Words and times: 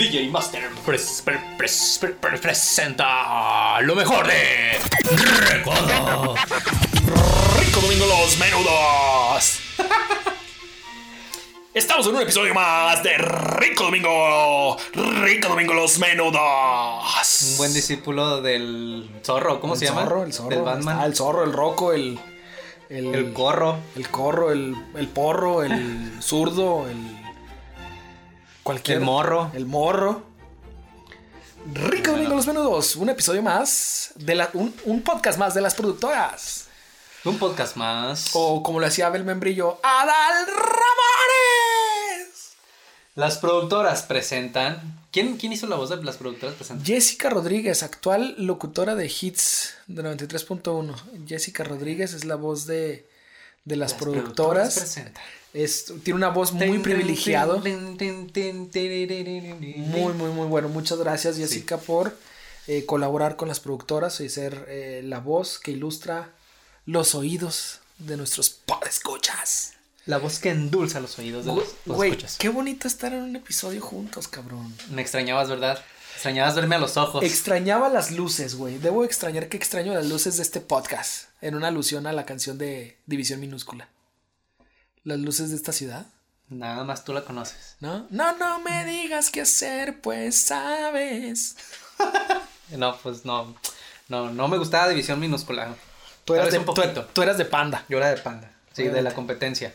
DJ 0.00 0.30
Master 0.30 0.62
pres- 0.86 1.20
pre- 1.22 1.38
pres- 1.58 1.98
pre- 2.00 2.14
pre- 2.14 2.38
presenta 2.38 3.78
lo 3.82 3.94
mejor 3.94 4.26
de 4.26 4.78
Rico, 5.50 5.72
Rico 7.60 7.80
Domingo 7.82 8.06
Los 8.06 8.38
Menudos. 8.38 9.60
Estamos 11.74 12.06
en 12.06 12.14
un 12.16 12.22
episodio 12.22 12.54
más 12.54 13.02
de 13.02 13.18
Rico 13.18 13.84
Domingo, 13.84 14.78
Rico 14.94 15.48
Domingo 15.50 15.74
Los 15.74 15.98
Menudos. 15.98 17.42
Un 17.50 17.58
buen 17.58 17.74
discípulo 17.74 18.40
del 18.40 19.06
zorro, 19.22 19.60
¿cómo 19.60 19.74
el 19.74 19.80
se 19.80 19.84
llama? 19.84 20.04
zorro, 20.04 20.22
el 20.24 20.32
zorro. 20.32 20.48
Del 20.48 20.62
Batman. 20.62 20.96
Ah, 20.98 21.04
el 21.04 21.14
zorro, 21.14 21.44
el 21.44 21.52
roco, 21.52 21.92
el. 21.92 22.18
El, 22.88 23.14
el 23.14 23.32
corro. 23.34 23.76
El 23.96 24.08
corro, 24.08 24.50
el, 24.50 24.74
el 24.96 25.08
porro, 25.08 25.62
el 25.62 26.10
zurdo, 26.22 26.88
el. 26.88 27.19
Cualquier. 28.70 28.98
El 28.98 29.04
morro. 29.04 29.50
El 29.52 29.66
morro. 29.66 30.22
Rico 31.74 32.12
Domingo 32.12 32.36
Los 32.36 32.46
Menudos, 32.46 32.94
un 32.94 33.08
episodio 33.08 33.42
más. 33.42 34.12
De 34.14 34.36
la, 34.36 34.48
un, 34.52 34.72
un 34.84 35.02
podcast 35.02 35.40
más 35.40 35.54
de 35.54 35.60
las 35.60 35.74
productoras. 35.74 36.68
Un 37.24 37.36
podcast 37.40 37.74
más. 37.74 38.30
O 38.32 38.62
como 38.62 38.78
lo 38.78 38.86
hacía 38.86 39.08
Abel 39.08 39.24
Membrillo, 39.24 39.80
Adal 39.82 40.46
Ramones. 40.46 41.72
Las 43.16 43.38
productoras 43.38 44.04
presentan. 44.04 45.00
¿Quién, 45.10 45.36
¿Quién 45.36 45.52
hizo 45.52 45.66
la 45.66 45.74
voz 45.74 45.90
de 45.90 46.00
las 46.04 46.16
productoras 46.16 46.54
presentan? 46.54 46.86
Jessica 46.86 47.28
Rodríguez, 47.28 47.82
actual 47.82 48.36
locutora 48.38 48.94
de 48.94 49.06
Hits 49.06 49.74
de 49.88 50.04
93.1. 50.04 50.94
Jessica 51.26 51.64
Rodríguez 51.64 52.12
es 52.12 52.24
la 52.24 52.36
voz 52.36 52.66
de, 52.66 53.08
de 53.64 53.74
las, 53.74 53.94
productoras. 53.94 54.78
presentan. 54.78 55.24
Es, 55.52 55.92
tiene 56.04 56.16
una 56.16 56.28
voz 56.28 56.52
muy 56.52 56.78
privilegiado. 56.78 57.58
Muy, 57.58 57.72
Muy, 60.12 60.30
muy, 60.30 60.46
bueno. 60.46 60.68
Muchas 60.68 60.98
gracias, 60.98 61.36
Jessica, 61.36 61.76
por 61.78 62.16
eh, 62.66 62.84
colaborar 62.86 63.36
con 63.36 63.48
las 63.48 63.58
productoras 63.60 64.20
y 64.20 64.28
ser 64.28 64.66
eh, 64.68 65.02
la 65.04 65.18
voz 65.18 65.58
que 65.58 65.72
ilustra 65.72 66.30
los 66.86 67.14
oídos 67.14 67.80
de 67.98 68.16
nuestros 68.16 68.50
podescuchas. 68.50 69.72
La 70.06 70.18
voz 70.18 70.38
que 70.38 70.50
endulza 70.50 71.00
los 71.00 71.18
oídos 71.18 71.44
de 71.44 71.54
los, 71.54 71.64
Güey, 71.84 72.10
escuchas. 72.12 72.36
qué 72.38 72.48
bonito 72.48 72.88
estar 72.88 73.12
en 73.12 73.22
un 73.22 73.36
episodio 73.36 73.80
juntos, 73.80 74.28
cabrón. 74.28 74.74
Me 74.90 75.02
extrañabas, 75.02 75.48
¿verdad? 75.48 75.82
Extrañabas 76.14 76.54
verme 76.54 76.76
a 76.76 76.78
los 76.78 76.96
ojos. 76.96 77.22
Extrañaba 77.24 77.88
las 77.88 78.10
luces, 78.10 78.54
güey. 78.54 78.78
Debo 78.78 79.04
extrañar 79.04 79.48
que 79.48 79.56
extraño 79.56 79.92
las 79.94 80.06
luces 80.06 80.36
de 80.36 80.42
este 80.42 80.60
podcast. 80.60 81.24
En 81.40 81.54
una 81.54 81.68
alusión 81.68 82.06
a 82.06 82.12
la 82.12 82.24
canción 82.26 82.56
de 82.58 82.96
División 83.06 83.40
Minúscula. 83.40 83.88
Las 85.04 85.18
luces 85.18 85.50
de 85.50 85.56
esta 85.56 85.72
ciudad. 85.72 86.06
Nada 86.48 86.82
más 86.84 87.04
tú 87.04 87.12
la 87.12 87.22
conoces. 87.24 87.76
¿No? 87.80 88.06
No, 88.10 88.36
no 88.36 88.58
me 88.60 88.84
digas 88.84 89.30
qué 89.30 89.42
hacer, 89.42 90.00
pues 90.00 90.40
sabes. 90.40 91.56
No, 92.76 92.96
pues 92.98 93.24
no. 93.24 93.56
No, 94.08 94.30
no 94.30 94.46
me 94.48 94.56
gustaba 94.56 94.88
División 94.88 95.18
Minúscula. 95.18 95.74
Tú 96.24 96.34
eras, 96.34 96.46
de, 96.46 96.50
vez 96.52 96.60
un 96.60 96.64
poquito. 96.74 97.02
tú- 97.04 97.10
tú 97.14 97.22
eras 97.22 97.36
de 97.36 97.44
panda. 97.44 97.84
Yo 97.88 97.98
era 97.98 98.10
de 98.10 98.16
Panda. 98.16 98.48
Sí, 98.72 98.84
de 98.84 99.02
la 99.02 99.12
competencia. 99.12 99.74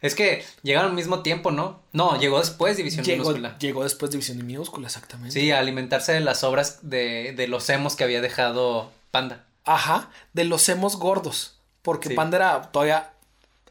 Es 0.00 0.14
que 0.14 0.44
llegaron 0.62 0.90
al 0.90 0.94
mismo 0.96 1.22
tiempo, 1.22 1.50
¿no? 1.50 1.82
No, 1.92 2.16
llegó 2.20 2.38
después 2.38 2.76
División 2.76 3.04
Llegó, 3.04 3.24
Minúscula. 3.24 3.58
llegó 3.58 3.82
después 3.82 4.12
División 4.12 4.46
Minúscula, 4.46 4.86
exactamente. 4.86 5.38
Sí, 5.40 5.50
a 5.50 5.58
alimentarse 5.58 6.12
de 6.12 6.20
las 6.20 6.44
obras 6.44 6.78
de, 6.82 7.34
de 7.36 7.48
los 7.48 7.68
emos 7.68 7.96
que 7.96 8.04
había 8.04 8.20
dejado 8.20 8.92
Panda. 9.10 9.44
Ajá, 9.64 10.10
de 10.34 10.44
los 10.44 10.68
hemos 10.68 10.96
gordos. 10.96 11.58
Porque 11.82 12.10
Sí. 12.10 12.14
Panda 12.14 12.36
era 12.36 12.62
todavía 12.70 13.10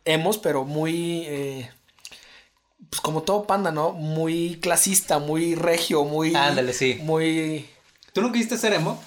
hemos, 0.07 0.37
pero 0.37 0.63
muy. 0.63 1.23
eh, 1.27 1.71
pues 2.89 3.01
como 3.01 3.23
todo 3.23 3.45
Panda, 3.45 3.71
¿no? 3.71 3.91
Muy 3.91 4.59
clasista, 4.61 5.19
muy 5.19 5.55
regio, 5.55 6.03
muy. 6.03 6.35
Ándale, 6.35 6.73
sí. 6.73 6.99
Muy. 7.03 7.69
¿Tú 8.13 8.21
no 8.21 8.31
quisiste 8.31 8.57
ser 8.57 8.73
emo? 8.73 9.01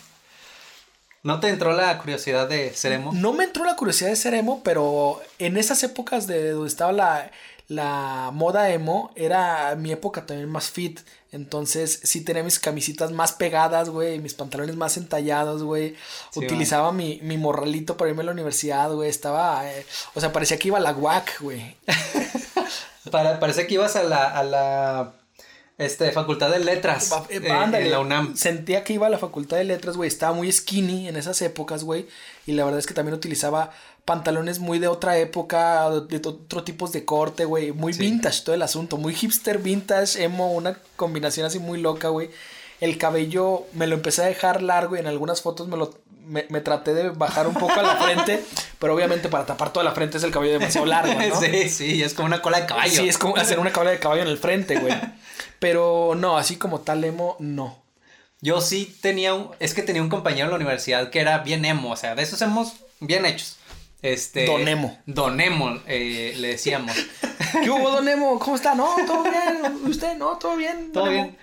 ¿No 1.23 1.41
te 1.41 1.49
entró 1.49 1.73
la 1.73 1.99
curiosidad 1.99 2.49
de 2.49 2.73
ser 2.75 2.93
emo? 2.93 3.13
No 3.13 3.33
me 3.33 3.45
entró 3.45 3.65
la 3.65 3.77
curiosidad 3.77 4.11
de 4.11 4.17
ser 4.17 4.35
emo, 4.35 4.63
pero 4.63 5.21
en 5.39 5.57
esas 5.57 5.83
épocas 5.83 6.27
de 6.27 6.51
donde 6.53 6.69
estaba 6.69 6.93
la, 6.93 7.31
la 7.69 8.31
moda 8.33 8.71
emo, 8.71 9.11
era 9.17 9.75
mi 9.77 9.93
época 9.93 10.25
también 10.25 10.49
más 10.49 10.71
fit. 10.71 11.01
Entonces 11.33 12.01
sí 12.03 12.23
tenía 12.23 12.43
mis 12.43 12.59
camisitas 12.59 13.13
más 13.13 13.33
pegadas, 13.33 13.89
güey, 13.89 14.19
mis 14.19 14.35
pantalones 14.35 14.77
más 14.77 14.97
entallados, 14.97 15.63
güey. 15.63 15.95
Sí, 16.33 16.41
Utilizaba 16.41 16.93
mi, 16.93 17.21
mi 17.23 17.37
morralito 17.37 17.97
para 17.97 18.11
irme 18.11 18.23
a 18.23 18.27
la 18.27 18.33
universidad, 18.33 18.91
güey. 18.93 19.09
Estaba, 19.09 19.71
eh, 19.71 19.87
o 20.15 20.21
sea, 20.21 20.33
parecía 20.33 20.59
que 20.59 20.69
iba 20.69 20.79
a 20.79 20.81
la 20.81 20.93
UAC, 20.93 21.41
güey. 21.41 21.77
Para, 23.11 23.41
parece 23.41 23.67
que 23.67 23.75
ibas 23.75 23.97
a 23.97 24.03
la, 24.03 24.29
a 24.29 24.45
la 24.45 25.13
este, 25.81 26.13
Facultad 26.13 26.51
de 26.51 26.61
Letras 26.61 27.11
Eh, 27.29 27.41
eh, 27.43 27.51
ándale, 27.51 27.87
en 27.87 27.91
la 27.91 28.01
UNAM. 28.01 28.37
Sentía 28.37 28.85
que 28.85 28.93
iba 28.93 29.07
a 29.07 29.11
la 29.11 29.19
facultad 29.19 29.57
de 29.57 29.65
letras, 29.65 29.97
güey. 29.97 30.09
Estaba 30.09 30.33
muy 30.35 30.51
skinny 30.53 31.09
en 31.09 31.17
esas 31.17 31.41
épocas, 31.43 31.85
güey. 31.85 32.07
Y 32.47 32.53
la 32.53 32.65
verdad 32.65 32.79
es 32.79 32.87
que 32.87 32.95
también 32.95 33.15
utilizaba 33.15 33.71
pantalones 34.05 34.59
muy 34.59 34.79
de 34.79 34.89
otra 34.89 35.19
época, 35.19 35.89
de 35.91 36.17
otro 36.17 36.65
tipos 36.65 36.93
de 36.93 37.05
corte, 37.05 37.45
güey. 37.45 37.73
Muy 37.73 37.93
Sí. 37.93 38.01
vintage 38.01 38.43
todo 38.45 38.55
el 38.55 38.63
asunto. 38.63 38.97
Muy 38.97 39.15
hipster, 39.15 39.59
vintage, 39.59 40.23
emo, 40.23 40.53
una 40.53 40.79
combinación 40.97 41.47
así 41.47 41.59
muy 41.59 41.81
loca, 41.81 42.09
güey. 42.09 42.31
El 42.81 42.97
cabello 42.99 43.67
me 43.73 43.87
lo 43.87 43.95
empecé 43.95 44.23
a 44.23 44.27
dejar 44.27 44.63
largo 44.63 44.97
y 44.97 45.01
en 45.01 45.07
algunas 45.07 45.43
fotos 45.43 45.69
me 45.69 45.77
lo... 45.77 45.95
Me, 46.31 46.47
me 46.49 46.61
traté 46.61 46.95
de 46.95 47.11
bajar 47.11 47.49
un 47.49 47.55
poco 47.55 47.73
a 47.73 47.83
la 47.83 47.97
frente, 47.97 48.45
pero 48.79 48.95
obviamente 48.95 49.29
para 49.29 49.47
tapar 49.47 49.73
toda 49.73 49.85
la 49.85 49.93
frente 49.93 50.19
es 50.19 50.23
el 50.23 50.31
cabello 50.31 50.55
demasiado 50.55 50.87
largo, 50.87 51.13
¿no? 51.21 51.41
sí, 51.41 51.69
sí, 51.69 52.03
es 52.03 52.15
como 52.15 52.27
una 52.27 52.41
cola 52.41 52.61
de 52.61 52.67
caballo. 52.67 52.95
Sí, 52.95 53.09
es 53.09 53.19
como 53.19 53.37
hacer 53.37 53.59
una 53.59 53.73
cabeza 53.73 53.93
de 53.93 53.99
caballo 53.99 54.23
en 54.23 54.29
el 54.29 54.39
frente, 54.39 54.79
güey. 54.79 54.95
Pero 55.59 56.15
no, 56.17 56.39
así 56.39 56.57
como 56.57 56.81
tal 56.81 57.03
emo, 57.05 57.37
no. 57.41 57.83
Yo 58.41 58.61
sí 58.61 58.97
tenía 59.01 59.35
un, 59.35 59.51
es 59.59 59.75
que 59.75 59.83
tenía 59.83 60.03
un 60.03 60.09
compañero 60.09 60.47
en 60.47 60.51
la 60.51 60.57
universidad 60.57 61.11
que 61.11 61.21
era 61.21 61.39
bien 61.39 61.65
emo, 61.65 61.91
o 61.91 61.97
sea, 61.97 62.15
de 62.15 62.23
esos 62.23 62.41
emos 62.43 62.75
bien 63.01 63.27
hechos. 63.27 63.59
Este. 64.03 64.47
Don 64.47 64.67
emo. 64.67 64.99
Don 65.07 65.41
emo, 65.41 65.79
eh, 65.87 66.35
le 66.39 66.49
decíamos. 66.49 66.97
¿Qué 67.63 67.71
hubo, 67.71 67.91
don 67.91 68.09
Emo? 68.09 68.39
¿Cómo 68.39 68.57
está? 68.57 68.75
No, 68.75 68.95
todo 69.07 69.25
bien. 69.25 69.77
¿Usted? 69.87 70.17
No, 70.17 70.39
todo 70.39 70.57
bien. 70.57 70.93
Todo 70.93 71.11
bien. 71.11 71.37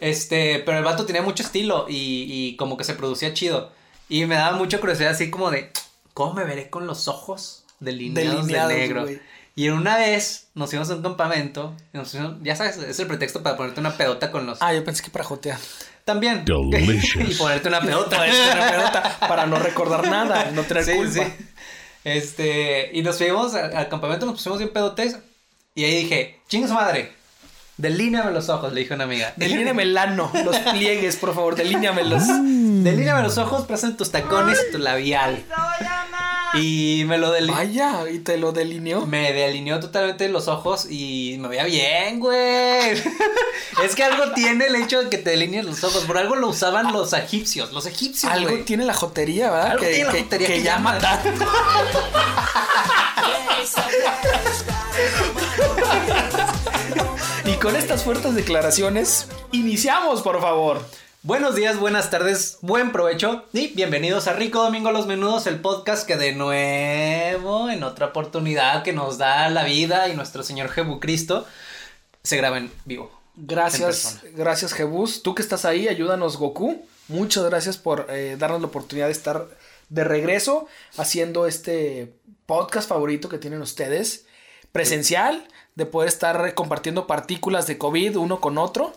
Este, 0.00 0.58
pero 0.60 0.78
el 0.78 0.84
vato 0.84 1.06
tenía 1.06 1.22
mucho 1.22 1.42
estilo 1.42 1.86
y, 1.88 2.26
y 2.28 2.56
como 2.56 2.76
que 2.76 2.84
se 2.84 2.94
producía 2.94 3.32
chido. 3.32 3.72
Y 4.08 4.24
me 4.26 4.36
daba 4.36 4.56
mucha 4.56 4.78
curiosidad 4.78 5.10
así 5.12 5.30
como 5.30 5.50
de, 5.50 5.70
¿cómo 6.14 6.34
me 6.34 6.44
veré 6.44 6.70
con 6.70 6.86
los 6.86 7.08
ojos 7.08 7.64
delineados, 7.80 8.46
Delineados, 8.46 8.68
de 8.72 8.76
negro? 8.78 9.06
Y 9.56 9.66
en 9.68 9.72
una 9.72 9.96
vez 9.96 10.48
nos 10.54 10.70
fuimos 10.70 10.90
a 10.90 10.94
un 10.96 11.02
campamento, 11.02 11.74
y 11.92 11.96
nos 11.98 12.10
fuimos- 12.12 12.36
ya 12.42 12.54
sabes, 12.56 12.76
es 12.76 12.98
el 13.00 13.06
pretexto 13.06 13.42
para 13.42 13.56
ponerte 13.56 13.80
una 13.80 13.96
pedota 13.96 14.30
con 14.30 14.46
los... 14.46 14.60
Ah, 14.60 14.72
yo 14.74 14.84
pensé 14.84 15.02
que 15.02 15.10
para 15.10 15.24
jotear. 15.24 15.58
También. 16.04 16.44
Delicious. 16.70 17.30
y 17.30 17.34
ponerte 17.34 17.68
una 17.68 17.80
pedota. 17.80 18.10
Para, 18.16 18.26
este, 18.28 18.52
una 18.58 18.70
pelota, 18.70 19.16
para 19.20 19.46
no 19.46 19.58
recordar 19.58 20.06
nada, 20.08 20.50
no 20.52 20.62
tener 20.62 20.84
Sí, 20.84 20.92
culpa. 20.94 21.12
sí. 21.24 21.32
Este, 22.04 22.90
y 22.92 23.02
nos 23.02 23.18
fuimos 23.18 23.54
al, 23.54 23.76
al 23.76 23.88
campamento, 23.88 24.26
nos 24.26 24.36
pusimos 24.36 24.58
bien 24.58 24.72
pedotes. 24.72 25.18
Y 25.74 25.84
ahí 25.84 26.04
dije, 26.04 26.40
chingue 26.48 26.68
su 26.68 26.74
madre, 26.74 27.12
delíneame 27.76 28.30
los 28.32 28.48
ojos, 28.48 28.72
le 28.72 28.80
dije 28.80 28.94
a 28.94 28.96
una 28.96 29.04
amiga. 29.04 29.34
Delíneame 29.36 29.82
el 29.84 29.96
ano, 29.98 30.30
los 30.44 30.56
pliegues, 30.58 31.16
por 31.16 31.34
favor, 31.34 31.56
delíneamelos. 31.56 32.22
Delíneame 32.26 33.22
los 33.22 33.38
ojos, 33.38 33.66
pasan 33.66 33.96
tus 33.96 34.10
tacones 34.10 34.58
y 34.68 34.72
tu 34.72 34.78
labial. 34.78 35.44
Y 36.54 37.04
me 37.06 37.18
lo 37.18 37.32
delineó. 37.32 37.56
Vaya, 37.56 38.08
y 38.10 38.20
te 38.20 38.38
lo 38.38 38.52
delineó. 38.52 39.04
Me 39.04 39.32
delineó 39.32 39.80
totalmente 39.80 40.28
los 40.28 40.48
ojos 40.48 40.86
y 40.88 41.36
me 41.38 41.48
veía 41.48 41.64
bien, 41.64 42.20
güey. 42.20 42.92
es 43.84 43.94
que 43.94 44.04
algo 44.04 44.32
tiene 44.32 44.66
el 44.66 44.76
hecho 44.76 45.02
de 45.02 45.10
que 45.10 45.18
te 45.18 45.30
delineen 45.30 45.66
los 45.66 45.84
ojos. 45.84 46.04
Por 46.04 46.16
algo 46.16 46.36
lo 46.36 46.48
usaban 46.48 46.92
los 46.92 47.12
egipcios. 47.12 47.72
Los 47.72 47.86
egipcios, 47.86 48.32
Algo 48.32 48.50
güey. 48.50 48.62
tiene 48.64 48.84
la 48.84 48.94
jotería, 48.94 49.50
¿verdad? 49.50 49.72
Algo 49.72 49.82
que, 49.82 49.90
tiene 49.90 50.04
la 50.04 50.18
jotería 50.18 50.46
que 50.46 50.54
que 50.54 50.62
llama 50.62 50.98
llama. 50.98 51.22
tanto. 51.22 51.46
Y 57.44 57.54
con 57.54 57.76
estas 57.76 58.02
fuertes 58.02 58.34
declaraciones, 58.34 59.28
iniciamos, 59.52 60.22
por 60.22 60.40
favor. 60.40 60.80
Buenos 61.22 61.56
días, 61.56 61.78
buenas 61.78 62.10
tardes, 62.10 62.58
buen 62.60 62.92
provecho 62.92 63.44
y 63.52 63.68
bienvenidos 63.68 64.28
a 64.28 64.32
Rico 64.32 64.62
Domingo 64.62 64.92
Los 64.92 65.06
Menudos, 65.06 65.48
el 65.48 65.60
podcast 65.60 66.06
que 66.06 66.16
de 66.16 66.32
nuevo, 66.32 67.68
en 67.68 67.82
otra 67.82 68.06
oportunidad 68.06 68.84
que 68.84 68.92
nos 68.92 69.18
da 69.18 69.48
la 69.48 69.64
vida 69.64 70.08
y 70.08 70.14
nuestro 70.14 70.44
Señor 70.44 70.68
Jesucristo, 70.68 71.46
se 72.22 72.36
graba 72.36 72.58
en 72.58 72.70
vivo. 72.84 73.10
Gracias, 73.34 74.20
gracias 74.36 74.72
Jebus. 74.72 75.22
Tú 75.22 75.34
que 75.34 75.42
estás 75.42 75.64
ahí, 75.64 75.88
ayúdanos 75.88 76.36
Goku. 76.36 76.86
Muchas 77.08 77.44
gracias 77.44 77.76
por 77.76 78.06
eh, 78.08 78.36
darnos 78.38 78.60
la 78.60 78.68
oportunidad 78.68 79.06
de 79.06 79.12
estar 79.12 79.48
de 79.88 80.04
regreso 80.04 80.66
haciendo 80.96 81.46
este 81.46 82.12
podcast 82.46 82.88
favorito 82.88 83.28
que 83.28 83.38
tienen 83.38 83.62
ustedes. 83.62 84.25
Presencial, 84.76 85.46
de 85.74 85.86
poder 85.86 86.08
estar 86.08 86.54
compartiendo 86.54 87.06
partículas 87.06 87.66
de 87.66 87.78
COVID 87.78 88.16
uno 88.16 88.40
con 88.40 88.58
otro. 88.58 88.94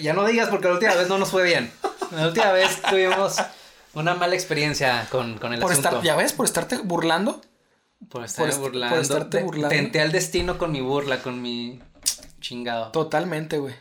Ya 0.00 0.12
no 0.14 0.24
digas 0.26 0.48
porque 0.48 0.66
la 0.68 0.74
última 0.74 0.94
vez 0.94 1.08
no 1.08 1.18
nos 1.18 1.30
fue 1.30 1.44
bien. 1.44 1.70
La 2.12 2.28
última 2.28 2.50
vez 2.52 2.80
tuvimos 2.90 3.36
una 3.94 4.14
mala 4.14 4.34
experiencia 4.34 5.06
con, 5.10 5.38
con 5.38 5.52
el 5.52 5.60
Por 5.60 5.70
asunto. 5.72 5.88
estar, 5.90 6.02
ya 6.04 6.16
ves, 6.16 6.32
por 6.32 6.46
estarte 6.46 6.78
burlando. 6.78 7.40
Por 8.10 8.24
estar 8.24 8.42
por 8.42 8.48
est- 8.50 8.58
por 8.60 8.70
burlando. 8.72 9.00
estarte 9.00 9.38
Te- 9.38 9.44
burlando. 9.44 9.68
Tenté 9.68 10.00
al 10.00 10.12
destino 10.12 10.58
con 10.58 10.72
mi 10.72 10.80
burla, 10.80 11.22
con 11.22 11.40
mi 11.40 11.80
chingado. 12.40 12.90
Totalmente, 12.92 13.58
güey. 13.58 13.74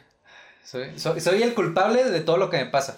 Soy, 0.64 0.98
soy, 1.00 1.22
soy 1.22 1.44
el 1.44 1.54
culpable 1.54 2.04
de 2.04 2.22
todo 2.22 2.38
lo 2.38 2.50
que 2.50 2.58
me 2.58 2.66
pasa. 2.66 2.98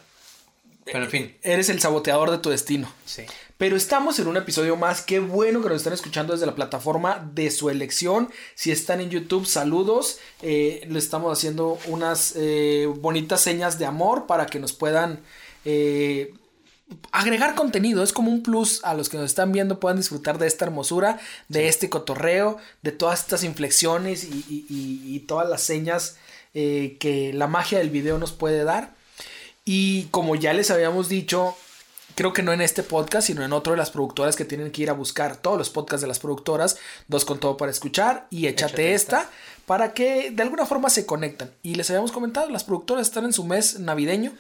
Pero 0.86 1.04
en 1.04 1.10
fin, 1.10 1.38
Eres 1.42 1.70
el 1.70 1.82
saboteador 1.82 2.32
de 2.32 2.38
tu 2.38 2.50
destino. 2.50 2.92
sí. 3.06 3.26
Pero 3.58 3.76
estamos 3.76 4.20
en 4.20 4.28
un 4.28 4.38
episodio 4.38 4.76
más. 4.76 5.02
Qué 5.02 5.20
bueno 5.20 5.62
que 5.64 5.70
nos 5.70 5.78
están 5.78 5.94
escuchando 5.94 6.34
desde 6.34 6.46
la 6.46 6.54
plataforma 6.54 7.28
de 7.34 7.50
su 7.50 7.72
elección. 7.72 8.30
Si 8.54 8.72
están 8.72 9.02
en 9.02 9.10
YouTube, 9.10 9.48
saludos. 9.48 10.20
Eh, 10.44 10.86
le 10.88 11.00
estamos 11.00 11.36
haciendo 11.36 11.80
unas 11.88 12.34
eh, 12.36 12.88
bonitas 13.00 13.42
señas 13.42 13.80
de 13.80 13.86
amor 13.88 14.28
para 14.28 14.46
que 14.46 14.60
nos 14.60 14.74
puedan 14.74 15.22
eh, 15.66 16.36
agregar 17.12 17.56
contenido. 17.56 18.04
Es 18.04 18.14
como 18.14 18.30
un 18.32 18.44
plus 18.44 18.84
a 18.84 18.94
los 18.94 19.10
que 19.10 19.18
nos 19.18 19.26
están 19.26 19.52
viendo. 19.52 19.80
Puedan 19.80 19.98
disfrutar 19.98 20.38
de 20.38 20.46
esta 20.46 20.66
hermosura, 20.66 21.20
de 21.48 21.68
este 21.68 21.90
cotorreo, 21.90 22.58
de 22.84 22.92
todas 22.92 23.22
estas 23.22 23.44
inflexiones 23.44 24.24
y, 24.24 24.46
y- 24.48 24.66
y- 24.70 25.16
y 25.16 25.20
todas 25.22 25.50
las 25.50 25.64
señas 25.64 26.18
eh, 26.54 26.96
que 27.00 27.34
la 27.34 27.48
magia 27.48 27.80
del 27.80 27.90
video 27.90 28.20
nos 28.20 28.34
puede 28.34 28.64
dar. 28.64 28.94
Y 29.66 30.04
como 30.12 30.36
ya 30.36 30.54
les 30.54 30.70
habíamos 30.70 31.10
dicho, 31.10 31.56
creo 32.18 32.34
que 32.34 32.42
no 32.42 32.52
en 32.52 32.62
este 32.62 32.82
podcast, 32.82 33.28
sino 33.28 33.46
en 33.46 33.54
otro 33.54 33.74
de 33.74 33.78
las 33.78 33.92
productoras 33.92 34.36
que 34.36 34.44
tienen 34.44 34.72
que 34.72 34.82
ir 34.82 34.90
a 34.90 34.94
buscar 34.94 35.38
todos 35.38 35.56
los 35.56 35.70
podcasts 35.70 36.02
de 36.02 36.08
las 36.08 36.18
productoras, 36.18 36.78
dos 37.08 37.26
con 37.26 37.40
todo 37.40 37.58
para 37.58 37.72
escuchar 37.72 38.26
y 38.32 38.48
échate, 38.48 38.74
Échate 38.74 38.94
esta, 38.96 39.22
esta. 39.22 39.32
para 39.68 39.94
que 39.94 40.32
de 40.32 40.42
alguna 40.42 40.66
forma 40.66 40.90
se 40.90 41.06
conectan. 41.06 41.52
Y 41.62 41.76
les 41.76 41.88
habíamos 41.92 42.12
comentado, 42.12 42.50
las 42.50 42.64
productoras 42.64 43.06
están 43.08 43.26
en 43.26 43.34
su 43.34 43.44
mes 43.44 43.80
navideño 43.80 44.34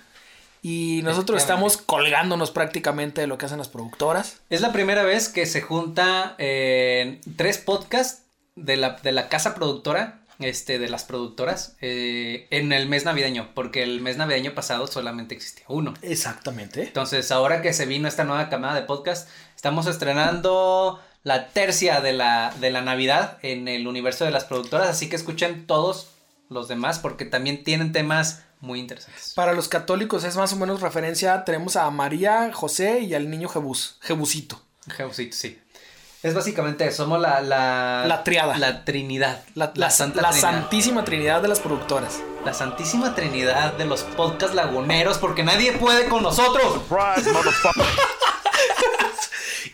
y 0.63 1.01
nosotros 1.03 1.39
estamos 1.39 1.77
colgándonos 1.77 2.49
prácticamente 2.49 3.21
de 3.21 3.27
lo 3.27 3.37
que 3.37 3.45
hacen 3.45 3.59
las 3.59 3.69
productoras. 3.69 4.37
Es 4.49 4.61
la 4.61 4.73
primera 4.73 5.03
vez 5.03 5.29
que 5.29 5.45
se 5.45 5.61
junta 5.61 6.33
eh, 6.39 7.21
tres 7.35 7.59
podcasts 7.59 8.23
de 8.55 8.75
la, 8.75 8.93
de 9.03 9.11
la 9.11 9.29
casa 9.29 9.53
productora, 9.53 10.21
este, 10.39 10.79
de 10.79 10.89
las 10.89 11.03
productoras, 11.03 11.75
eh, 11.81 12.47
en 12.51 12.71
el 12.71 12.87
mes 12.87 13.05
navideño, 13.05 13.49
porque 13.53 13.83
el 13.83 14.01
mes 14.01 14.17
navideño 14.17 14.53
pasado 14.53 14.87
solamente 14.87 15.35
existía 15.35 15.65
uno. 15.67 15.93
Exactamente. 16.01 16.83
Entonces, 16.83 17.31
ahora 17.31 17.61
que 17.61 17.73
se 17.73 17.85
vino 17.85 18.07
esta 18.07 18.23
nueva 18.23 18.49
camada 18.49 18.75
de 18.75 18.83
podcast, 18.83 19.29
estamos 19.55 19.87
estrenando 19.87 20.99
la 21.23 21.49
tercia 21.49 22.01
de 22.01 22.13
la, 22.13 22.53
de 22.59 22.71
la 22.71 22.81
Navidad 22.81 23.37
en 23.41 23.67
el 23.67 23.87
universo 23.87 24.25
de 24.25 24.31
las 24.31 24.45
productoras, 24.45 24.89
así 24.89 25.09
que 25.09 25.15
escuchen 25.15 25.67
todos 25.67 26.09
los 26.49 26.67
demás 26.67 26.99
porque 26.99 27.25
también 27.25 27.63
tienen 27.63 27.91
temas 27.91 28.43
muy 28.59 28.79
interesantes. 28.79 29.33
Para 29.35 29.53
los 29.53 29.67
católicos 29.67 30.23
es 30.23 30.35
más 30.35 30.53
o 30.53 30.55
menos 30.55 30.81
referencia, 30.81 31.43
tenemos 31.43 31.75
a 31.75 31.89
María, 31.91 32.51
José 32.53 33.01
y 33.01 33.13
al 33.13 33.29
niño 33.29 33.49
Jebus, 33.49 33.97
Jebusito. 34.01 34.61
Jesucito, 34.89 35.35
sí. 35.35 35.59
Es 36.23 36.33
básicamente 36.33 36.91
somos 36.91 37.19
la, 37.21 37.41
la... 37.41 38.03
La 38.07 38.23
triada. 38.23 38.57
La 38.57 38.83
Trinidad. 38.83 39.43
La, 39.53 39.71
la- 39.75 39.89
Santa 39.91 40.21
la 40.21 40.29
Trinidad. 40.31 40.51
santísima 40.51 41.03
trinidad 41.05 41.41
de 41.41 41.47
las 41.47 41.59
productoras. 41.59 42.19
La 42.43 42.53
Santísima 42.53 43.13
Trinidad 43.13 43.73
de 43.73 43.85
los 43.85 44.01
podcast 44.03 44.53
laguneros 44.55 45.17
porque 45.19 45.43
nadie 45.43 45.73
puede 45.73 46.07
con 46.09 46.23
nosotros. 46.23 46.81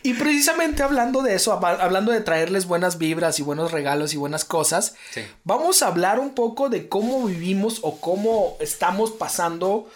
Y 0.06 0.16
precisamente 0.16 0.84
hablando 0.84 1.22
de 1.22 1.36
eso, 1.36 1.58
hab- 1.58 1.80
hablando 1.80 2.12
de 2.12 2.20
traerles 2.20 2.66
buenas 2.66 2.98
vibras 2.98 3.40
y 3.40 3.44
buenos 3.44 3.72
regalos 3.72 4.14
y 4.14 4.18
buenas 4.18 4.44
cosas, 4.44 4.96
Sí. 5.14 5.22
vamos 5.46 5.82
a 5.82 5.88
hablar 5.88 6.20
un 6.20 6.34
poco 6.36 6.68
de 6.68 6.90
cómo 6.90 7.24
vivimos 7.26 7.80
o 7.84 8.00
cómo 8.02 8.58
estamos 8.60 9.12
pasando 9.12 9.90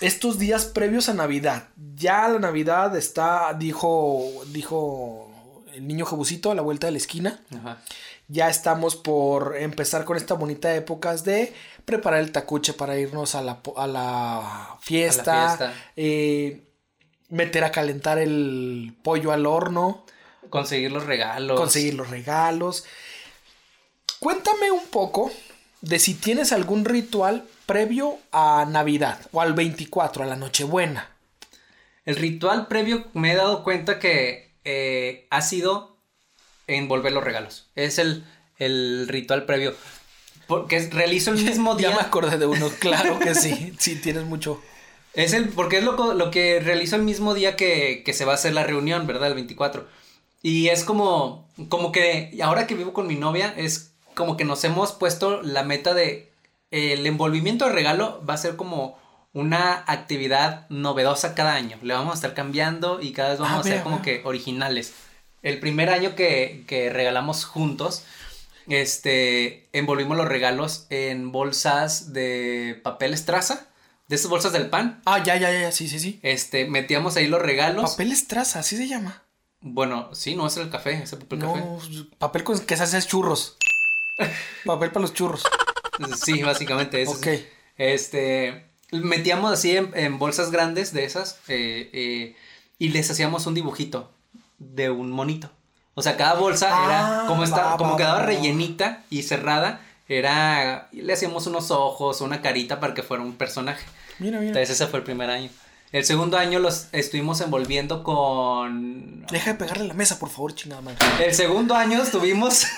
estos 0.00 0.38
días 0.38 0.64
previos 0.64 1.10
a 1.10 1.14
Navidad. 1.14 1.64
Ya 1.96 2.28
la 2.28 2.38
Navidad 2.38 2.96
está, 2.96 3.52
dijo, 3.58 4.26
dijo 4.46 5.30
el 5.72 5.86
niño 5.86 6.06
Jebusito 6.06 6.50
a 6.50 6.54
la 6.54 6.62
vuelta 6.62 6.86
de 6.86 6.92
la 6.92 6.98
esquina. 6.98 7.40
Ajá. 7.54 7.82
Ya 8.28 8.48
estamos 8.48 8.96
por 8.96 9.56
empezar 9.56 10.04
con 10.04 10.16
esta 10.16 10.34
bonita 10.34 10.74
épocas 10.74 11.24
de 11.24 11.52
preparar 11.84 12.20
el 12.20 12.32
tacuche 12.32 12.72
para 12.72 12.96
irnos 12.98 13.34
a 13.34 13.42
la, 13.42 13.60
a 13.76 13.86
la 13.86 14.76
fiesta, 14.80 15.48
fiesta. 15.48 15.74
eh, 15.96 16.62
meter 17.28 17.64
a 17.64 17.72
calentar 17.72 18.18
el 18.18 18.94
pollo 19.02 19.32
al 19.32 19.46
horno, 19.46 20.04
Conseguir 20.50 20.92
los 20.92 21.04
regalos. 21.06 21.58
conseguir 21.58 21.94
los 21.94 22.10
regalos. 22.10 22.84
Cuéntame 24.18 24.70
un 24.70 24.86
poco 24.86 25.30
de 25.80 25.98
si 25.98 26.14
tienes 26.14 26.52
algún 26.52 26.84
ritual 26.84 27.44
previo 27.66 28.18
a 28.30 28.66
Navidad 28.68 29.18
o 29.32 29.40
al 29.40 29.52
24, 29.54 30.22
a 30.22 30.26
la 30.26 30.36
Nochebuena. 30.36 31.08
El 32.04 32.16
ritual 32.16 32.66
previo 32.66 33.06
me 33.14 33.32
he 33.32 33.36
dado 33.36 33.64
cuenta 33.64 33.98
que 33.98 34.51
eh, 34.64 35.26
ha 35.30 35.42
sido 35.42 35.96
envolver 36.66 37.12
los 37.12 37.24
regalos. 37.24 37.68
Es 37.74 37.98
el, 37.98 38.24
el 38.58 39.06
ritual 39.08 39.44
previo. 39.44 39.74
Porque 40.46 40.88
realizo 40.90 41.30
el 41.30 41.42
mismo 41.42 41.72
Ya 41.78 41.88
día. 41.88 41.96
me 41.96 42.02
acordé 42.02 42.38
de 42.38 42.46
uno, 42.46 42.68
claro 42.78 43.18
que 43.18 43.34
sí, 43.34 43.72
sí, 43.78 43.96
tienes 43.96 44.24
mucho. 44.24 44.60
Es 45.14 45.32
el, 45.34 45.50
porque 45.50 45.78
es 45.78 45.84
lo, 45.84 46.14
lo 46.14 46.30
que 46.30 46.60
realizo 46.60 46.96
el 46.96 47.02
mismo 47.02 47.34
día 47.34 47.54
que, 47.56 48.02
que 48.04 48.12
se 48.14 48.24
va 48.24 48.32
a 48.32 48.36
hacer 48.36 48.54
la 48.54 48.64
reunión, 48.64 49.06
¿verdad? 49.06 49.28
El 49.28 49.34
24. 49.34 49.86
Y 50.42 50.68
es 50.68 50.84
como, 50.84 51.48
como 51.68 51.92
que 51.92 52.36
ahora 52.42 52.66
que 52.66 52.74
vivo 52.74 52.92
con 52.92 53.06
mi 53.06 53.16
novia, 53.16 53.52
es 53.56 53.92
como 54.14 54.36
que 54.36 54.44
nos 54.44 54.64
hemos 54.64 54.92
puesto 54.92 55.42
la 55.42 55.62
meta 55.64 55.94
de 55.94 56.30
el 56.70 57.06
envolvimiento 57.06 57.66
de 57.66 57.72
regalo 57.72 58.22
va 58.28 58.34
a 58.34 58.38
ser 58.38 58.56
como 58.56 58.98
una 59.32 59.84
actividad 59.86 60.66
novedosa 60.68 61.34
cada 61.34 61.54
año. 61.54 61.78
Le 61.82 61.94
vamos 61.94 62.12
a 62.12 62.14
estar 62.16 62.34
cambiando 62.34 63.00
y 63.00 63.12
cada 63.12 63.30
vez 63.30 63.38
vamos 63.38 63.56
Ah, 63.56 63.60
a 63.60 63.62
ser 63.62 63.72
mira, 63.72 63.82
como 63.84 63.96
mira. 64.00 64.04
que 64.04 64.22
originales. 64.24 64.92
El 65.42 65.58
primer 65.60 65.90
año 65.90 66.14
que, 66.14 66.64
que 66.66 66.90
regalamos 66.90 67.44
juntos, 67.44 68.04
este, 68.68 69.68
envolvimos 69.72 70.16
los 70.16 70.28
regalos 70.28 70.86
en 70.90 71.32
bolsas 71.32 72.12
de 72.12 72.80
papel 72.82 73.12
estraza, 73.14 73.66
de 74.08 74.16
esas 74.16 74.30
bolsas 74.30 74.52
del 74.52 74.68
pan. 74.68 75.00
Ah, 75.06 75.22
ya, 75.22 75.36
ya, 75.36 75.50
ya, 75.52 75.72
sí, 75.72 75.88
sí, 75.88 75.98
sí. 75.98 76.20
Este, 76.22 76.66
metíamos 76.66 77.16
ahí 77.16 77.26
los 77.28 77.40
regalos. 77.42 77.90
Papel 77.92 78.12
estraza, 78.12 78.60
así 78.60 78.76
se 78.76 78.86
llama. 78.88 79.22
Bueno, 79.60 80.10
sí, 80.14 80.34
no 80.34 80.46
es 80.46 80.56
el 80.56 80.70
café, 80.70 81.02
es 81.02 81.12
el 81.12 81.20
papel 81.20 81.38
No, 81.40 81.54
café. 81.54 81.88
papel 82.18 82.44
con 82.44 82.58
que 82.60 82.76
se 82.76 82.82
hace 82.82 83.00
churros. 83.02 83.56
papel 84.64 84.90
para 84.90 85.02
los 85.02 85.14
churros. 85.14 85.42
Sí, 86.24 86.42
básicamente 86.42 87.02
eso. 87.02 87.12
Ok. 87.12 87.26
Este, 87.78 88.66
metíamos 88.92 89.52
así 89.52 89.76
en, 89.76 89.90
en 89.94 90.18
bolsas 90.18 90.50
grandes 90.50 90.92
de 90.92 91.04
esas 91.04 91.38
eh, 91.48 91.90
eh, 91.92 92.36
y 92.78 92.88
les 92.90 93.10
hacíamos 93.10 93.46
un 93.46 93.54
dibujito 93.54 94.10
de 94.58 94.90
un 94.90 95.10
monito. 95.10 95.50
O 95.94 96.02
sea, 96.02 96.16
cada 96.16 96.34
bolsa 96.34 96.68
Ah, 96.72 96.84
era 96.86 97.26
como 97.28 97.44
esta, 97.44 97.62
va, 97.64 97.76
como 97.76 97.92
va, 97.92 97.96
quedaba 97.96 98.18
va. 98.20 98.26
rellenita 98.26 99.02
y 99.10 99.22
cerrada, 99.24 99.80
era 100.08 100.88
le 100.92 101.12
hacíamos 101.12 101.46
unos 101.46 101.70
ojos, 101.70 102.20
una 102.20 102.40
carita 102.42 102.80
para 102.80 102.94
que 102.94 103.02
fuera 103.02 103.22
un 103.22 103.34
personaje. 103.34 103.84
Mira, 104.18 104.38
mira. 104.38 104.48
Entonces 104.48 104.70
ese 104.70 104.86
fue 104.86 105.00
el 105.00 105.04
primer 105.04 105.28
año. 105.30 105.50
El 105.90 106.04
segundo 106.06 106.38
año 106.38 106.58
los 106.58 106.86
estuvimos 106.92 107.40
envolviendo 107.42 108.02
con 108.02 109.26
Deja 109.26 109.52
de 109.52 109.58
pegarle 109.58 109.84
la 109.84 109.92
mesa, 109.94 110.18
por 110.18 110.30
favor, 110.30 110.54
chingada 110.54 110.80
madre. 110.80 110.98
El 111.20 111.34
segundo 111.34 111.74
año 111.74 112.02
estuvimos. 112.02 112.64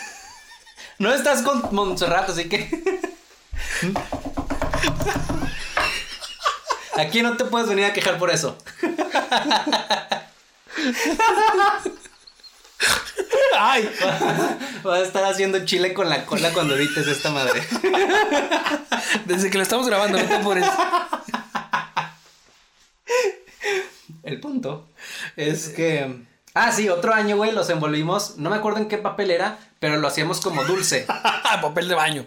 No 0.96 1.12
estás 1.12 1.42
con 1.42 1.74
Montserrat, 1.74 2.30
así 2.30 2.48
que. 2.48 2.68
Aquí 6.96 7.22
no 7.22 7.36
te 7.36 7.44
puedes 7.44 7.68
venir 7.68 7.84
a 7.86 7.92
quejar 7.92 8.18
por 8.18 8.30
eso. 8.30 8.56
¡Ay! 13.58 13.90
Vas 14.82 15.00
a 15.00 15.02
estar 15.02 15.24
haciendo 15.24 15.64
chile 15.64 15.94
con 15.94 16.08
la 16.08 16.26
cola 16.26 16.52
cuando 16.52 16.76
edites 16.76 17.06
esta 17.06 17.30
madre. 17.30 17.62
Desde 19.26 19.50
que 19.50 19.58
lo 19.58 19.62
estamos 19.62 19.86
grabando, 19.86 20.18
no 20.18 20.24
te 20.24 20.34
apures. 20.34 20.66
El 24.22 24.40
punto 24.40 24.88
es 25.36 25.68
que. 25.68 26.24
Ah, 26.54 26.70
sí, 26.70 26.88
otro 26.88 27.12
año, 27.12 27.36
güey, 27.36 27.52
los 27.52 27.68
envolvimos. 27.70 28.36
No 28.38 28.50
me 28.50 28.56
acuerdo 28.56 28.78
en 28.78 28.88
qué 28.88 28.98
papel 28.98 29.30
era, 29.30 29.58
pero 29.80 29.96
lo 29.96 30.06
hacíamos 30.06 30.40
como 30.40 30.64
dulce. 30.64 31.06
papel 31.62 31.88
de 31.88 31.94
baño. 31.94 32.24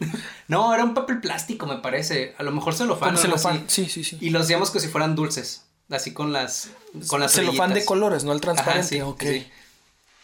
No, 0.47 0.73
era 0.73 0.83
un 0.83 0.93
papel 0.93 1.19
plástico, 1.19 1.65
me 1.65 1.77
parece. 1.77 2.35
A 2.37 2.43
lo 2.43 2.51
mejor 2.51 2.73
celofán. 2.73 3.17
Celofán. 3.17 3.65
Sí, 3.67 3.87
sí, 3.89 4.03
sí. 4.03 4.17
Y 4.21 4.29
los 4.29 4.43
hacíamos 4.43 4.69
como 4.71 4.79
si 4.81 4.87
fueran 4.87 5.15
dulces. 5.15 5.63
Así 5.89 6.13
con 6.13 6.33
las. 6.33 6.69
Con 7.07 7.19
las 7.19 7.33
celofán 7.33 7.73
de 7.73 7.85
colores, 7.85 8.23
no 8.23 8.31
el 8.31 8.37
Ajá, 8.37 8.53
transparente. 8.53 8.87
sí, 8.87 9.01
ok. 9.01 9.21
sí. 9.21 9.47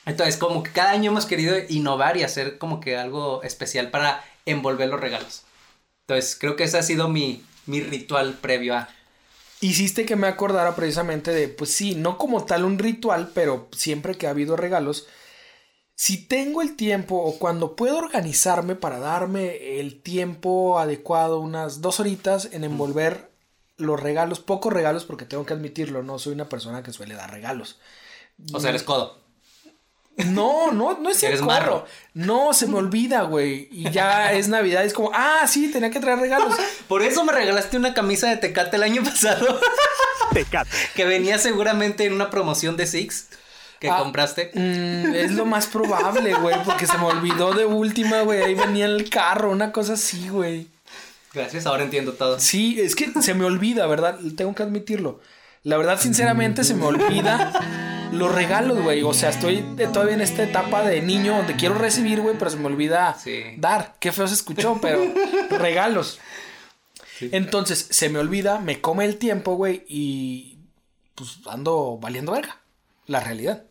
Entonces, 0.05 0.37
como 0.37 0.63
que 0.63 0.71
cada 0.71 0.91
año 0.91 1.11
hemos 1.11 1.25
querido 1.25 1.55
innovar 1.69 2.17
y 2.17 2.23
hacer 2.23 2.57
como 2.57 2.79
que 2.79 2.97
algo 2.97 3.41
especial 3.43 3.89
para 3.89 4.23
envolver 4.45 4.89
los 4.89 4.99
regalos. 4.99 5.43
Entonces, 6.07 6.37
creo 6.37 6.55
que 6.57 6.65
ese 6.65 6.77
ha 6.77 6.83
sido 6.83 7.07
mi, 7.07 7.43
mi 7.65 7.81
ritual 7.81 8.33
previo 8.33 8.75
a. 8.75 8.89
Hiciste 9.61 10.05
que 10.05 10.17
me 10.17 10.27
acordara 10.27 10.75
precisamente 10.75 11.31
de, 11.31 11.47
pues 11.47 11.69
sí, 11.73 11.95
no 11.95 12.17
como 12.17 12.43
tal 12.43 12.65
un 12.65 12.77
ritual, 12.79 13.31
pero 13.33 13.69
siempre 13.71 14.15
que 14.15 14.27
ha 14.27 14.31
habido 14.31 14.57
regalos, 14.57 15.07
si 15.95 16.17
tengo 16.17 16.61
el 16.61 16.75
tiempo 16.75 17.15
o 17.17 17.37
cuando 17.37 17.75
puedo 17.75 17.97
organizarme 17.97 18.75
para 18.75 18.99
darme 18.99 19.79
el 19.79 20.01
tiempo 20.01 20.79
adecuado, 20.79 21.39
unas 21.39 21.81
dos 21.81 21.99
horitas 21.99 22.49
en 22.51 22.63
envolver 22.63 23.31
los 23.77 23.99
regalos, 23.99 24.39
pocos 24.39 24.73
regalos, 24.73 25.05
porque 25.05 25.25
tengo 25.25 25.45
que 25.45 25.53
admitirlo, 25.53 26.03
no 26.03 26.19
soy 26.19 26.33
una 26.33 26.49
persona 26.49 26.83
que 26.83 26.93
suele 26.93 27.15
dar 27.15 27.31
regalos. 27.31 27.79
O 28.53 28.59
sea, 28.59 28.71
eres 28.71 28.83
codo. 28.83 29.21
No, 30.17 30.71
no, 30.71 30.97
no 30.99 31.09
es 31.09 31.21
el 31.23 31.37
codo. 31.37 31.45
marro. 31.45 31.85
No, 32.13 32.53
se 32.53 32.67
me 32.67 32.77
olvida, 32.77 33.23
güey. 33.23 33.67
Y 33.71 33.89
ya 33.91 34.33
es 34.33 34.47
Navidad, 34.47 34.83
es 34.85 34.93
como, 34.93 35.11
ah, 35.13 35.45
sí, 35.47 35.71
tenía 35.71 35.91
que 35.91 35.99
traer 35.99 36.19
regalos. 36.19 36.55
Por 36.87 37.03
eso 37.03 37.23
me 37.23 37.33
regalaste 37.33 37.77
una 37.77 37.93
camisa 37.93 38.29
de 38.29 38.37
Tecate 38.37 38.77
el 38.77 38.83
año 38.83 39.03
pasado. 39.03 39.59
Tecate. 40.33 40.71
que 40.95 41.05
venía 41.05 41.37
seguramente 41.37 42.05
en 42.05 42.13
una 42.13 42.31
promoción 42.31 42.75
de 42.77 42.87
Six 42.87 43.27
que 43.83 43.89
Ah, 43.89 43.97
compraste. 43.99 44.49
Mm, 44.53 45.13
es 45.13 45.31
lo 45.33 45.45
más 45.45 45.67
probable, 45.67 46.33
güey, 46.35 46.55
porque 46.63 46.87
se 46.87 46.97
me 46.97 47.03
olvidó 47.05 47.53
de 47.53 47.65
última, 47.65 48.21
güey. 48.21 48.41
Ahí 48.41 48.55
venía 48.55 48.85
el 48.85 49.09
carro, 49.09 49.51
una 49.51 49.71
cosa 49.73 49.93
así, 49.93 50.29
güey. 50.29 50.67
Gracias, 51.33 51.65
ahora 51.65 51.83
entiendo 51.83 52.13
todo. 52.13 52.39
Sí, 52.39 52.79
es 52.79 52.95
que 52.95 53.11
se 53.21 53.33
me 53.33 53.43
olvida, 53.43 53.85
¿verdad? 53.87 54.17
Tengo 54.37 54.55
que 54.55 54.63
admitirlo. 54.63 55.19
La 55.63 55.77
verdad, 55.77 55.99
sinceramente, 55.99 56.63
se 56.63 56.75
me 56.75 56.85
olvida 56.85 58.09
los 58.13 58.33
regalos, 58.33 58.81
güey. 58.81 59.01
O 59.03 59.13
sea, 59.13 59.29
estoy 59.31 59.63
todavía 59.91 60.13
en 60.13 60.21
esta 60.21 60.43
etapa 60.43 60.83
de 60.83 61.01
niño 61.01 61.35
donde 61.35 61.55
quiero 61.55 61.75
recibir, 61.75 62.21
güey, 62.21 62.37
pero 62.37 62.51
se 62.51 62.57
me 62.57 62.67
olvida 62.67 63.17
Sí. 63.21 63.55
dar. 63.57 63.95
Qué 63.99 64.11
feo 64.11 64.27
se 64.27 64.35
escuchó, 64.35 64.77
pero 64.81 65.01
regalos. 65.49 66.19
Entonces, 67.19 67.87
se 67.89 68.09
me 68.09 68.19
olvida, 68.19 68.59
me 68.59 68.81
come 68.81 69.05
el 69.05 69.17
tiempo, 69.17 69.55
güey, 69.55 69.83
y 69.87 70.57
pues 71.15 71.39
ando 71.49 71.97
valiendo 72.01 72.31
verga. 72.33 72.57
La 73.05 73.19
realidad. 73.19 73.63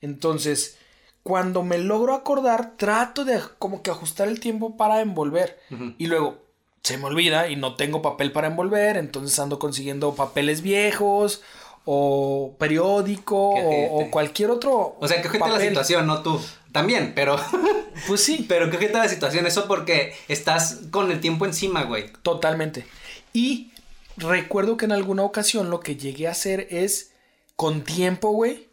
Entonces, 0.00 0.78
cuando 1.22 1.62
me 1.62 1.78
logro 1.78 2.14
acordar, 2.14 2.76
trato 2.76 3.24
de 3.24 3.40
como 3.58 3.82
que 3.82 3.90
ajustar 3.90 4.28
el 4.28 4.40
tiempo 4.40 4.76
para 4.76 5.00
envolver. 5.00 5.58
Y 5.98 6.06
luego 6.06 6.38
se 6.82 6.96
me 6.96 7.04
olvida 7.04 7.48
y 7.48 7.56
no 7.56 7.74
tengo 7.76 8.00
papel 8.00 8.32
para 8.32 8.46
envolver, 8.46 8.96
entonces 8.96 9.38
ando 9.38 9.58
consiguiendo 9.58 10.14
papeles 10.14 10.62
viejos 10.62 11.42
o 11.84 12.54
periódico 12.58 13.50
o, 13.50 14.00
o 14.00 14.10
cualquier 14.10 14.50
otro. 14.50 14.96
O 14.98 15.08
sea, 15.08 15.20
que 15.20 15.28
ojete 15.28 15.48
la 15.48 15.60
situación, 15.60 16.06
no 16.06 16.22
tú. 16.22 16.40
También, 16.72 17.12
pero. 17.14 17.36
Pues 18.06 18.22
sí, 18.22 18.46
pero 18.48 18.70
que 18.70 18.76
ojete 18.76 18.92
la 18.92 19.08
situación. 19.08 19.44
Eso 19.44 19.66
porque 19.66 20.14
estás 20.28 20.82
con 20.92 21.10
el 21.10 21.20
tiempo 21.20 21.46
encima, 21.46 21.82
güey. 21.82 22.12
totalmente. 22.22 22.86
Y 23.32 23.72
recuerdo 24.16 24.76
que 24.76 24.84
en 24.84 24.92
alguna 24.92 25.24
ocasión 25.24 25.68
lo 25.68 25.80
que 25.80 25.96
llegué 25.96 26.28
a 26.28 26.30
hacer 26.30 26.68
es 26.70 27.10
con 27.56 27.82
tiempo, 27.82 28.30
güey, 28.30 28.67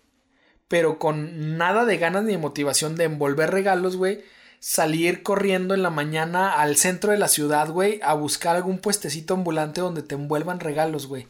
pero 0.67 0.99
con 0.99 1.57
nada 1.57 1.85
de 1.85 1.97
ganas 1.97 2.23
ni 2.23 2.31
de 2.31 2.37
motivación 2.37 2.95
de 2.95 3.05
envolver 3.05 3.51
regalos, 3.51 3.95
güey. 3.97 4.23
Salir 4.59 5.21
corriendo 5.21 5.75
en 5.75 5.83
la 5.83 5.91
mañana 5.91 6.53
al 6.53 6.75
centro 6.77 7.11
de 7.11 7.19
la 7.19 7.27
ciudad, 7.27 7.69
güey, 7.69 7.99
a 8.01 8.13
buscar 8.13 8.55
algún 8.55 8.79
puestecito 8.79 9.35
ambulante 9.35 9.81
donde 9.81 10.01
te 10.01 10.15
envuelvan 10.15 10.59
regalos, 10.59 11.05
güey. 11.05 11.27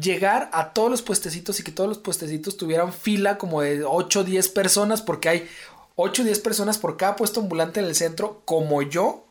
Llegar 0.00 0.50
a 0.52 0.72
todos 0.72 0.90
los 0.90 1.02
puestecitos 1.02 1.58
y 1.58 1.64
que 1.64 1.72
todos 1.72 1.88
los 1.88 1.98
puestecitos 1.98 2.56
tuvieran 2.56 2.92
fila 2.92 3.38
como 3.38 3.60
de 3.60 3.82
8 3.82 4.20
o 4.20 4.24
10 4.24 4.48
personas, 4.50 5.02
porque 5.02 5.28
hay 5.28 5.48
8 5.96 6.22
o 6.22 6.24
10 6.24 6.38
personas 6.40 6.78
por 6.78 6.96
cada 6.96 7.16
puesto 7.16 7.40
ambulante 7.40 7.80
en 7.80 7.86
el 7.86 7.96
centro, 7.96 8.42
como 8.44 8.82
yo, 8.82 9.24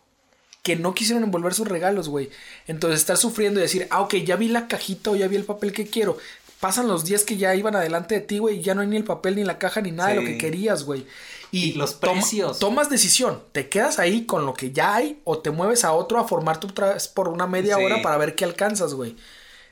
que 0.65 0.75
no 0.75 0.95
quisieron 0.95 1.23
envolver 1.23 1.53
sus 1.53 1.67
regalos, 1.67 2.09
güey. 2.09 2.31
Entonces 2.67 2.99
estar 2.99 3.17
sufriendo 3.17 3.59
y 3.59 3.63
decir, 3.63 3.87
ah, 3.91 4.01
ok, 4.01 4.15
ya 4.15 4.35
vi 4.35 4.49
la 4.49 4.67
cajita 4.67 5.11
o 5.11 5.15
ya 5.15 5.27
vi 5.27 5.37
el 5.37 5.45
papel 5.45 5.71
que 5.71 5.85
quiero. 5.87 6.17
Pasan 6.65 6.87
los 6.87 7.05
días 7.05 7.23
que 7.23 7.37
ya 7.37 7.53
iban 7.53 7.75
adelante 7.75 8.15
de 8.15 8.21
ti, 8.21 8.39
güey, 8.39 8.57
y 8.57 8.61
ya 8.63 8.73
no 8.73 8.81
hay 8.81 8.87
ni 8.87 8.95
el 8.97 9.03
papel, 9.03 9.35
ni 9.35 9.43
la 9.43 9.59
caja, 9.59 9.81
ni 9.81 9.91
nada 9.91 10.09
de 10.09 10.15
lo 10.15 10.21
que 10.23 10.35
querías, 10.39 10.83
güey. 10.83 11.05
Y, 11.51 11.65
Y 11.65 11.73
los 11.73 11.99
toma- 11.99 12.13
precios. 12.13 12.57
tomas 12.57 12.89
decisión, 12.89 13.43
te 13.51 13.69
quedas 13.69 13.99
ahí 13.99 14.25
con 14.25 14.47
lo 14.47 14.55
que 14.55 14.71
ya 14.71 14.95
hay 14.95 15.21
o 15.25 15.37
te 15.37 15.51
mueves 15.51 15.85
a 15.85 15.91
otro 15.93 16.19
a 16.19 16.27
formarte 16.27 16.65
otra 16.65 16.95
vez 16.95 17.07
por 17.07 17.27
una 17.27 17.45
media 17.45 17.75
Sí. 17.75 17.83
hora 17.83 18.01
para 18.01 18.17
ver 18.17 18.33
qué 18.33 18.45
alcanzas, 18.45 18.95
güey. 18.95 19.15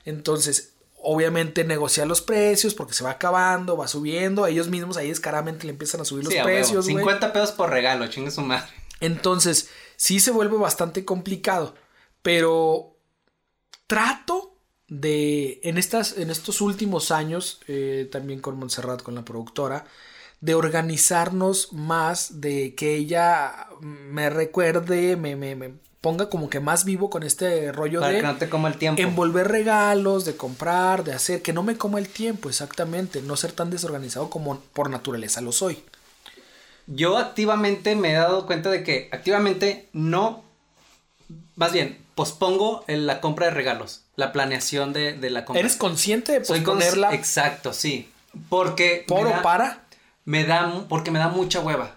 Entonces, 0.04 0.74
obviamente 1.02 1.64
negociar 1.64 2.06
los 2.06 2.20
precios 2.20 2.74
porque 2.74 2.94
se 2.94 3.02
va 3.02 3.10
acabando, 3.10 3.76
va 3.76 3.88
subiendo. 3.88 4.46
Ellos 4.46 4.68
mismos 4.68 4.96
ahí 4.96 5.08
descaradamente 5.08 5.64
le 5.66 5.72
empiezan 5.72 6.00
a 6.00 6.04
subir 6.04 6.24
Sí, 6.26 6.30
los 6.34 6.40
a 6.42 6.44
huevo. 6.46 6.56
precios, 6.58 6.84
güey. 6.84 6.96
50 6.98 7.32
pesos 7.32 7.50
por 7.50 7.70
regalo, 7.70 8.06
chingue 8.06 8.30
su 8.30 8.42
madre. 8.42 8.70
Entonces, 9.00 9.68
sí 9.96 10.20
se 10.20 10.30
vuelve 10.30 10.56
bastante 10.58 11.04
complicado, 11.04 11.74
pero 12.22 12.96
trato 13.88 14.53
de, 15.00 15.60
en, 15.64 15.76
estas, 15.76 16.16
en 16.16 16.30
estos 16.30 16.60
últimos 16.60 17.10
años, 17.10 17.60
eh, 17.66 18.08
también 18.10 18.40
con 18.40 18.58
Montserrat, 18.58 19.02
con 19.02 19.14
la 19.14 19.24
productora, 19.24 19.86
de 20.40 20.54
organizarnos 20.54 21.72
más, 21.72 22.40
de 22.40 22.74
que 22.74 22.94
ella 22.94 23.66
me 23.80 24.30
recuerde, 24.30 25.16
me, 25.16 25.34
me, 25.36 25.56
me 25.56 25.72
ponga 26.00 26.28
como 26.28 26.48
que 26.48 26.60
más 26.60 26.84
vivo 26.84 27.10
con 27.10 27.22
este 27.22 27.72
rollo 27.72 28.00
Para 28.00 28.12
de 28.12 28.20
que 28.20 28.26
no 28.26 28.36
te 28.36 28.48
coma 28.48 28.68
el 28.68 28.76
tiempo. 28.76 29.02
envolver 29.02 29.48
regalos, 29.48 30.24
de 30.24 30.36
comprar, 30.36 31.02
de 31.02 31.12
hacer, 31.12 31.42
que 31.42 31.52
no 31.52 31.62
me 31.62 31.76
coma 31.76 31.98
el 31.98 32.08
tiempo, 32.08 32.48
exactamente, 32.48 33.20
no 33.22 33.36
ser 33.36 33.52
tan 33.52 33.70
desorganizado 33.70 34.30
como 34.30 34.60
por 34.60 34.90
naturaleza 34.90 35.40
lo 35.40 35.50
soy. 35.50 35.82
Yo 36.86 37.16
activamente 37.16 37.96
me 37.96 38.10
he 38.10 38.14
dado 38.14 38.46
cuenta 38.46 38.70
de 38.70 38.84
que 38.84 39.08
activamente 39.10 39.88
no, 39.92 40.44
más 41.56 41.72
bien, 41.72 42.03
pospongo 42.14 42.84
el- 42.86 43.06
la 43.06 43.20
compra 43.20 43.46
de 43.46 43.52
regalos, 43.52 44.02
la 44.16 44.32
planeación 44.32 44.92
de, 44.92 45.12
de 45.14 45.30
la 45.30 45.44
compra. 45.44 45.60
¿Eres 45.60 45.76
consciente 45.76 46.38
de 46.38 46.44
Soy 46.44 46.60
cons- 46.60 46.64
posponerla 46.64 47.14
Exacto, 47.14 47.72
sí. 47.72 48.10
Porque... 48.48 49.04
por 49.06 49.26
o 49.26 49.30
da- 49.30 49.42
para? 49.42 49.80
Me 50.24 50.44
da, 50.44 50.84
porque 50.88 51.10
me 51.10 51.18
da 51.18 51.28
mucha 51.28 51.60
hueva. 51.60 51.92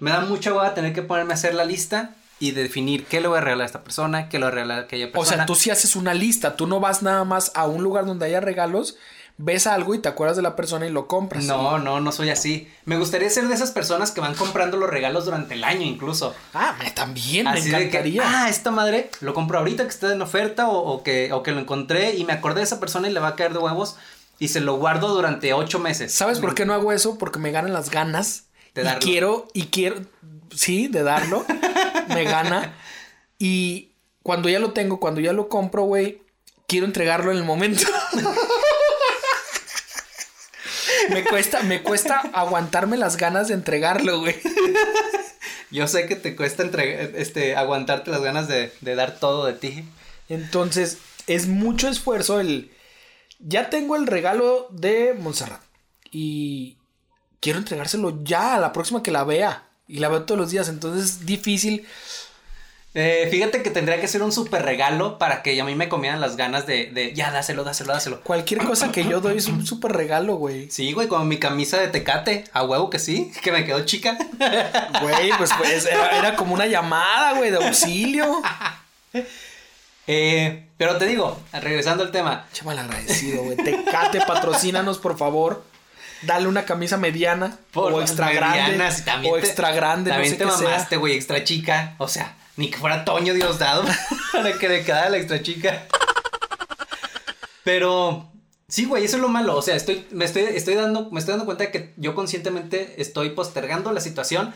Me 0.00 0.10
da 0.10 0.20
mucha 0.20 0.52
hueva 0.52 0.74
tener 0.74 0.92
que 0.92 1.02
ponerme 1.02 1.32
a 1.32 1.34
hacer 1.36 1.54
la 1.54 1.64
lista 1.64 2.14
y 2.40 2.52
definir 2.52 3.04
qué 3.06 3.20
le 3.20 3.28
voy 3.28 3.38
a 3.38 3.40
regalar 3.40 3.62
a 3.64 3.66
esta 3.66 3.82
persona, 3.84 4.28
qué 4.28 4.38
le 4.38 4.44
voy 4.44 4.52
a 4.52 4.54
regalar 4.54 4.78
a 4.78 4.82
aquella 4.82 5.06
O 5.06 5.12
persona. 5.12 5.36
sea, 5.38 5.46
tú 5.46 5.54
sí 5.54 5.70
haces 5.70 5.96
una 5.96 6.14
lista, 6.14 6.54
tú 6.56 6.66
no 6.66 6.78
vas 6.80 7.02
nada 7.02 7.24
más 7.24 7.50
a 7.54 7.66
un 7.66 7.82
lugar 7.82 8.06
donde 8.06 8.26
haya 8.26 8.40
regalos, 8.40 8.96
ves 9.38 9.66
algo 9.68 9.94
y 9.94 10.00
te 10.00 10.08
acuerdas 10.08 10.36
de 10.36 10.42
la 10.42 10.56
persona 10.56 10.86
y 10.86 10.90
lo 10.90 11.06
compras. 11.06 11.44
No, 11.44 11.78
no, 11.78 12.00
no 12.00 12.12
soy 12.12 12.30
así. 12.30 12.68
Me 12.84 12.98
gustaría 12.98 13.30
ser 13.30 13.48
de 13.48 13.54
esas 13.54 13.70
personas 13.70 14.10
que 14.10 14.20
van 14.20 14.34
comprando 14.34 14.76
los 14.76 14.90
regalos 14.90 15.24
durante 15.24 15.54
el 15.54 15.64
año 15.64 15.82
incluso. 15.86 16.34
Ah, 16.52 16.74
me 16.78 16.90
también, 16.90 17.46
Así 17.46 17.70
me 17.70 17.78
de 17.78 17.90
que, 17.90 17.98
encantaría. 17.98 18.22
ah, 18.24 18.48
esta 18.48 18.70
madre 18.70 19.10
lo 19.20 19.32
compro 19.34 19.58
ahorita 19.58 19.84
que 19.84 19.90
está 19.90 20.12
en 20.12 20.20
oferta 20.20 20.68
o, 20.68 20.78
o 20.78 21.02
que, 21.02 21.32
o 21.32 21.42
que 21.42 21.52
lo 21.52 21.60
encontré 21.60 22.16
y 22.16 22.24
me 22.24 22.32
acordé 22.32 22.56
de 22.56 22.64
esa 22.64 22.80
persona 22.80 23.08
y 23.08 23.12
le 23.12 23.20
va 23.20 23.28
a 23.28 23.36
caer 23.36 23.52
de 23.52 23.60
huevos 23.60 23.96
y 24.40 24.48
se 24.48 24.60
lo 24.60 24.76
guardo 24.76 25.08
durante 25.08 25.52
ocho 25.52 25.78
meses. 25.78 26.12
¿Sabes 26.12 26.40
por 26.40 26.54
qué 26.54 26.66
no 26.66 26.74
hago 26.74 26.92
eso? 26.92 27.16
Porque 27.16 27.38
me 27.38 27.50
ganan 27.50 27.72
las 27.72 27.90
ganas. 27.90 28.44
De 28.74 28.82
y 28.82 28.94
quiero, 29.00 29.48
y 29.54 29.66
quiero, 29.66 30.02
sí, 30.54 30.88
de 30.88 31.02
darlo. 31.02 31.44
me 32.08 32.24
gana. 32.24 32.74
Y 33.38 33.92
cuando 34.22 34.48
ya 34.48 34.58
lo 34.58 34.72
tengo, 34.72 35.00
cuando 35.00 35.20
ya 35.20 35.32
lo 35.32 35.48
compro, 35.48 35.82
güey, 35.84 36.22
quiero 36.66 36.86
entregarlo 36.86 37.32
en 37.32 37.38
el 37.38 37.44
momento. 37.44 37.82
me 41.08 41.24
cuesta, 41.24 41.62
me 41.62 41.82
cuesta 41.82 42.20
aguantarme 42.32 42.96
las 42.96 43.16
ganas 43.16 43.48
de 43.48 43.54
entregarlo, 43.54 44.20
güey. 44.20 44.36
Yo 45.70 45.86
sé 45.86 46.06
que 46.06 46.16
te 46.16 46.34
cuesta 46.34 46.62
entregar, 46.62 47.14
este, 47.16 47.56
aguantarte 47.56 48.10
las 48.10 48.22
ganas 48.22 48.48
de, 48.48 48.72
de 48.80 48.94
dar 48.94 49.18
todo 49.18 49.46
de 49.46 49.52
ti. 49.52 49.84
Entonces, 50.28 50.98
es 51.26 51.46
mucho 51.46 51.88
esfuerzo 51.88 52.40
el... 52.40 52.72
Ya 53.38 53.70
tengo 53.70 53.94
el 53.96 54.06
regalo 54.06 54.68
de 54.70 55.14
Montserrat. 55.14 55.62
Y 56.10 56.78
quiero 57.40 57.58
entregárselo 57.58 58.18
ya 58.24 58.54
a 58.54 58.60
la 58.60 58.72
próxima 58.72 59.02
que 59.02 59.10
la 59.10 59.24
vea. 59.24 59.68
Y 59.86 59.98
la 59.98 60.08
veo 60.08 60.24
todos 60.24 60.40
los 60.40 60.50
días. 60.50 60.68
Entonces 60.68 61.04
es 61.04 61.26
difícil. 61.26 61.86
Eh, 62.94 63.28
fíjate 63.30 63.62
que 63.62 63.70
tendría 63.70 64.00
que 64.00 64.08
ser 64.08 64.22
un 64.22 64.32
súper 64.32 64.62
regalo 64.62 65.18
para 65.18 65.42
que 65.42 65.60
a 65.60 65.64
mí 65.64 65.74
me 65.74 65.88
comieran 65.88 66.20
las 66.20 66.36
ganas 66.36 66.66
de, 66.66 66.86
de 66.86 67.12
ya, 67.14 67.30
dáselo, 67.30 67.62
dáselo, 67.62 67.92
dáselo. 67.92 68.20
Cualquier 68.22 68.64
cosa 68.64 68.90
que 68.90 69.04
yo 69.04 69.20
doy 69.20 69.38
es 69.38 69.46
un 69.46 69.66
súper 69.66 69.92
regalo, 69.92 70.36
güey. 70.36 70.70
Sí, 70.70 70.92
güey, 70.92 71.06
como 71.06 71.24
mi 71.24 71.38
camisa 71.38 71.78
de 71.78 71.88
tecate, 71.88 72.44
a 72.52 72.64
huevo 72.64 72.88
que 72.90 72.98
sí, 72.98 73.30
que 73.42 73.52
me 73.52 73.64
quedó 73.64 73.84
chica. 73.84 74.16
Güey, 75.02 75.30
pues, 75.36 75.50
pues 75.58 75.86
era, 75.86 76.18
era 76.18 76.34
como 76.34 76.54
una 76.54 76.66
llamada, 76.66 77.34
güey, 77.34 77.50
de 77.50 77.64
auxilio. 77.64 78.42
Eh, 80.10 80.64
pero 80.78 80.96
te 80.96 81.06
digo, 81.06 81.38
regresando 81.52 82.02
al 82.02 82.10
tema, 82.10 82.46
Chaval 82.54 82.78
agradecido, 82.78 83.42
güey. 83.42 83.58
Tecate, 83.58 84.22
patrocínanos, 84.26 84.96
por 84.96 85.18
favor. 85.18 85.62
Dale 86.22 86.48
una 86.48 86.64
camisa 86.64 86.96
mediana. 86.96 87.58
por 87.72 87.92
o 87.92 88.00
extra 88.00 88.32
grande. 88.32 88.62
medianas 88.62 89.04
o 89.24 89.36
extra 89.36 89.70
grande, 89.72 90.10
no 90.10 90.14
También 90.16 90.32
sé 90.32 90.38
te 90.38 90.46
mamaste, 90.46 90.96
güey, 90.96 91.14
extra 91.14 91.44
chica. 91.44 91.94
O 91.98 92.08
sea, 92.08 92.34
ni 92.58 92.70
que 92.70 92.76
fuera 92.76 93.04
Toño 93.04 93.32
Diosdado 93.34 93.84
para 94.32 94.58
que 94.58 94.68
le 94.68 94.84
quedara 94.84 95.08
la 95.08 95.16
extra 95.16 95.40
chica. 95.40 95.86
Pero 97.62 98.30
sí, 98.66 98.84
güey, 98.84 99.04
eso 99.04 99.16
es 99.16 99.22
lo 99.22 99.28
malo. 99.28 99.56
O 99.56 99.62
sea, 99.62 99.76
estoy, 99.76 100.06
me 100.10 100.24
estoy, 100.24 100.42
estoy 100.42 100.74
dando, 100.74 101.08
me 101.10 101.20
estoy 101.20 101.32
dando 101.32 101.46
cuenta 101.46 101.64
de 101.64 101.70
que 101.70 101.94
yo 101.96 102.16
conscientemente 102.16 103.00
estoy 103.00 103.30
postergando 103.30 103.92
la 103.92 104.00
situación 104.00 104.52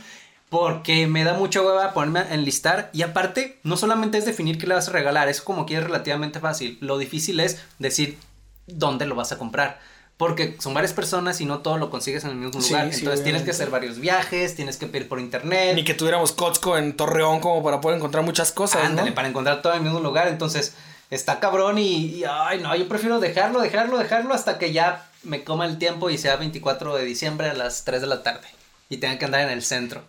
Porque 0.49 1.07
me 1.07 1.23
da 1.25 1.35
mucha 1.35 1.63
hueva 1.63 1.95
ponerme 1.95 2.21
a 2.21 2.35
enlistar. 2.35 2.91
Y 2.93 3.03
aparte, 3.03 3.61
no 3.63 3.77
solamente 3.77 4.19
es 4.19 4.27
definir 4.27 4.59
qué 4.59 4.67
le 4.67 4.75
vas 4.75 4.89
a 4.89 4.93
regalar, 4.93 5.29
eso 5.29 5.45
como 5.45 5.65
que 5.65 5.77
es 5.77 5.85
relativamente 5.85 6.41
fácil. 6.41 6.79
Lo 6.81 6.99
difícil 6.99 7.39
es 7.39 7.63
decir 7.79 8.19
dónde 8.67 9.07
lo 9.07 9.15
vas 9.15 9.31
a 9.31 9.39
comprar. 9.39 9.81
Porque 10.17 10.57
son 10.61 10.73
varias 10.75 10.93
personas 10.93 11.41
y 11.41 11.47
no 11.47 11.61
todo 11.61 11.79
lo 11.79 11.91
consigues 11.91 12.23
en 12.25 12.31
el 12.31 12.37
mismo 12.37 12.61
Sí, 12.61 12.69
lugar. 12.71 12.93
sí, 12.93 12.99
Entonces 13.01 13.25
tienes 13.25 13.43
obviamente. 13.43 13.45
que 13.45 13.51
hacer 13.51 13.71
varios 13.71 13.99
viajes, 13.99 14.55
tienes 14.55 14.77
que 14.77 14.87
pedir 14.87 15.09
por 15.09 15.19
internet. 15.19 15.75
Ni 15.75 15.85
que 15.85 15.95
tuviéramos 15.95 16.33
Costco 16.33 16.79
en 16.79 16.97
Torreón 16.97 17.41
como 17.41 17.63
para 17.65 17.81
poder 17.81 17.97
encontrar 17.99 18.23
muchas 18.25 18.53
cosas, 18.53 18.85
Ándale, 18.85 19.11
¿no? 19.11 19.15
para 19.17 19.29
encontrar 19.29 19.63
todo 19.63 19.73
en 19.73 19.79
el 19.79 19.85
mismo 19.85 20.01
lugar. 20.01 20.29
Entonces, 20.29 20.75
está 21.11 21.41
cabrón 21.41 21.79
y, 21.79 22.07
y, 22.07 22.25
ay, 22.25 22.61
no, 22.61 22.75
yo 22.77 22.87
prefiero 22.89 23.19
dejarlo, 23.21 23.61
dejarlo, 23.61 23.99
dejarlo 23.99 24.33
hasta 24.35 24.59
que 24.59 24.73
ya 24.73 25.09
me 25.25 25.43
coma 25.45 25.67
el 25.67 25.79
tiempo 25.79 26.09
y 26.11 26.19
sea 26.19 26.37
24 26.37 26.95
de 26.95 27.05
diciembre 27.05 27.49
a 27.51 27.55
las 27.55 27.85
3 27.85 28.01
de 28.01 28.07
la 28.07 28.23
tarde. 28.23 28.47
Y 28.91 28.99
tenga 28.99 29.19
que 29.19 29.25
andar 29.25 29.41
en 29.41 29.51
el 29.51 29.63
centro 29.65 30.03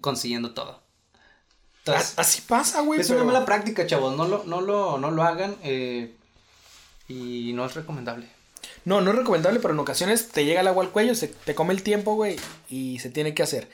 consiguiendo 0.00 0.52
todo. 0.52 0.80
Entonces, 1.78 2.12
Así 2.18 2.42
pasa, 2.42 2.82
güey. 2.82 3.00
es 3.00 3.08
pero- 3.08 3.22
una 3.22 3.32
mala 3.32 3.46
práctica, 3.46 3.86
chavos. 3.86 4.14
No 4.16 4.26
lo, 4.28 4.44
no 4.44 4.60
lo, 4.60 4.98
no 4.98 5.10
lo 5.10 5.22
hagan 5.22 5.56
eh, 5.62 6.14
y 7.08 7.52
no 7.54 7.64
es 7.64 7.74
recomendable. 7.74 8.28
No, 8.88 9.02
no 9.02 9.10
es 9.10 9.16
recomendable, 9.18 9.60
pero 9.60 9.74
en 9.74 9.80
ocasiones 9.80 10.28
te 10.28 10.46
llega 10.46 10.62
el 10.62 10.66
agua 10.68 10.82
al 10.82 10.90
cuello, 10.90 11.14
se 11.14 11.28
te 11.28 11.54
come 11.54 11.74
el 11.74 11.82
tiempo, 11.82 12.14
güey, 12.14 12.36
y 12.70 12.98
se 13.00 13.10
tiene 13.10 13.34
que 13.34 13.42
hacer. 13.42 13.68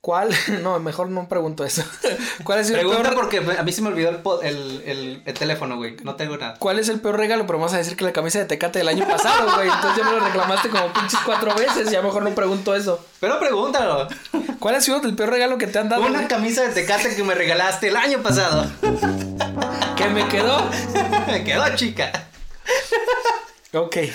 ¿Cuál? 0.00 0.30
No, 0.62 0.78
mejor 0.80 1.10
no 1.10 1.28
pregunto 1.28 1.64
eso. 1.66 1.82
¿Cuál 2.44 2.60
es 2.60 2.68
el 2.70 2.76
Pregunta 2.76 3.02
peor 3.02 3.14
porque 3.14 3.38
a 3.58 3.62
mí 3.62 3.72
se 3.72 3.82
me 3.82 3.88
olvidó 3.88 4.08
el, 4.08 4.46
el, 4.46 4.82
el- 4.86 5.22
el 5.26 5.34
teléfono, 5.34 5.76
güey. 5.76 5.96
No 6.02 6.14
tengo 6.16 6.38
nada. 6.38 6.54
¿Cuál 6.58 6.78
es 6.78 6.88
el 6.88 6.98
peor 7.00 7.18
regalo? 7.18 7.46
Pero 7.46 7.58
vamos 7.58 7.74
a 7.74 7.76
decir 7.78 7.94
que 7.96 8.04
la 8.04 8.12
camisa 8.14 8.38
de 8.38 8.46
Tecate 8.46 8.78
del 8.78 8.88
año 8.88 9.06
pasado, 9.06 9.52
güey. 9.54 9.68
Entonces 9.68 9.98
ya 10.02 10.04
me 10.10 10.16
lo 10.18 10.24
reclamaste 10.24 10.70
como 10.70 10.92
pinches 10.94 11.20
cuatro 11.26 11.54
veces. 11.54 11.90
Ya 11.90 12.00
mejor 12.00 12.22
no 12.22 12.30
pregunto 12.34 12.74
eso. 12.74 13.04
Pero 13.20 13.38
pregúntalo. 13.38 14.08
¿Cuál 14.60 14.76
ha 14.76 14.80
sido 14.80 15.02
el 15.02 15.14
peor 15.14 15.28
regalo 15.30 15.58
que 15.58 15.66
te 15.66 15.78
han 15.78 15.88
dado? 15.90 16.02
Una 16.06 16.20
güey? 16.20 16.28
camisa 16.28 16.62
de 16.62 16.68
tecate 16.72 17.14
que 17.14 17.22
me 17.24 17.34
regalaste 17.34 17.88
el 17.88 17.96
año 17.96 18.22
pasado. 18.22 18.66
Que 19.96 20.08
me 20.08 20.26
quedó. 20.28 20.64
me 21.26 21.44
quedó 21.44 21.74
chica. 21.74 22.12
Ok. 23.72 23.96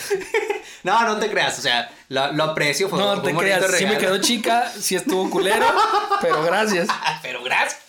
No, 0.84 1.02
no 1.08 1.18
te 1.18 1.30
creas, 1.32 1.58
o 1.60 1.62
sea, 1.62 1.90
lo, 2.10 2.34
lo 2.34 2.44
aprecio. 2.44 2.90
Fue, 2.90 3.00
No 3.00 3.16
fue 3.22 3.32
te 3.32 3.38
creas. 3.38 3.64
Sí 3.78 3.86
me 3.86 3.92
regalo. 3.92 4.00
quedó 4.00 4.18
chica. 4.18 4.70
Sí 4.78 4.96
estuvo 4.96 5.30
culero. 5.30 5.66
Pero 6.22 6.44
gracias. 6.44 6.90
Ah, 6.92 7.20
Pero 7.22 7.42
gracias. 7.42 7.80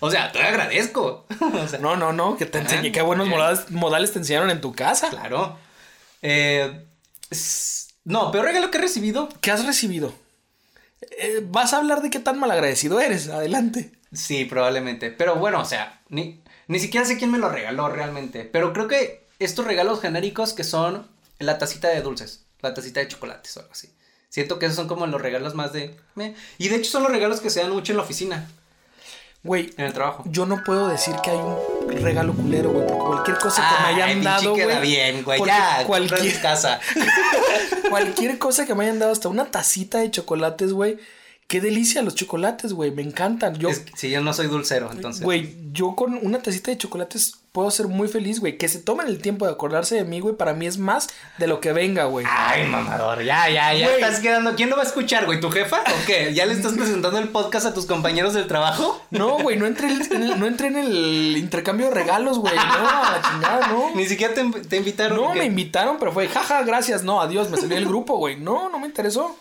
O 0.00 0.10
sea, 0.10 0.30
te 0.30 0.42
agradezco. 0.42 1.24
O 1.40 1.66
sea, 1.66 1.78
No, 1.78 1.96
no, 1.96 2.12
no. 2.12 2.36
Que 2.36 2.44
te 2.44 2.58
enseñé. 2.58 2.92
Qué 2.92 3.00
buenos 3.00 3.28
modales, 3.28 3.70
modales 3.70 4.12
te 4.12 4.18
enseñaron 4.18 4.50
en 4.50 4.60
tu 4.60 4.74
casa. 4.74 5.08
Claro. 5.08 5.58
Eh, 6.20 6.84
no, 8.04 8.30
peor 8.30 8.44
regalo 8.44 8.70
que 8.70 8.76
he 8.76 8.82
recibido. 8.82 9.30
¿Qué 9.40 9.50
has 9.50 9.64
recibido? 9.64 10.12
Eh, 11.18 11.40
vas 11.44 11.72
a 11.72 11.78
hablar 11.78 12.02
de 12.02 12.10
qué 12.10 12.18
tan 12.18 12.38
malagradecido 12.38 13.00
eres. 13.00 13.28
Adelante. 13.28 13.90
Sí, 14.12 14.44
probablemente. 14.44 15.10
Pero 15.10 15.36
bueno, 15.36 15.60
o 15.60 15.64
sea, 15.64 16.02
ni, 16.10 16.42
ni 16.68 16.78
siquiera 16.78 17.06
sé 17.06 17.16
quién 17.16 17.30
me 17.30 17.38
lo 17.38 17.48
regaló 17.48 17.88
realmente. 17.88 18.44
Pero 18.44 18.74
creo 18.74 18.86
que 18.86 19.23
estos 19.38 19.64
regalos 19.64 20.00
genéricos 20.00 20.52
que 20.52 20.64
son 20.64 21.06
la 21.38 21.58
tacita 21.58 21.88
de 21.88 22.00
dulces, 22.02 22.44
la 22.62 22.74
tacita 22.74 23.00
de 23.00 23.08
chocolates 23.08 23.56
o 23.56 23.60
algo 23.60 23.72
así. 23.72 23.90
Siento 24.28 24.58
que 24.58 24.66
esos 24.66 24.76
son 24.76 24.88
como 24.88 25.06
los 25.06 25.20
regalos 25.20 25.54
más 25.54 25.72
de... 25.72 25.96
Y 26.58 26.68
de 26.68 26.76
hecho 26.76 26.90
son 26.90 27.02
los 27.04 27.12
regalos 27.12 27.40
que 27.40 27.50
se 27.50 27.60
dan 27.60 27.70
mucho 27.70 27.92
en 27.92 27.98
la 27.98 28.02
oficina, 28.02 28.48
Güey, 29.44 29.70
en 29.76 29.84
el 29.84 29.92
trabajo. 29.92 30.24
yo 30.26 30.46
no 30.46 30.64
puedo 30.64 30.88
decir 30.88 31.14
que 31.22 31.30
hay 31.30 31.36
un 31.36 32.02
regalo 32.02 32.32
culero, 32.32 32.70
güey. 32.70 32.86
Porque 32.86 33.04
cualquier 33.04 33.38
cosa 33.38 33.62
que 33.68 33.82
me 33.82 33.88
Ay, 33.88 33.94
hayan 34.00 34.22
dado, 34.24 34.54
queda 34.54 34.78
güey. 34.78 34.90
bien, 34.90 35.22
güey. 35.22 35.44
Ya, 35.44 35.84
cualquier 35.86 36.40
casa. 36.40 36.80
cualquier 37.90 38.38
cosa 38.38 38.64
que 38.66 38.74
me 38.74 38.84
hayan 38.84 38.98
dado, 38.98 39.12
hasta 39.12 39.28
una 39.28 39.50
tacita 39.50 39.98
de 39.98 40.10
chocolates, 40.10 40.72
güey. 40.72 40.98
Qué 41.54 41.60
delicia 41.60 42.02
los 42.02 42.16
chocolates, 42.16 42.72
güey. 42.72 42.90
Me 42.90 43.02
encantan. 43.02 43.54
Yo, 43.54 43.68
Es 43.68 43.84
yo 44.02 44.20
no 44.22 44.34
soy 44.34 44.48
dulcero, 44.48 44.90
entonces. 44.90 45.22
güey, 45.22 45.54
yo 45.72 45.94
con 45.94 46.18
una 46.20 46.40
tacita 46.42 46.72
de 46.72 46.78
chocolates 46.78 47.36
puedo 47.52 47.70
ser 47.70 47.86
muy 47.86 48.08
feliz, 48.08 48.40
güey. 48.40 48.58
Que 48.58 48.68
se 48.68 48.80
tomen 48.80 49.06
el 49.06 49.22
tiempo 49.22 49.46
de 49.46 49.52
acordarse 49.52 49.94
de 49.94 50.02
mí, 50.02 50.18
güey. 50.18 50.34
Para 50.34 50.52
mí 50.52 50.66
es 50.66 50.78
más 50.78 51.06
de 51.38 51.46
lo 51.46 51.60
que 51.60 51.72
venga, 51.72 52.06
güey. 52.06 52.26
Ay, 52.28 52.66
mamador, 52.66 53.22
ya, 53.22 53.48
ya, 53.48 53.72
ya 53.72 53.86
Güey. 53.88 54.02
estás 54.02 54.18
quedando. 54.18 54.56
¿Quién 54.56 54.68
lo 54.68 54.74
va 54.74 54.82
a 54.82 54.86
escuchar, 54.86 55.26
güey? 55.26 55.38
¿Tu 55.38 55.48
jefa? 55.48 55.82
¿O 55.82 56.06
qué? 56.08 56.34
¿Ya 56.34 56.44
le 56.44 56.54
estás 56.54 56.72
presentando 56.72 57.20
el 57.20 57.28
podcast 57.28 57.66
a 57.66 57.72
tus 57.72 57.86
compañeros 57.86 58.34
del 58.34 58.48
trabajo? 58.48 59.00
No, 59.12 59.38
güey, 59.38 59.56
no 59.56 59.66
entré, 59.66 59.92
en 59.92 60.00
el, 60.24 60.40
no 60.40 60.46
entré 60.48 60.66
en 60.66 60.76
el 60.78 61.36
intercambio 61.36 61.86
de 61.86 61.94
regalos, 61.94 62.40
güey. 62.40 62.56
No, 62.56 62.62
a 62.62 63.12
la 63.12 63.22
chingada, 63.30 63.68
no. 63.68 63.90
Ni 63.94 64.06
siquiera 64.06 64.34
te, 64.34 64.42
te 64.62 64.76
invitaron. 64.76 65.16
No, 65.16 65.32
me 65.36 65.44
invitaron, 65.44 65.98
pero 66.00 66.10
fue, 66.10 66.26
jaja, 66.26 66.64
gracias, 66.64 67.04
no, 67.04 67.20
adiós, 67.20 67.48
me 67.48 67.58
salió 67.58 67.76
el 67.78 67.86
grupo, 67.86 68.16
güey. 68.16 68.34
No, 68.40 68.68
no 68.70 68.80
me 68.80 68.88
interesó. 68.88 69.36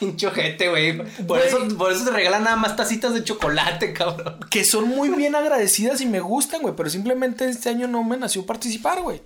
Pincho 0.00 0.30
gente, 0.32 0.68
güey. 0.68 0.98
Por 1.26 1.38
eso, 1.40 1.58
por 1.76 1.92
eso 1.92 2.04
te 2.04 2.10
regalan 2.10 2.44
nada 2.44 2.56
más 2.56 2.74
tacitas 2.74 3.14
de 3.14 3.22
chocolate, 3.22 3.92
cabrón. 3.94 4.40
Que 4.50 4.64
son 4.64 4.88
muy 4.88 5.10
bien 5.10 5.34
agradecidas 5.34 6.00
y 6.00 6.06
me 6.06 6.20
gustan, 6.20 6.62
güey, 6.62 6.74
pero 6.74 6.90
simplemente 6.90 7.48
este 7.48 7.68
año 7.68 7.86
no 7.86 8.02
me 8.02 8.16
nació 8.16 8.44
participar, 8.46 9.02
güey. 9.02 9.22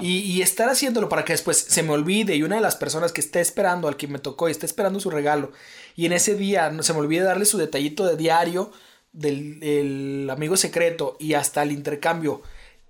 Y, 0.00 0.18
y 0.22 0.42
estar 0.42 0.68
haciéndolo 0.68 1.08
para 1.08 1.24
que 1.24 1.34
después 1.34 1.56
se 1.56 1.84
me 1.84 1.92
olvide 1.92 2.34
y 2.34 2.42
una 2.42 2.56
de 2.56 2.62
las 2.62 2.74
personas 2.74 3.12
que 3.12 3.20
esté 3.20 3.40
esperando, 3.40 3.86
al 3.86 3.96
que 3.96 4.08
me 4.08 4.18
tocó 4.18 4.48
y 4.48 4.50
esté 4.50 4.66
esperando 4.66 4.98
su 4.98 5.08
regalo, 5.08 5.52
y 5.94 6.06
en 6.06 6.12
ese 6.12 6.34
día 6.34 6.70
no 6.70 6.82
se 6.82 6.92
me 6.94 6.98
olvide 6.98 7.22
darle 7.22 7.44
su 7.44 7.58
detallito 7.58 8.04
de 8.04 8.16
diario 8.16 8.72
del 9.12 9.62
el 9.62 10.28
amigo 10.30 10.56
secreto 10.56 11.16
y 11.20 11.34
hasta 11.34 11.62
el 11.62 11.70
intercambio, 11.70 12.42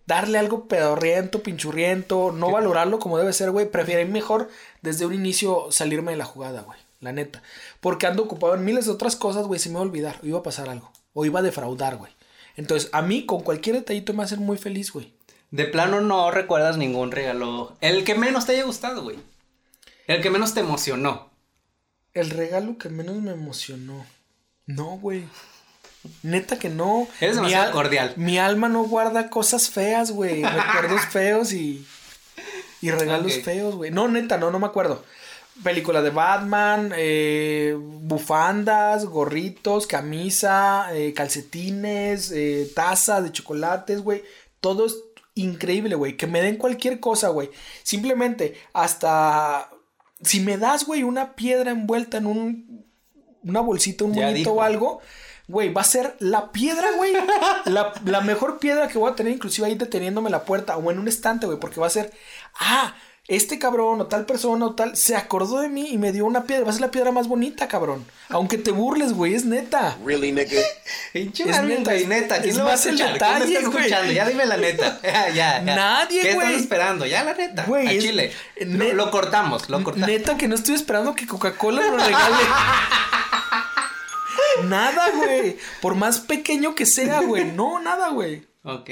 darle 0.06 0.38
algo 0.38 0.66
pedorriento, 0.66 1.42
pinchurriento, 1.42 2.32
no 2.32 2.50
valorarlo 2.50 2.98
como 2.98 3.18
debe 3.18 3.32
ser, 3.32 3.50
güey, 3.50 3.70
prefiero 3.70 4.06
mejor 4.10 4.48
desde 4.82 5.06
un 5.06 5.14
inicio 5.14 5.70
salirme 5.70 6.12
de 6.12 6.18
la 6.18 6.24
jugada, 6.24 6.62
güey, 6.62 6.78
la 7.04 7.12
neta. 7.12 7.42
Porque 7.80 8.06
ando 8.06 8.22
ocupado 8.24 8.54
en 8.54 8.64
miles 8.64 8.86
de 8.86 8.92
otras 8.92 9.14
cosas, 9.16 9.46
güey, 9.46 9.60
se 9.60 9.68
me 9.68 9.74
iba 9.74 9.80
a 9.80 9.84
olvidar, 9.84 10.18
o 10.22 10.26
iba 10.26 10.38
a 10.40 10.42
pasar 10.42 10.68
algo, 10.68 10.90
o 11.12 11.24
iba 11.24 11.40
a 11.40 11.42
defraudar, 11.42 11.96
güey. 11.96 12.12
Entonces, 12.56 12.88
a 12.92 13.02
mí 13.02 13.26
con 13.26 13.42
cualquier 13.42 13.76
detallito 13.76 14.12
me 14.12 14.18
va 14.18 14.22
a 14.24 14.26
hacer 14.26 14.38
muy 14.40 14.58
feliz, 14.58 14.92
güey. 14.92 15.12
De 15.50 15.64
plano 15.66 16.00
no 16.00 16.30
recuerdas 16.30 16.76
ningún 16.76 17.12
regalo. 17.12 17.76
El 17.80 18.04
que 18.04 18.14
menos 18.16 18.46
te 18.46 18.52
haya 18.52 18.64
gustado, 18.64 19.02
güey. 19.02 19.18
El 20.06 20.20
que 20.22 20.30
menos 20.30 20.52
te 20.54 20.60
emocionó. 20.60 21.30
El 22.12 22.30
regalo 22.30 22.76
que 22.78 22.88
menos 22.88 23.16
me 23.16 23.32
emocionó. 23.32 24.04
No, 24.66 24.98
güey. 24.98 25.24
Neta 26.22 26.58
que 26.58 26.68
no. 26.68 27.08
Eres 27.20 27.36
Mi 27.36 27.42
demasiado 27.42 27.66
al- 27.68 27.72
cordial. 27.72 28.12
Mi 28.16 28.38
alma 28.38 28.68
no 28.68 28.82
guarda 28.84 29.30
cosas 29.30 29.70
feas, 29.70 30.10
güey. 30.10 30.42
Recuerdos 30.44 31.00
feos 31.06 31.52
y. 31.52 31.86
Y 32.82 32.90
regalos 32.90 33.38
feos, 33.40 33.76
güey. 33.76 33.90
No, 33.90 34.08
neta, 34.08 34.36
no, 34.36 34.50
no 34.50 34.58
me 34.58 34.66
acuerdo. 34.66 35.04
Película 35.62 36.02
de 36.02 36.10
Batman, 36.10 36.92
eh, 36.96 37.76
bufandas, 37.78 39.04
gorritos, 39.06 39.86
camisa, 39.86 40.88
eh, 40.92 41.12
calcetines, 41.12 42.32
eh, 42.32 42.68
taza 42.74 43.22
de 43.22 43.30
chocolates, 43.30 44.02
güey. 44.02 44.24
Todo 44.60 44.86
es 44.86 44.96
increíble, 45.34 45.94
güey. 45.94 46.16
Que 46.16 46.26
me 46.26 46.42
den 46.42 46.56
cualquier 46.56 46.98
cosa, 46.98 47.28
güey. 47.28 47.50
Simplemente 47.82 48.60
hasta... 48.72 49.70
Si 50.22 50.40
me 50.40 50.58
das, 50.58 50.86
güey, 50.86 51.02
una 51.02 51.34
piedra 51.36 51.70
envuelta 51.70 52.18
en 52.18 52.26
un... 52.26 52.84
Una 53.44 53.60
bolsita, 53.60 54.04
un 54.04 54.12
monito 54.12 54.54
o 54.54 54.62
algo. 54.62 55.02
Güey, 55.46 55.72
va 55.72 55.82
a 55.82 55.84
ser 55.84 56.16
la 56.18 56.50
piedra, 56.50 56.92
güey. 56.96 57.12
La, 57.66 57.92
la 58.04 58.20
mejor 58.22 58.58
piedra 58.58 58.88
que 58.88 58.98
voy 58.98 59.12
a 59.12 59.14
tener, 59.14 59.32
inclusive 59.32 59.66
ahí 59.66 59.74
deteniéndome 59.74 60.30
la 60.30 60.44
puerta 60.44 60.76
o 60.76 60.90
en 60.90 60.98
un 60.98 61.08
estante, 61.08 61.46
güey. 61.46 61.60
Porque 61.60 61.80
va 61.80 61.86
a 61.86 61.90
ser, 61.90 62.12
ah, 62.58 62.94
este 63.26 63.58
cabrón 63.58 64.02
o 64.02 64.06
tal 64.06 64.26
persona 64.26 64.66
o 64.66 64.74
tal 64.74 64.96
se 64.98 65.16
acordó 65.16 65.60
de 65.60 65.68
mí 65.70 65.88
y 65.90 65.96
me 65.98 66.12
dio 66.12 66.26
una 66.26 66.44
piedra. 66.44 66.64
Va 66.64 66.70
a 66.70 66.74
ser 66.74 66.82
la 66.82 66.90
piedra 66.90 67.10
más 67.10 67.26
bonita, 67.26 67.68
cabrón. 67.68 68.04
Aunque 68.28 68.58
te 68.58 68.70
burles, 68.70 69.14
güey, 69.14 69.34
es 69.34 69.44
neta. 69.46 69.96
Really, 70.04 70.30
nigga? 70.32 70.60
Es 71.14 71.62
neta, 71.62 71.94
es- 71.94 72.06
neta. 72.06 72.36
¿Quién 72.38 72.50
es 72.50 72.56
lo 72.58 72.64
va 72.64 72.74
a 72.74 72.74
el 72.74 72.96
detalle, 72.98 73.44
¿Quién 73.46 73.56
está 73.58 73.68
güey. 73.70 73.84
escuchando? 73.84 74.12
Ya 74.12 74.26
dime 74.28 74.44
la 74.46 74.56
neta. 74.58 75.00
Ya, 75.02 75.28
ya. 75.30 75.60
Nadie, 75.62 76.20
¿Qué 76.22 76.34
güey. 76.34 76.46
estás 76.48 76.62
esperando? 76.62 77.06
Ya, 77.06 77.24
la 77.24 77.32
neta. 77.34 77.64
Güey, 77.64 77.88
a 77.88 77.92
es- 77.92 78.04
Chile. 78.04 78.32
Lo, 78.60 78.92
lo 78.92 79.10
cortamos, 79.10 79.68
lo 79.70 79.82
cortamos. 79.82 80.08
Neta 80.08 80.36
que 80.36 80.46
no 80.48 80.54
estoy 80.54 80.74
esperando 80.74 81.14
que 81.14 81.26
Coca-Cola 81.26 81.80
lo 81.82 81.96
regale. 81.96 82.36
nada, 84.64 85.10
güey. 85.16 85.56
Por 85.80 85.94
más 85.94 86.20
pequeño 86.20 86.74
que 86.74 86.86
sea, 86.86 87.20
güey. 87.20 87.44
No, 87.52 87.80
nada, 87.80 88.10
güey. 88.10 88.46
Ok. 88.64 88.90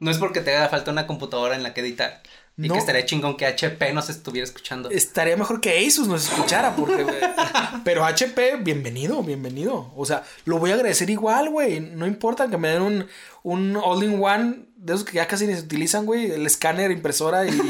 No 0.00 0.10
es 0.10 0.18
porque 0.18 0.40
te 0.40 0.54
haga 0.54 0.68
falta 0.68 0.90
una 0.90 1.06
computadora 1.06 1.54
en 1.54 1.62
la 1.62 1.72
que 1.72 1.80
editar. 1.80 2.20
Y 2.56 2.68
No. 2.68 2.74
que 2.74 2.80
estaría 2.80 3.04
chingón 3.04 3.36
que 3.36 3.46
HP 3.46 3.92
nos 3.92 4.08
estuviera 4.10 4.44
escuchando. 4.44 4.88
Estaría 4.90 5.36
mejor 5.36 5.60
que 5.60 5.84
Asus 5.86 6.06
nos 6.06 6.24
escuchara, 6.30 6.76
porque. 6.76 7.04
Pero 7.84 8.04
HP, 8.04 8.56
bienvenido, 8.60 9.22
bienvenido. 9.24 9.92
O 9.96 10.06
sea, 10.06 10.22
lo 10.44 10.58
voy 10.58 10.70
a 10.70 10.74
agradecer 10.74 11.10
igual, 11.10 11.50
güey. 11.50 11.80
No 11.80 12.06
importa 12.06 12.48
que 12.48 12.56
me 12.56 12.68
den 12.68 12.82
un, 12.82 13.06
un 13.42 13.76
all-in-one 13.76 14.66
de 14.76 14.94
esos 14.94 15.04
que 15.04 15.14
ya 15.16 15.26
casi 15.26 15.46
ni 15.48 15.54
se 15.54 15.62
utilizan, 15.62 16.06
güey. 16.06 16.30
El 16.30 16.46
escáner, 16.46 16.90
impresora 16.92 17.44
y. 17.46 17.50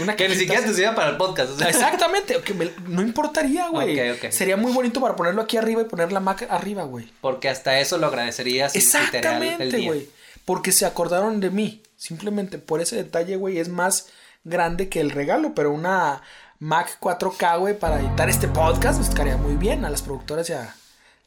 Una 0.00 0.14
Que 0.14 0.28
ni 0.28 0.36
siquiera 0.36 0.62
te 0.62 0.72
sirva 0.74 0.94
para 0.94 1.10
el 1.10 1.16
podcast. 1.16 1.52
o 1.52 1.56
sea. 1.58 1.68
Exactamente, 1.70 2.40
que 2.44 2.54
me- 2.54 2.70
no 2.86 3.02
importaría, 3.02 3.68
güey. 3.68 3.98
Sería 4.30 4.56
muy 4.56 4.70
bonito 4.70 5.00
para 5.00 5.16
ponerlo 5.16 5.42
aquí 5.42 5.56
arriba 5.56 5.80
y 5.82 5.86
poner 5.86 6.12
la 6.12 6.20
Mac 6.20 6.46
arriba, 6.50 6.84
güey. 6.84 7.08
Porque 7.20 7.48
hasta 7.48 7.80
eso 7.80 7.98
lo 7.98 8.06
agradecerías. 8.06 8.76
Exactamente, 8.76 9.64
día. 9.76 9.88
güey. 9.88 10.08
Porque 10.48 10.72
se 10.72 10.86
acordaron 10.86 11.40
de 11.40 11.50
mí. 11.50 11.82
Simplemente 11.98 12.56
por 12.56 12.80
ese 12.80 12.96
detalle, 12.96 13.36
güey, 13.36 13.58
es 13.58 13.68
más 13.68 14.06
grande 14.44 14.88
que 14.88 14.98
el 14.98 15.10
regalo. 15.10 15.54
Pero 15.54 15.70
una 15.74 16.22
Mac 16.58 16.96
4K, 17.02 17.58
güey, 17.58 17.78
para 17.78 18.00
editar 18.00 18.30
este 18.30 18.48
podcast 18.48 18.98
nos 18.98 19.10
quedaría 19.10 19.36
muy 19.36 19.56
bien 19.56 19.84
a 19.84 19.90
las 19.90 20.00
productoras 20.00 20.48
y 20.48 20.54
a, 20.54 20.74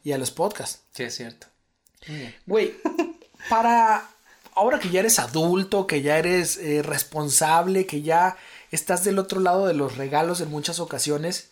y 0.03 0.11
a 0.13 0.17
los 0.17 0.31
podcasts. 0.31 0.79
Sí, 0.95 1.03
es 1.03 1.13
cierto. 1.13 1.45
Güey, 2.47 2.73
para 3.47 4.07
ahora 4.55 4.79
que 4.79 4.89
ya 4.89 5.01
eres 5.01 5.19
adulto, 5.19 5.85
que 5.85 6.01
ya 6.01 6.17
eres 6.17 6.57
eh, 6.57 6.81
responsable, 6.81 7.85
que 7.85 8.01
ya 8.01 8.37
estás 8.71 9.03
del 9.03 9.19
otro 9.19 9.39
lado 9.39 9.67
de 9.67 9.75
los 9.75 9.97
regalos 9.97 10.41
en 10.41 10.49
muchas 10.49 10.79
ocasiones, 10.79 11.51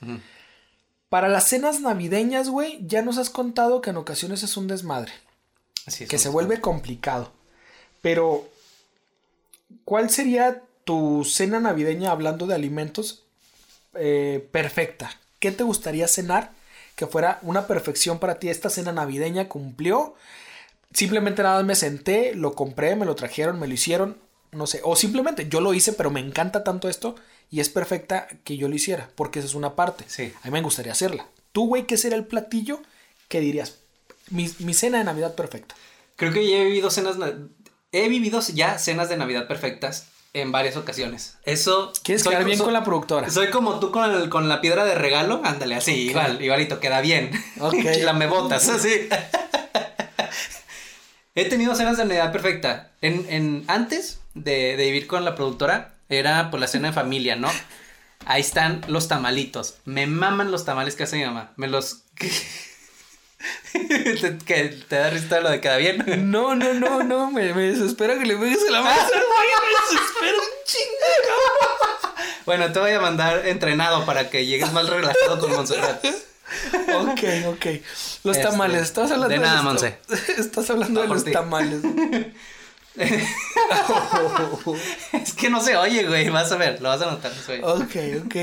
para 1.09 1.27
las 1.27 1.47
cenas 1.47 1.81
navideñas, 1.81 2.49
güey, 2.49 2.79
ya 2.81 3.03
nos 3.03 3.19
has 3.19 3.29
contado 3.29 3.81
que 3.81 3.91
en 3.91 3.97
ocasiones 3.97 4.41
es 4.41 4.57
un 4.57 4.67
desmadre, 4.67 5.11
Así 5.85 6.05
es. 6.05 6.09
que 6.09 6.17
se 6.17 6.29
vuelve 6.29 6.61
complicado. 6.61 7.37
Pero, 8.01 8.47
¿cuál 9.85 10.09
sería 10.09 10.63
tu 10.83 11.23
cena 11.25 11.59
navideña 11.59 12.11
hablando 12.11 12.47
de 12.47 12.55
alimentos 12.55 13.23
eh, 13.95 14.47
perfecta? 14.51 15.11
¿Qué 15.39 15.51
te 15.51 15.63
gustaría 15.63 16.07
cenar? 16.07 16.51
Que 16.95 17.07
fuera 17.07 17.39
una 17.41 17.67
perfección 17.67 18.19
para 18.19 18.39
ti. 18.39 18.49
Esta 18.49 18.69
cena 18.69 18.91
navideña 18.91 19.47
cumplió. 19.47 20.15
Simplemente 20.93 21.43
nada 21.43 21.57
más 21.57 21.65
me 21.65 21.75
senté, 21.75 22.33
lo 22.35 22.55
compré, 22.55 22.95
me 22.95 23.05
lo 23.05 23.15
trajeron, 23.15 23.59
me 23.59 23.67
lo 23.67 23.73
hicieron. 23.73 24.17
No 24.51 24.67
sé. 24.67 24.81
O 24.83 24.95
simplemente 24.95 25.47
yo 25.47 25.61
lo 25.61 25.73
hice, 25.73 25.93
pero 25.93 26.09
me 26.09 26.19
encanta 26.19 26.63
tanto 26.63 26.89
esto. 26.89 27.15
Y 27.51 27.61
es 27.61 27.69
perfecta 27.69 28.27
que 28.43 28.57
yo 28.57 28.67
lo 28.67 28.75
hiciera. 28.75 29.09
Porque 29.15 29.39
esa 29.39 29.47
es 29.47 29.55
una 29.55 29.75
parte. 29.75 30.03
Sí. 30.07 30.33
A 30.41 30.47
mí 30.47 30.51
me 30.51 30.61
gustaría 30.61 30.91
hacerla. 30.91 31.27
Tú, 31.51 31.67
güey, 31.67 31.85
¿qué 31.85 31.97
sería 31.97 32.17
el 32.17 32.25
platillo 32.25 32.81
que 33.27 33.39
dirías? 33.39 33.79
Mi, 34.29 34.49
mi 34.59 34.73
cena 34.73 34.99
de 34.99 35.03
Navidad 35.03 35.35
perfecta. 35.35 35.75
Creo 36.19 36.33
que 36.33 36.45
ya 36.45 36.57
he 36.57 36.65
vivido 36.65 36.91
cenas. 36.91 37.15
He 37.91 38.07
vivido 38.09 38.39
ya 38.53 38.77
cenas 38.77 39.09
de 39.09 39.17
Navidad 39.17 39.47
perfectas 39.47 40.07
en 40.33 40.51
varias 40.51 40.77
ocasiones. 40.77 41.37
Eso. 41.43 41.91
¿Quieres 42.03 42.21
soy 42.23 42.31
quedar 42.33 42.45
bien 42.45 42.59
con 42.59 42.71
la 42.73 42.83
productora? 42.83 43.29
Soy 43.31 43.49
como 43.49 43.79
tú 43.79 43.91
con, 43.91 44.09
el- 44.11 44.29
con 44.29 44.47
la 44.47 44.61
piedra 44.61 44.85
de 44.85 44.93
regalo. 44.95 45.41
Ándale, 45.43 45.75
así, 45.75 45.93
igual, 46.09 46.41
igualito, 46.41 46.79
queda 46.79 47.01
bien. 47.01 47.31
Ok. 47.59 47.73
la 48.03 48.13
me 48.13 48.27
botas, 48.27 48.69
así. 48.69 49.09
He 51.35 51.45
tenido 51.45 51.75
cenas 51.75 51.97
de 51.97 52.05
Navidad 52.05 52.31
perfecta. 52.31 52.91
En, 53.01 53.25
en, 53.29 53.63
antes 53.67 54.19
de, 54.33 54.75
de 54.77 54.85
vivir 54.85 55.07
con 55.07 55.25
la 55.25 55.35
productora, 55.35 55.93
era 56.09 56.49
pues 56.51 56.59
la 56.61 56.67
cena 56.67 56.89
de 56.89 56.93
familia, 56.93 57.35
¿no? 57.35 57.49
Ahí 58.25 58.41
están 58.41 58.81
los 58.87 59.07
tamalitos. 59.07 59.75
Me 59.85 60.05
maman 60.05 60.51
los 60.51 60.65
tamales 60.65 60.95
que 60.95 61.03
hace 61.03 61.17
mi 61.17 61.25
mamá. 61.25 61.53
Me 61.55 61.67
los. 61.67 62.03
te, 63.71 64.37
que 64.45 64.63
te 64.87 64.95
da 64.97 65.09
risa 65.09 65.39
lo 65.39 65.49
de 65.49 65.61
queda 65.61 65.77
bien. 65.77 66.31
No, 66.31 66.55
no, 66.55 66.73
no, 66.73 67.03
no. 67.03 67.31
Me, 67.31 67.53
me 67.53 67.63
desespera 67.71 68.17
que 68.19 68.25
le 68.25 68.35
pegues 68.35 68.59
a 68.67 68.71
la 68.71 68.81
mesa. 68.81 69.07
Me 69.11 69.95
desespera 69.95 70.37
un 70.37 70.65
chingo. 70.65 72.23
Bueno, 72.45 72.71
te 72.71 72.79
voy 72.79 72.91
a 72.91 72.99
mandar 72.99 73.47
entrenado 73.47 74.05
para 74.05 74.29
que 74.29 74.45
llegues 74.45 74.71
más 74.73 74.89
relajado 74.89 75.39
con 75.39 75.51
Montserrat. 75.51 76.03
Ok, 76.05 77.21
ok. 77.47 77.65
Los 78.23 78.37
Este, 78.37 78.49
tamales, 78.49 78.81
estás 78.81 79.11
hablando 79.11 79.29
de 79.29 79.35
de, 79.35 79.41
nada, 79.45 79.55
los 79.57 79.63
Monse. 79.65 79.97
Estás 80.37 80.69
hablando 80.71 81.01
No, 81.01 81.07
de 81.07 81.13
los 81.13 81.23
ti. 81.23 81.31
tamales. 81.31 81.81
Es 85.13 85.33
que 85.33 85.49
no 85.49 85.61
se 85.61 85.77
oye, 85.77 86.05
güey. 86.07 86.29
Vas 86.29 86.51
a 86.51 86.57
ver, 86.57 86.81
lo 86.81 86.89
vas 86.89 87.01
a 87.01 87.05
notar. 87.11 87.31
No 87.35 87.41
se 87.41 87.53
oye. 87.53 87.63
ok, 87.63 88.25
ok. 88.25 88.35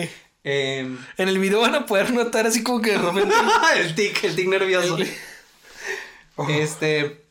Em, 0.49 0.97
En 1.17 1.29
el 1.29 1.41
video 1.41 1.61
van 1.61 1.75
a 1.75 1.87
poder 1.87 2.13
notar 2.13 2.47
así 2.47 2.63
como 2.63 2.81
que 2.81 2.93
de 2.93 2.99
repente. 2.99 3.35
el 3.79 3.97
tic, 3.97 4.23
el 4.23 4.37
tic 4.37 4.49
nervioso. 4.49 4.97
Este. 6.49 7.25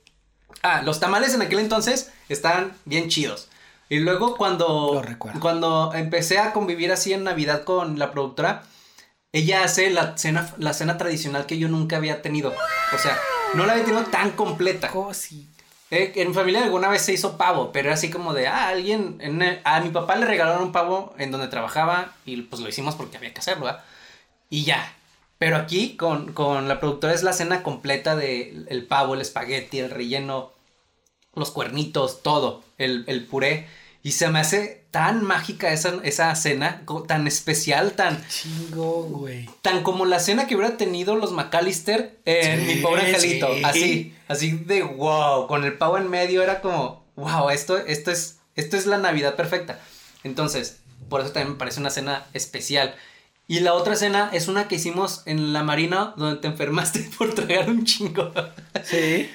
Ah, 0.63 0.81
los 0.81 0.99
tamales 0.99 1.33
en 1.33 1.41
aquel 1.41 1.59
entonces 1.59 2.11
estaban 2.27 2.75
bien 2.85 3.07
chidos. 3.07 3.47
Y 3.87 3.99
luego 3.99 4.35
cuando. 4.35 5.01
Lo. 5.01 5.39
Cuando 5.39 5.93
empecé 5.93 6.39
a 6.39 6.51
convivir 6.51 6.91
así 6.91 7.13
en 7.13 7.23
Navidad 7.23 7.63
con 7.63 7.99
la 7.99 8.11
productora, 8.11 8.63
ella 9.31 9.63
hace 9.63 9.91
la 9.91 10.17
cena, 10.17 10.53
la 10.57 10.73
cena 10.73 10.97
tradicional 10.97 11.45
que 11.45 11.57
yo 11.57 11.69
nunca 11.69 11.95
había 11.95 12.21
tenido. 12.21 12.53
O 12.93 12.97
sea, 12.97 13.17
no 13.53 13.65
la 13.65 13.73
había 13.73 13.85
tenido 13.85 14.03
tan 14.05 14.31
completa. 14.31 14.89
Cosi. 14.89 15.47
Eh, 15.91 16.13
en 16.15 16.29
mi 16.29 16.33
familia 16.33 16.63
alguna 16.63 16.89
vez 16.89 17.03
se 17.03 17.13
hizo 17.13 17.37
pavo, 17.37 17.71
pero 17.71 17.87
era 17.89 17.95
así 17.95 18.09
como 18.09 18.33
de, 18.33 18.47
ah, 18.47 18.69
alguien, 18.69 19.19
a 19.63 19.79
mi 19.81 19.89
papá 19.89 20.15
le 20.15 20.25
regalaron 20.25 20.63
un 20.63 20.71
pavo 20.71 21.13
en 21.17 21.31
donde 21.31 21.47
trabajaba 21.47 22.13
y 22.25 22.41
pues 22.43 22.61
lo 22.61 22.69
hicimos 22.69 22.95
porque 22.95 23.17
había 23.17 23.33
que 23.33 23.39
hacerlo, 23.39 23.65
¿verdad? 23.65 23.83
Y 24.49 24.63
ya. 24.65 24.93
Pero 25.37 25.57
aquí 25.57 25.97
con, 25.97 26.33
con 26.33 26.67
la 26.67 26.79
productora 26.79 27.13
es 27.13 27.23
la 27.23 27.33
cena 27.33 27.61
completa 27.61 28.15
de 28.15 28.65
el 28.69 28.85
pavo, 28.87 29.13
el 29.15 29.21
espagueti, 29.21 29.79
el 29.79 29.91
relleno, 29.91 30.53
los 31.35 31.51
cuernitos, 31.51 32.23
todo, 32.23 32.63
el, 32.77 33.03
el 33.07 33.25
puré. 33.25 33.67
Y 34.01 34.13
se 34.13 34.29
me 34.29 34.39
hace 34.39 34.84
tan 34.95 35.25
mágica 35.25 35.73
esa, 35.73 35.95
esa 36.03 36.33
cena, 36.35 36.83
tan 37.05 37.27
especial, 37.27 37.91
tan, 37.93 38.25
Chingo, 38.29 39.03
güey. 39.03 39.49
tan 39.61 39.83
como 39.83 40.05
la 40.05 40.19
cena 40.21 40.47
que 40.47 40.55
hubiera 40.55 40.77
tenido 40.77 41.17
los 41.17 41.33
McAllister 41.33 42.17
en 42.23 42.61
Sí, 42.61 42.75
mi 42.75 42.81
pobre 42.81 43.01
angelito. 43.13 43.53
sí. 43.55 43.61
Así, 43.65 44.15
así 44.29 44.51
de 44.51 44.83
wow, 44.83 45.47
con 45.47 45.65
el 45.65 45.77
pavo 45.77 45.97
en 45.97 46.09
medio 46.09 46.41
era 46.43 46.61
como, 46.61 47.03
wow, 47.17 47.49
esto, 47.49 47.77
esto, 47.77 48.09
es, 48.09 48.37
esto 48.55 48.77
es 48.77 48.85
la 48.85 48.97
Navidad 48.97 49.35
perfecta. 49.35 49.81
Entonces, 50.23 50.77
por 51.09 51.19
eso 51.19 51.31
también 51.31 51.51
me 51.51 51.59
parece 51.59 51.81
una 51.81 51.89
cena 51.89 52.25
especial. 52.33 52.95
Y 53.49 53.59
la 53.59 53.73
otra 53.73 53.97
cena 53.97 54.29
es 54.31 54.47
una 54.47 54.69
que 54.69 54.75
hicimos 54.75 55.23
en 55.25 55.51
la 55.51 55.61
marina 55.61 56.13
donde 56.15 56.39
te 56.39 56.47
enfermaste 56.47 57.01
por 57.17 57.35
tragar 57.35 57.69
un 57.69 57.83
chingo. 57.83 58.31
Sí. 58.85 59.29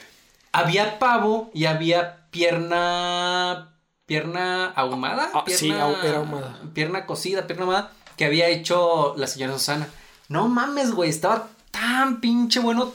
había 0.52 0.98
pavo 0.98 1.50
y 1.52 1.66
había 1.66 2.26
pierna. 2.30 3.66
Pierna 4.10 4.66
ahumada. 4.74 5.30
Ah, 5.32 5.44
sí, 5.46 5.66
pierna, 5.68 5.86
ahu- 5.86 6.02
era 6.04 6.16
ahumada. 6.16 6.58
Pierna 6.74 7.06
cocida, 7.06 7.46
pierna 7.46 7.64
ahumada. 7.64 7.92
Que 8.16 8.24
había 8.24 8.48
hecho 8.48 9.14
la 9.16 9.28
señora 9.28 9.52
Susana. 9.52 9.88
No 10.26 10.48
mames, 10.48 10.90
güey. 10.90 11.08
Estaba 11.08 11.46
tan 11.70 12.20
pinche 12.20 12.58
bueno. 12.58 12.92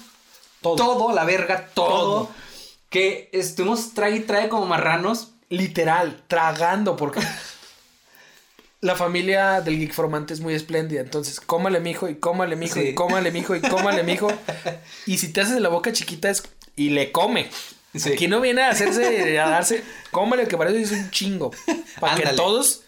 Todo. 0.61 0.75
Todo, 0.75 1.13
la 1.15 1.23
verga, 1.23 1.69
todo. 1.73 1.87
Todo. 1.89 2.29
Que 2.89 3.29
estuvimos 3.31 3.93
trae 3.93 4.17
y 4.17 4.19
trae 4.19 4.49
como 4.49 4.65
marranos. 4.65 5.29
Literal, 5.47 6.21
tragando, 6.27 6.97
porque 6.97 7.21
la 8.81 8.95
familia 8.95 9.61
del 9.61 9.79
Geek 9.79 9.93
Formante 9.93 10.33
es 10.33 10.41
muy 10.41 10.53
espléndida. 10.53 10.99
Entonces, 10.99 11.39
cómale, 11.39 11.79
mijo, 11.79 12.09
y 12.09 12.15
cómale, 12.15 12.57
mijo, 12.57 12.73
Sí. 12.75 12.89
y 12.89 12.93
cómale, 12.93 13.31
mijo, 13.31 13.55
y 13.55 13.61
cómale, 13.61 14.03
mijo. 14.03 14.27
Y 15.05 15.17
si 15.17 15.31
te 15.31 15.39
haces 15.41 15.61
la 15.61 15.69
boca 15.69 15.93
chiquita 15.93 16.29
es. 16.29 16.43
Y 16.75 16.89
le 16.89 17.11
come. 17.13 17.49
Sí. 17.97 18.13
Aquí 18.13 18.27
no 18.27 18.41
viene 18.41 18.61
a 18.63 18.69
hacerse, 18.69 19.39
a 19.39 19.49
darse. 19.49 19.83
Cómale, 20.11 20.47
que 20.47 20.57
para 20.57 20.69
eso 20.71 20.79
es 20.79 20.91
un 20.91 21.09
chingo. 21.11 21.51
Para 21.99 22.15
que 22.15 22.27
todos. 22.29 22.81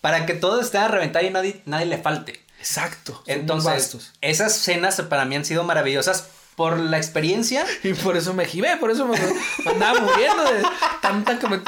Para 0.00 0.26
que 0.26 0.34
todo 0.34 0.60
esté 0.60 0.78
a 0.78 0.88
reventar 0.88 1.24
y 1.24 1.30
nadie, 1.30 1.62
nadie 1.66 1.86
le 1.86 1.98
falte. 1.98 2.40
Exacto. 2.58 3.22
Entonces, 3.26 4.12
esas 4.20 4.54
cenas 4.54 5.00
para 5.02 5.24
mí 5.24 5.36
han 5.36 5.44
sido 5.44 5.64
maravillosas 5.64 6.28
por 6.56 6.78
la 6.78 6.96
experiencia 6.98 7.66
Y 7.82 7.94
por 7.94 8.16
eso 8.16 8.32
me 8.32 8.44
gibé, 8.46 8.76
por 8.76 8.90
eso 8.90 9.06
me, 9.06 9.18
me 9.18 9.70
andaba 9.72 10.00
muriendo 10.00 10.44
de 10.44 10.62
tanta 11.02 11.38
que 11.38 11.48
me. 11.48 11.60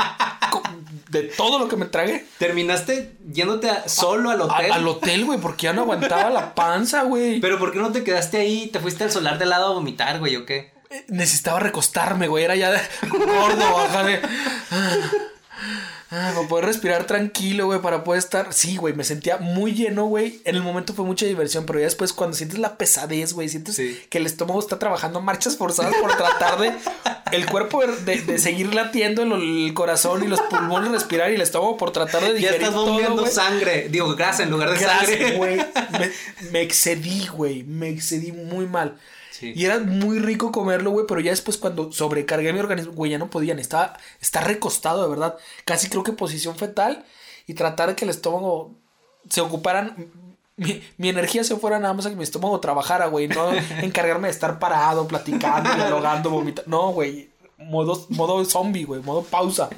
De 1.09 1.23
todo 1.25 1.59
lo 1.59 1.69
que 1.69 1.77
me 1.77 1.87
tragué. 1.87 2.27
Terminaste 2.39 3.17
yéndote 3.33 3.71
a- 3.71 3.89
solo 3.89 4.31
al 4.31 4.41
A- 4.41 4.45
hotel. 4.45 4.73
al 4.73 4.89
hotel, 4.89 5.25
güey, 5.25 5.39
porque 5.41 5.65
ya 5.65 5.73
no 5.73 5.83
aguantaba 5.83 6.31
la 6.31 6.55
panza, 6.55 7.03
güey. 7.03 7.41
Pero 7.41 7.59
¿por 7.59 7.73
qué 7.73 7.79
no 7.79 7.93
te 7.93 8.03
quedaste 8.05 8.39
ahí? 8.39 8.69
¿Te 8.69 8.81
fuiste 8.81 9.05
al 9.05 9.11
solar 9.13 9.39
de 9.39 9.47
lado 9.47 9.67
a 9.69 9.75
vomitar, 9.75 10.19
güey, 10.19 10.37
o 10.37 10.45
qué? 10.47 10.73
Necesitaba 11.09 11.61
recostarme, 11.61 12.29
güey. 12.29 12.45
Era 12.45 12.57
ya 12.57 12.71
de- 12.73 12.81
gordo, 13.09 14.05
de. 14.05 14.21
Ah, 14.71 14.97
ah, 16.11 16.33
para 16.35 16.49
poder 16.49 16.65
respirar 16.67 17.05
tranquilo, 17.05 17.67
güey, 17.67 17.81
para 17.81 18.05
poder 18.05 18.19
estar. 18.19 18.53
Sí, 18.53 18.77
güey, 18.77 18.95
me 18.95 19.05
sentía 19.05 19.39
muy 19.39 19.73
lleno, 19.73 20.07
güey. 20.07 20.41
En 20.45 20.55
el 20.55 20.63
momento 20.63 20.93
fue 20.95 21.05
mucha 21.05 21.27
diversión, 21.27 21.67
pero 21.67 21.79
ya 21.79 21.87
después, 21.87 22.13
cuando 22.13 22.37
sientes 22.37 22.59
la 22.59 22.77
pesadez, 22.79 23.33
güey, 23.33 23.49
sientes 23.49 23.77
Sí. 23.77 24.01
que 24.11 24.19
el 24.19 24.27
estómago 24.27 24.61
está 24.61 24.79
trabajando 24.79 25.21
marchas 25.21 25.57
forzadas 25.57 25.95
por 26.01 26.17
tratar 26.17 26.59
de. 26.61 26.73
El 27.33 27.47
cuerpo 27.47 27.83
de, 27.85 28.21
de 28.23 28.39
seguir 28.39 28.73
latiendo, 28.73 29.23
el, 29.23 29.33
el 29.67 29.75
corazón 29.75 30.23
y 30.23 30.29
los 30.29 30.41
pulmones 30.43 30.93
respirar 30.93 31.33
y 31.33 31.35
el 31.35 31.41
estómago 31.41 31.77
por 31.77 31.91
tratar 31.91 32.21
de 32.23 32.29
Ya 32.29 32.35
digerir 32.35 32.55
estás 32.61 32.75
todo, 32.75 32.87
bombeando 32.87 33.27
sangre. 33.27 33.89
Digo, 33.89 34.15
grasa 34.15 34.45
en 34.45 34.51
lugar 34.51 34.71
de 34.71 34.79
Gracias, 34.79 35.19
sangre. 35.19 35.37
güey. 35.37 35.57
Me, 35.99 36.11
me 36.53 36.61
excedí, 36.63 37.27
güey. 37.27 37.65
Me 37.65 37.89
excedí 37.89 38.31
muy 38.31 38.67
mal. 38.67 38.97
Sí. 39.39 39.53
Y 39.55 39.65
era 39.67 39.79
muy 39.81 40.19
rico 40.19 40.51
comerlo, 40.53 40.91
güey, 40.91 41.07
pero 41.07 41.21
ya 41.21 41.31
después 41.31 41.59
cuando 41.59 41.93
sobrecargué 41.93 42.53
mi 42.53 42.61
organismo, 42.61 42.93
güey, 42.93 43.11
ya 43.11 43.19
no 43.19 43.29
podían. 43.29 43.59
Estaba, 43.59 43.99
está 44.21 44.41
recostado, 44.41 45.03
de 45.03 45.11
verdad. 45.11 45.37
Casi 45.65 45.89
creo 45.89 46.03
que 46.03 46.13
posición 46.13 46.57
fetal 46.57 47.05
y 47.47 47.55
tratar 47.55 47.91
de 47.91 47.97
que 47.97 48.05
el 48.05 48.11
estómago 48.11 48.73
se 49.29 49.41
ocuparan. 49.41 50.11
Mi, 50.57 50.83
mi 50.97 51.11
energía 51.11 51.45
se 51.45 51.57
fuera 51.57 51.79
nada 51.79 51.93
más 51.93 52.07
a 52.07 52.11
que 52.11 52.17
mi 52.17 52.23
estómago 52.23 52.59
trabajara, 52.61 53.07
güey. 53.07 53.29
No 53.29 53.53
encargarme 53.83 54.29
de 54.29 54.33
estar 54.33 54.59
parado, 54.59 55.07
platicando, 55.07 55.69
dialogando, 55.75 56.31
vomitando. 56.31 56.71
No, 56.71 56.93
güey. 56.93 57.29
Modo, 57.59 58.07
modo 58.11 58.43
zombie, 58.45 58.85
güey. 58.85 59.03
Modo 59.03 59.23
pausa. 59.23 59.69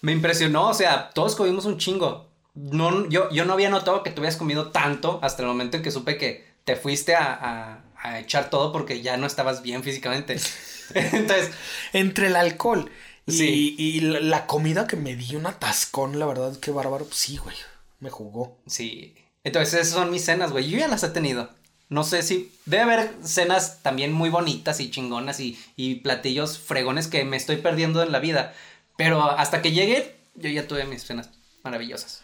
Me 0.00 0.12
impresionó, 0.12 0.68
o 0.68 0.74
sea, 0.74 1.10
todos 1.10 1.34
comimos 1.34 1.64
un 1.64 1.76
chingo. 1.78 2.26
No, 2.54 3.08
yo, 3.08 3.30
yo 3.30 3.44
no 3.44 3.52
había 3.52 3.70
notado 3.70 4.02
que 4.02 4.10
tú 4.10 4.20
habías 4.20 4.36
comido 4.36 4.70
tanto 4.70 5.18
hasta 5.22 5.42
el 5.42 5.48
momento 5.48 5.76
en 5.76 5.82
que 5.82 5.90
supe 5.90 6.16
que 6.18 6.46
te 6.64 6.76
fuiste 6.76 7.14
a, 7.16 7.32
a- 7.34 7.78
a 8.02 8.18
echar 8.20 8.50
todo 8.50 8.72
porque 8.72 9.00
ya 9.02 9.16
no 9.16 9.26
estabas 9.26 9.62
bien 9.62 9.82
físicamente. 9.82 10.38
Entonces, 10.94 11.50
Entre 11.92 12.28
el 12.28 12.36
alcohol 12.36 12.90
y, 13.26 13.32
Sí. 13.32 13.74
y 13.78 14.00
la, 14.00 14.20
la 14.20 14.46
comida 14.46 14.86
que 14.86 14.96
me 14.96 15.16
di 15.16 15.36
un 15.36 15.46
atascón, 15.46 16.18
la 16.18 16.26
verdad, 16.26 16.56
qué 16.60 16.70
bárbaro. 16.70 17.04
Pues 17.04 17.16
sí, 17.18 17.36
güey. 17.36 17.56
Me 18.00 18.10
jugó. 18.10 18.58
sí. 18.66 19.14
Entonces, 19.44 19.74
esas 19.74 19.94
son 19.94 20.10
mis 20.10 20.24
cenas, 20.24 20.50
güey. 20.50 20.68
Yo 20.68 20.78
ya 20.78 20.88
las 20.88 21.02
he 21.04 21.08
tenido. 21.10 21.48
No 21.88 22.04
sé 22.04 22.22
si. 22.22 22.52
Debe 22.66 22.82
haber 22.82 23.14
cenas 23.22 23.82
también 23.82 24.12
muy 24.12 24.28
bonitas 24.30 24.78
y 24.80 24.90
chingonas 24.90 25.40
y, 25.40 25.58
y 25.76 25.96
platillos 25.96 26.58
fregones 26.58 27.06
que 27.06 27.24
me 27.24 27.36
estoy 27.38 27.56
perdiendo 27.56 28.02
en 28.02 28.12
la 28.12 28.18
vida. 28.18 28.52
Pero 28.96 29.22
hasta 29.22 29.62
que 29.62 29.72
llegue, 29.72 30.16
yo 30.34 30.50
ya 30.50 30.66
tuve 30.66 30.84
mis 30.84 31.04
cenas 31.04 31.30
maravillosas. 31.62 32.20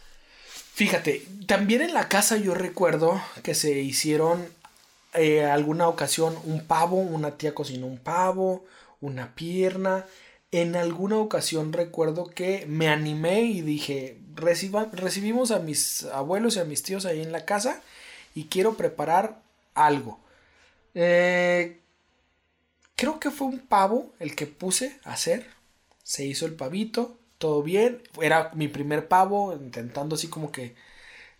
Fíjate, 0.75 1.25
también 1.47 1.81
en 1.83 1.95
la 1.95 2.09
casa 2.09 2.37
yo 2.37 2.53
recuerdo 2.55 3.23
que 3.43 3.55
se 3.55 3.81
hicieron 3.81 4.47
eh, 5.14 5.44
alguna 5.44 5.88
ocasión 5.88 6.37
un 6.44 6.66
pavo, 6.66 6.96
una 6.96 7.33
tía 7.38 7.55
cocinó 7.55 7.87
un 7.87 7.98
pavo, 7.98 8.64
una 9.00 9.35
pierna. 9.35 10.07
En 10.53 10.77
alguna 10.77 11.18
ocasión 11.18 11.72
recuerdo 11.72 12.27
que 12.27 12.64
me 12.68 12.88
animé 12.88 13.42
y 13.42 13.61
dije, 13.61 14.18
"Reciba- 14.35 14.90
recibimos 14.92 15.50
a 15.50 15.59
mis 15.59 16.05
abuelos 16.05 16.57
y 16.57 16.61
a 16.61 16.64
mis 16.64 16.83
tíos 16.83 17.07
ahí 17.07 17.20
en 17.22 17.33
la 17.33 17.44
casa 17.44 17.83
y 18.35 18.44
quiero 18.44 18.74
preparar 18.74 19.40
algo. 19.74 20.18
Eh, 20.94 21.81
creo 22.96 23.18
que 23.20 23.31
fue 23.31 23.46
un 23.48 23.59
pavo 23.61 24.12
el 24.20 24.35
que 24.37 24.46
puse 24.46 24.98
a 25.05 25.12
hacer. 25.12 25.46
Se 26.03 26.24
hizo 26.24 26.46
el 26.46 26.55
pavito, 26.55 27.16
todo 27.38 27.62
bien. 27.62 28.03
Era 28.20 28.50
mi 28.55 28.68
primer 28.68 29.09
pavo, 29.09 29.53
intentando 29.55 30.14
así 30.16 30.29
como 30.29 30.53
que 30.53 30.74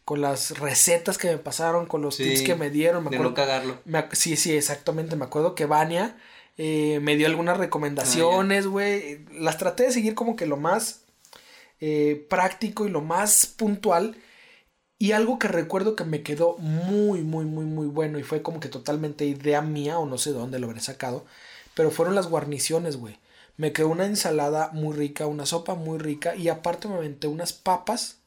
con 0.05 0.21
las 0.21 0.59
recetas 0.59 1.17
que 1.19 1.29
me 1.31 1.39
pasaron, 1.39 1.87
con 1.87 2.03
los 2.03 2.17
Sí, 2.17 2.25
tips 2.25 2.43
que 2.43 2.55
me 2.55 2.71
dieron. 2.71 3.05
Me 3.05 3.11
de 3.11 3.17
acuerdo- 3.17 3.31
no 3.31 3.35
cagarlo. 3.37 3.79
me 3.85 4.05
sí, 4.13 4.37
sí, 4.37 4.53
exactamente. 4.53 5.17
Me 5.17 5.25
acuerdo 5.25 5.55
que 5.55 5.67
Vania 5.67 6.17
eh, 6.59 7.01
me 7.03 7.17
dio 7.17 7.27
algunas 7.27 7.57
recomendaciones, 7.59 8.67
güey. 8.67 9.25
Las 9.33 9.59
traté 9.59 9.85
de 9.85 9.93
seguir 9.93 10.15
como 10.15 10.37
que 10.37 10.47
lo 10.47 10.57
más 10.57 11.01
eh, 11.81 12.27
práctico 12.29 12.87
y 12.87 12.91
lo 12.91 13.01
más 13.01 13.47
puntual. 13.47 14.17
Y 14.99 15.13
algo 15.13 15.39
que 15.39 15.49
recuerdo 15.49 15.97
que 15.97 16.05
me 16.05 16.23
quedó 16.23 16.57
muy, 16.59 17.21
muy, 17.23 17.45
muy, 17.45 17.65
muy 17.65 17.87
bueno 17.87 18.19
y 18.19 18.23
fue 18.23 18.43
como 18.43 18.61
que 18.61 18.69
totalmente 18.69 19.25
idea 19.27 19.61
mía 19.61 19.99
o 19.99 20.07
no 20.07 20.17
sé 20.19 20.31
de 20.33 20.39
dónde 20.39 20.59
lo 20.61 20.69
habré 20.69 20.81
sacado. 20.81 21.25
Pero 21.75 21.91
fueron 21.91 22.15
las 22.15 22.29
guarniciones, 22.29 22.97
güey. 22.97 23.19
Me 23.57 23.73
quedó 23.73 23.89
una 23.89 24.07
ensalada 24.07 24.71
muy 24.73 24.97
rica, 24.97 25.27
una 25.27 25.47
sopa 25.47 25.75
muy 25.75 25.99
rica 25.99 26.37
y 26.37 26.49
aparte 26.49 26.89
me 26.89 26.95
aventé 26.95 27.27
unas 27.27 27.53
papas. 27.53 28.19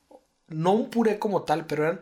No 0.47 0.73
un 0.73 0.89
puré 0.89 1.19
como 1.19 1.43
tal, 1.43 1.65
pero 1.65 1.83
eran 1.83 2.01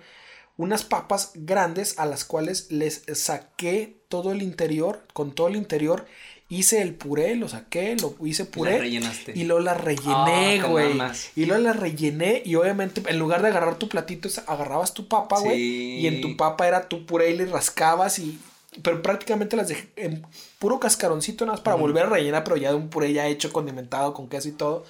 unas 0.57 0.83
papas 0.83 1.31
grandes 1.35 1.99
a 1.99 2.05
las 2.05 2.23
cuales 2.25 2.71
les 2.71 3.03
saqué 3.13 3.97
todo 4.09 4.31
el 4.31 4.41
interior, 4.41 5.03
con 5.13 5.33
todo 5.33 5.47
el 5.47 5.55
interior 5.55 6.05
hice 6.47 6.81
el 6.83 6.93
puré, 6.93 7.35
lo 7.35 7.49
saqué, 7.49 7.95
lo 7.99 8.15
hice 8.23 8.45
puré 8.45 8.77
rellenaste. 8.77 9.33
y 9.35 9.45
luego 9.45 9.61
las 9.63 9.77
Ah, 9.77 9.81
rellené, 9.81 10.61
te 10.61 10.67
güey. 10.67 10.93
y 11.35 11.45
luego 11.45 11.63
las 11.63 11.75
rellené 11.75 12.43
y 12.45 12.53
obviamente 12.55 13.01
en 13.07 13.17
lugar 13.17 13.41
de 13.41 13.47
agarrar 13.47 13.79
tu 13.79 13.89
platito 13.89 14.29
agarrabas 14.45 14.93
tu 14.93 15.07
papa, 15.07 15.39
güey, 15.39 15.57
Sí. 15.57 15.97
y 16.01 16.07
en 16.07 16.21
tu 16.21 16.37
papa 16.37 16.67
era 16.67 16.87
tu 16.87 17.05
puré 17.07 17.31
y 17.31 17.37
le 17.37 17.47
rascabas 17.47 18.19
y 18.19 18.39
pero 18.83 19.01
prácticamente 19.01 19.55
las 19.57 19.69
dejé 19.69 19.89
en 19.95 20.25
puro 20.59 20.79
cascaroncito 20.79 21.45
nada 21.45 21.55
más 21.55 21.61
para 21.63 21.77
volver 21.77 22.05
a 22.05 22.09
rellenar, 22.09 22.43
pero 22.43 22.57
ya 22.57 22.69
de 22.69 22.75
un 22.75 22.89
puré 22.89 23.11
ya 23.11 23.25
hecho 23.27 23.51
condimentado 23.51 24.13
con 24.13 24.27
queso 24.29 24.49
y 24.49 24.51
todo. 24.51 24.83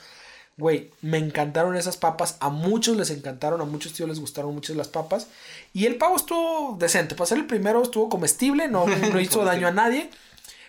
Güey, 0.58 0.92
me 1.02 1.18
encantaron 1.18 1.76
esas 1.76 1.98
papas. 1.98 2.38
A 2.40 2.50
muchos 2.50 2.96
les 2.96 3.10
encantaron, 3.10 3.60
a 3.60 3.66
muchos 3.66 3.94
tíos 3.94 4.08
les 4.08 4.20
gustaron 4.20 4.54
mucho 4.54 4.74
las 4.74 4.88
papas. 4.88 5.28
Y 5.74 5.86
el 5.86 5.96
pavo 5.98 6.16
estuvo 6.16 6.78
decente. 6.80 7.16
Para 7.16 7.28
ser 7.28 7.40
el 7.40 7.46
primero 7.46 7.84
estuvo 7.84 8.08
comestible, 8.10 8.68
no, 8.68 8.86
no 9.12 9.20
hizo 9.20 9.44
daño 9.44 9.68
a 9.68 9.72
nadie. 9.72 10.10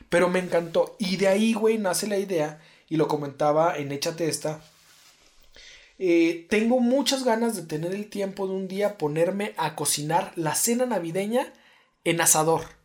Pero 0.08 0.28
me 0.28 0.40
encantó. 0.40 0.96
Y 0.98 1.16
de 1.16 1.28
ahí, 1.28 1.54
güey, 1.54 1.78
nace 1.78 2.06
la 2.08 2.18
idea. 2.18 2.60
Y 2.88 2.96
lo 2.96 3.06
comentaba 3.08 3.76
en 3.76 3.92
Échate 3.92 4.28
esta. 4.28 4.60
Eh, 5.98 6.46
tengo 6.50 6.80
muchas 6.80 7.24
ganas 7.24 7.56
de 7.56 7.62
tener 7.62 7.94
el 7.94 8.10
tiempo 8.10 8.46
de 8.46 8.54
un 8.54 8.68
día 8.68 8.98
ponerme 8.98 9.54
a 9.56 9.74
cocinar 9.76 10.32
la 10.36 10.54
cena 10.54 10.84
navideña 10.84 11.52
en 12.04 12.20
asador. 12.20 12.75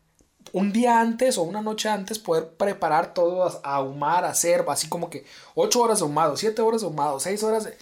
Un 0.54 0.74
día 0.74 1.00
antes 1.00 1.38
o 1.38 1.44
una 1.44 1.62
noche 1.62 1.90
antes 1.90 2.20
poder 2.20 2.50
preparar 2.58 3.14
todo, 3.14 3.44
a 3.44 3.62
a 3.64 3.76
ahumar, 3.76 4.26
hacer, 4.26 4.66
así 4.68 4.90
como 4.90 5.10
que 5.10 5.26
8 5.56 5.80
horas 5.82 6.00
de 6.00 6.06
ahumado, 6.06 6.36
7 6.38 6.62
horas 6.62 6.82
de 6.82 6.88
ahumado, 6.88 7.20
6 7.20 7.44
horas 7.44 7.64
de... 7.66 7.78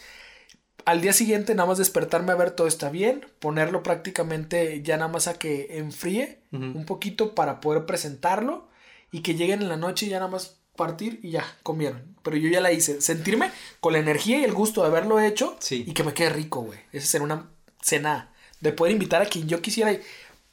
Al 0.86 1.02
día 1.02 1.14
siguiente 1.14 1.54
nada 1.56 1.68
más 1.68 1.78
despertarme 1.78 2.32
a 2.32 2.36
ver 2.36 2.52
todo 2.52 2.68
está 2.68 2.90
bien, 2.90 3.26
ponerlo 3.40 3.84
prácticamente 3.84 4.82
ya 4.82 4.98
nada 4.98 5.12
más 5.12 5.28
a 5.28 5.36
que 5.36 5.78
enfríe 5.78 6.40
un 6.52 6.86
poquito 6.86 7.36
para 7.36 7.60
poder 7.60 7.86
presentarlo 7.86 8.68
y 9.12 9.22
que 9.22 9.36
lleguen 9.36 9.62
en 9.62 9.70
la 9.70 9.78
noche 9.78 10.06
y 10.06 10.10
ya 10.10 10.18
nada 10.18 10.32
más 10.32 10.56
partir 10.76 11.20
y 11.22 11.32
ya 11.32 11.44
comieron. 11.62 12.16
Pero 12.24 12.38
yo 12.38 12.50
ya 12.50 12.62
la 12.62 12.72
hice, 12.72 13.02
sentirme 13.02 13.52
con 13.82 13.94
la 13.94 14.00
energía 14.00 14.40
y 14.40 14.44
el 14.46 14.54
gusto 14.54 14.82
de 14.82 14.88
haberlo 14.88 15.20
hecho 15.20 15.58
Sí. 15.60 15.84
y 15.86 15.94
que 15.94 16.04
me 16.04 16.14
quede 16.14 16.30
rico, 16.30 16.62
güey. 16.62 16.80
Esa 16.92 17.06
será 17.06 17.24
una 17.24 17.50
cena 17.82 18.34
de 18.62 18.72
poder 18.72 18.94
invitar 18.94 19.22
a 19.22 19.26
quien 19.26 19.48
yo 19.48 19.62
quisiera 19.62 19.92
y 19.92 20.02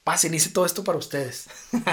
pasen, 0.07 0.33
hice 0.35 0.51
todo 0.51 0.65
esto 0.65 0.85
para 0.85 0.97
ustedes. 0.97 1.47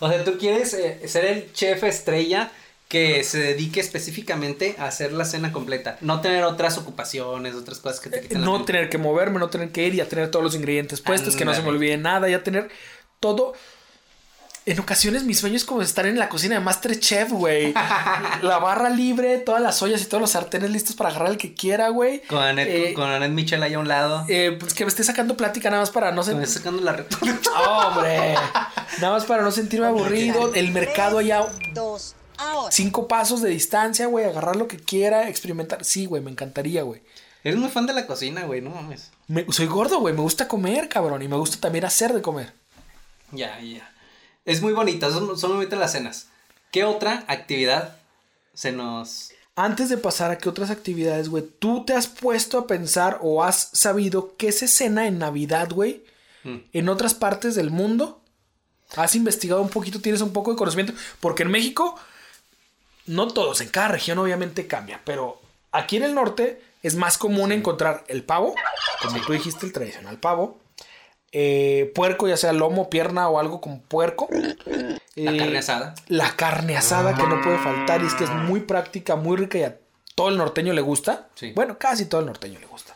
O 0.00 0.08
sea, 0.08 0.22
tú 0.22 0.38
quieres 0.38 0.74
eh, 0.74 1.08
ser 1.08 1.24
el 1.24 1.52
chef 1.52 1.82
estrella 1.82 2.52
que 2.86 3.24
se 3.24 3.38
dedique 3.38 3.80
específicamente 3.80 4.76
a 4.78 4.84
hacer 4.84 5.12
la 5.12 5.24
cena 5.24 5.50
completa. 5.50 5.98
No 6.02 6.20
tener 6.20 6.44
otras 6.44 6.78
ocupaciones, 6.78 7.56
otras 7.56 7.80
cosas 7.80 7.98
que 7.98 8.08
te 8.08 8.20
quiten 8.20 8.42
la 8.42 8.46
no 8.46 8.64
tener 8.64 8.90
que 8.90 8.96
moverme, 8.96 9.40
no 9.40 9.50
tener 9.50 9.70
que 9.70 9.84
ir, 9.88 9.94
ya 9.94 10.06
tener 10.06 10.30
todos 10.30 10.44
los 10.44 10.54
ingredientes 10.54 11.00
puestos, 11.00 11.34
que 11.34 11.44
no 11.44 11.52
se 11.52 11.62
me 11.62 11.70
olvide 11.70 11.96
nada, 11.96 12.28
ya 12.28 12.44
tener 12.44 12.68
todo. 13.18 13.54
En 14.70 14.78
ocasiones 14.80 15.24
mi 15.24 15.32
sueño 15.34 15.56
es 15.56 15.64
como 15.64 15.80
estar 15.82 16.04
en 16.06 16.18
la 16.18 16.28
cocina 16.28 16.54
de 16.56 16.60
Masterchef, 16.60 17.30
güey. 17.30 17.72
la 18.42 18.58
barra 18.58 18.90
libre, 18.90 19.38
todas 19.38 19.62
las 19.62 19.80
ollas 19.82 20.02
y 20.02 20.04
todos 20.04 20.20
los 20.20 20.32
sartenes 20.32 20.70
listos 20.70 20.94
para 20.94 21.10
agarrar 21.10 21.30
el 21.30 21.38
que 21.38 21.54
quiera, 21.54 21.88
güey. 21.88 22.20
Con 22.24 22.42
Annette, 22.42 22.68
Eh, 22.90 22.94
con 22.94 23.08
Annette 23.08 23.32
Michel 23.32 23.62
ahí 23.62 23.74
a 23.74 23.78
un 23.78 23.88
lado. 23.88 24.24
eh, 24.28 24.56
pues 24.60 24.74
que 24.74 24.84
me 24.84 24.88
esté 24.90 25.04
sacando 25.04 25.36
plática 25.36 25.70
nada 25.70 25.82
más 25.82 25.90
para 25.90 26.10
no 26.10 26.18
Me 26.18 26.24
sentir. 26.24 26.42
está 26.44 26.58
sacando 26.58 26.82
la 26.82 26.92
re- 26.92 27.06
¡Hombre! 27.66 28.34
Nada 29.00 29.12
más 29.14 29.24
para 29.24 29.42
no 29.42 29.50
sentirme 29.50 29.86
aburrido. 29.86 30.52
El 30.54 30.70
mercado 30.72 31.18
allá 31.18 31.46
Dos, 31.74 32.14
ahora. 32.36 32.70
cinco 32.70 33.08
pasos 33.08 33.40
de 33.40 33.50
distancia, 33.50 34.06
güey. 34.06 34.26
Agarrar 34.26 34.56
lo 34.56 34.68
que 34.68 34.76
quiera, 34.76 35.28
experimentar. 35.28 35.84
Sí, 35.84 36.06
güey, 36.06 36.22
me 36.22 36.30
encantaría, 36.30 36.82
güey. 36.82 37.02
Eres 37.44 37.58
muy 37.58 37.70
fan 37.70 37.86
de 37.86 37.94
la 37.94 38.06
cocina, 38.06 38.42
güey, 38.44 38.60
no 38.60 38.70
mames. 38.70 39.10
Me- 39.28 39.46
soy 39.50 39.66
gordo, 39.66 40.00
güey. 40.00 40.12
Me 40.14 40.20
gusta 40.20 40.46
comer, 40.48 40.88
cabrón. 40.88 41.22
Y 41.22 41.28
me 41.28 41.36
gusta 41.36 41.56
también 41.58 41.84
hacer 41.86 42.12
de 42.12 42.20
comer. 42.20 42.52
Ya, 43.32 43.58
ya. 43.60 43.90
Es 44.48 44.62
muy 44.62 44.72
bonita, 44.72 45.10
son, 45.10 45.38
son 45.38 45.50
muy 45.50 45.58
bonitas 45.58 45.78
las 45.78 45.92
cenas. 45.92 46.28
¿Qué 46.72 46.82
otra 46.84 47.22
actividad 47.28 47.98
se 48.54 48.72
nos... 48.72 49.32
Antes 49.56 49.90
de 49.90 49.98
pasar 49.98 50.30
a 50.30 50.38
qué 50.38 50.48
otras 50.48 50.70
actividades, 50.70 51.28
güey, 51.28 51.44
¿tú 51.58 51.84
te 51.84 51.92
has 51.92 52.06
puesto 52.06 52.56
a 52.56 52.66
pensar 52.66 53.18
o 53.20 53.44
has 53.44 53.68
sabido 53.74 54.36
qué 54.38 54.50
se 54.52 54.66
cena 54.66 55.06
en 55.06 55.18
Navidad, 55.18 55.68
güey? 55.70 56.02
Mm. 56.44 56.56
En 56.72 56.88
otras 56.88 57.12
partes 57.12 57.56
del 57.56 57.68
mundo. 57.68 58.22
¿Has 58.96 59.14
investigado 59.14 59.60
un 59.60 59.68
poquito? 59.68 60.00
¿Tienes 60.00 60.22
un 60.22 60.32
poco 60.32 60.50
de 60.52 60.56
conocimiento? 60.56 60.94
Porque 61.20 61.42
en 61.42 61.50
México, 61.50 61.98
no 63.04 63.28
todos, 63.28 63.60
en 63.60 63.68
cada 63.68 63.88
región 63.88 64.16
obviamente 64.16 64.66
cambia, 64.66 65.02
pero 65.04 65.42
aquí 65.72 65.98
en 65.98 66.04
el 66.04 66.14
norte 66.14 66.62
es 66.82 66.94
más 66.94 67.18
común 67.18 67.52
encontrar 67.52 68.02
el 68.08 68.24
pavo, 68.24 68.54
como 69.02 69.20
tú 69.26 69.34
dijiste, 69.34 69.66
el 69.66 69.74
tradicional 69.74 70.16
pavo. 70.16 70.58
Eh, 71.32 71.92
puerco, 71.94 72.26
ya 72.28 72.36
sea 72.36 72.52
lomo, 72.52 72.88
pierna 72.90 73.28
o 73.28 73.38
algo 73.38 73.60
con 73.60 73.80
puerco. 73.80 74.28
La 74.30 75.32
Eh, 75.32 75.36
carne 75.38 75.58
asada. 75.58 75.94
la 76.06 76.36
carne 76.36 76.76
asada 76.76 77.14
que 77.14 77.22
no 77.24 77.40
puede 77.42 77.58
faltar 77.58 78.02
y 78.02 78.06
es 78.06 78.14
que 78.14 78.24
es 78.24 78.30
muy 78.30 78.60
práctica, 78.60 79.16
muy 79.16 79.36
rica 79.36 79.58
y 79.58 79.62
a 79.64 79.76
todo 80.14 80.28
el 80.28 80.36
norteño 80.36 80.72
le 80.72 80.80
gusta. 80.80 81.28
Sí. 81.34 81.52
Bueno, 81.54 81.76
casi 81.78 82.06
todo 82.06 82.20
el 82.20 82.26
norteño 82.26 82.58
le 82.60 82.66
gusta. 82.66 82.94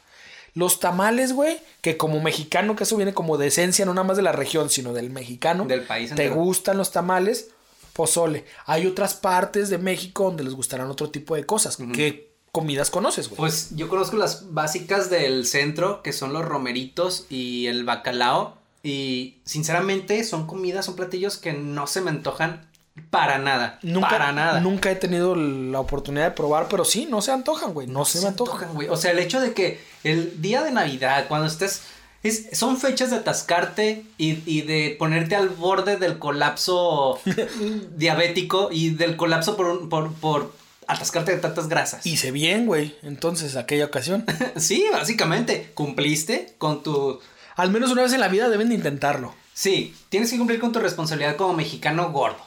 Los 0.54 0.80
tamales, 0.80 1.32
güey, 1.32 1.58
que 1.80 1.96
como 1.96 2.20
mexicano, 2.20 2.76
que 2.76 2.84
eso 2.84 2.96
viene 2.96 3.14
como 3.14 3.38
de 3.38 3.46
esencia, 3.48 3.84
no 3.86 3.94
nada 3.94 4.06
más 4.06 4.16
de 4.18 4.22
la 4.22 4.32
región, 4.32 4.68
sino 4.70 4.92
del 4.92 5.10
mexicano. 5.10 5.64
Del 5.64 5.82
país 5.82 6.14
¿Te 6.14 6.28
gustan 6.28 6.76
los 6.76 6.90
tamales? 6.92 7.48
Pozole. 7.94 8.44
Hay 8.66 8.86
otras 8.86 9.14
partes 9.14 9.68
de 9.70 9.78
México 9.78 10.24
donde 10.24 10.44
les 10.44 10.54
gustarán 10.54 10.90
otro 10.90 11.10
tipo 11.10 11.34
de 11.36 11.44
cosas. 11.46 11.78
¿Qué 11.94 12.31
comidas 12.52 12.90
conoces, 12.90 13.28
güey? 13.28 13.38
Pues 13.38 13.70
yo 13.74 13.88
conozco 13.88 14.16
las 14.16 14.52
básicas 14.52 15.08
del 15.10 15.46
centro, 15.46 16.02
que 16.02 16.12
son 16.12 16.32
los 16.32 16.44
romeritos 16.44 17.26
y 17.30 17.66
el 17.66 17.84
bacalao. 17.84 18.56
Y 18.84 19.36
sinceramente 19.44 20.22
son 20.24 20.46
comidas, 20.46 20.84
son 20.86 20.96
platillos 20.96 21.38
que 21.38 21.52
no 21.52 21.86
se 21.86 22.00
me 22.00 22.10
antojan 22.10 22.68
para 23.10 23.38
nada. 23.38 23.78
nunca, 23.82 24.08
para 24.10 24.32
nada. 24.32 24.60
Nunca 24.60 24.90
he 24.90 24.96
tenido 24.96 25.34
la 25.34 25.80
oportunidad 25.80 26.24
de 26.26 26.30
probar, 26.32 26.66
pero 26.68 26.84
sí, 26.84 27.06
no 27.08 27.22
se 27.22 27.32
antojan, 27.32 27.72
güey. 27.72 27.86
No, 27.86 28.04
se, 28.04 28.20
me 28.20 28.26
antojan. 28.28 28.74
güey. 28.74 28.88
O 28.88 28.96
sea, 28.96 29.12
el 29.12 29.18
hecho 29.20 29.40
de 29.40 29.54
que 29.54 29.80
el 30.04 30.42
día 30.42 30.62
de 30.62 30.70
Navidad, 30.72 31.26
cuando 31.28 31.46
estés. 31.46 31.82
Es, 32.24 32.50
son 32.56 32.76
fechas 32.78 33.10
de 33.10 33.16
atascarte 33.16 34.04
y, 34.16 34.42
y 34.46 34.60
de 34.62 34.94
ponerte 34.96 35.34
al 35.34 35.48
borde 35.48 35.96
del 35.96 36.20
colapso 36.20 37.18
diabético 37.96 38.68
y 38.70 38.90
del 38.90 39.16
colapso 39.16 39.56
por, 39.56 39.66
un- 39.66 39.88
por, 39.88 40.12
por 40.14 40.52
atascarte 40.92 41.32
de 41.32 41.38
tantas 41.38 41.68
grasas. 41.68 42.06
Hice 42.06 42.30
bien, 42.30 42.66
güey. 42.66 42.96
Entonces, 43.02 43.56
aquella 43.56 43.86
ocasión. 43.86 44.24
Sí, 44.56 44.86
básicamente, 44.92 45.70
cumpliste 45.74 46.54
con 46.58 46.82
tu... 46.82 47.20
Al 47.56 47.70
menos 47.70 47.90
una 47.90 48.02
vez 48.02 48.12
en 48.12 48.20
la 48.20 48.28
vida 48.28 48.48
deben 48.48 48.68
de 48.68 48.74
intentarlo. 48.74 49.34
Sí, 49.54 49.94
tienes 50.08 50.30
que 50.30 50.38
cumplir 50.38 50.60
con 50.60 50.72
tu 50.72 50.78
responsabilidad 50.78 51.36
como 51.36 51.54
mexicano 51.54 52.10
gordo. 52.10 52.38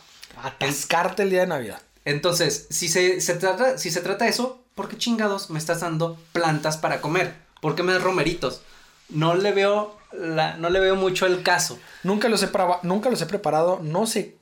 Atascarte 0.42 1.24
el 1.24 1.30
día 1.30 1.42
de 1.42 1.48
Navidad. 1.48 1.82
Entonces, 2.06 2.68
si 2.70 2.88
se, 2.88 3.22
se 3.22 3.36
trata, 3.36 3.78
si 3.78 3.92
se 3.92 4.02
trata 4.02 4.26
de 4.26 4.32
eso, 4.32 4.64
¿por 4.74 4.88
qué 4.88 4.98
chingados 4.98 5.50
me 5.50 5.60
estás 5.60 5.82
dando 5.82 6.18
plantas 6.32 6.78
para 6.78 7.02
comer? 7.02 7.36
¿Por 7.62 7.76
qué 7.76 7.84
me 7.84 7.94
das 7.94 8.04
romeritos? 8.04 8.62
no 9.10 9.36
le 9.36 9.52
veo 9.52 9.98
la, 10.12 10.58
no 10.58 10.70
le 10.70 10.80
veo 10.80 10.96
mucho 10.96 11.26
el 11.26 11.44
caso. 11.44 11.78
Nunca 12.04 12.30
los 12.30 12.44
he, 12.44 12.50
nunca 12.84 13.10
los 13.10 13.22
he 13.22 13.26
preparado, 13.26 13.80
no 13.82 14.08
sé 14.08 14.38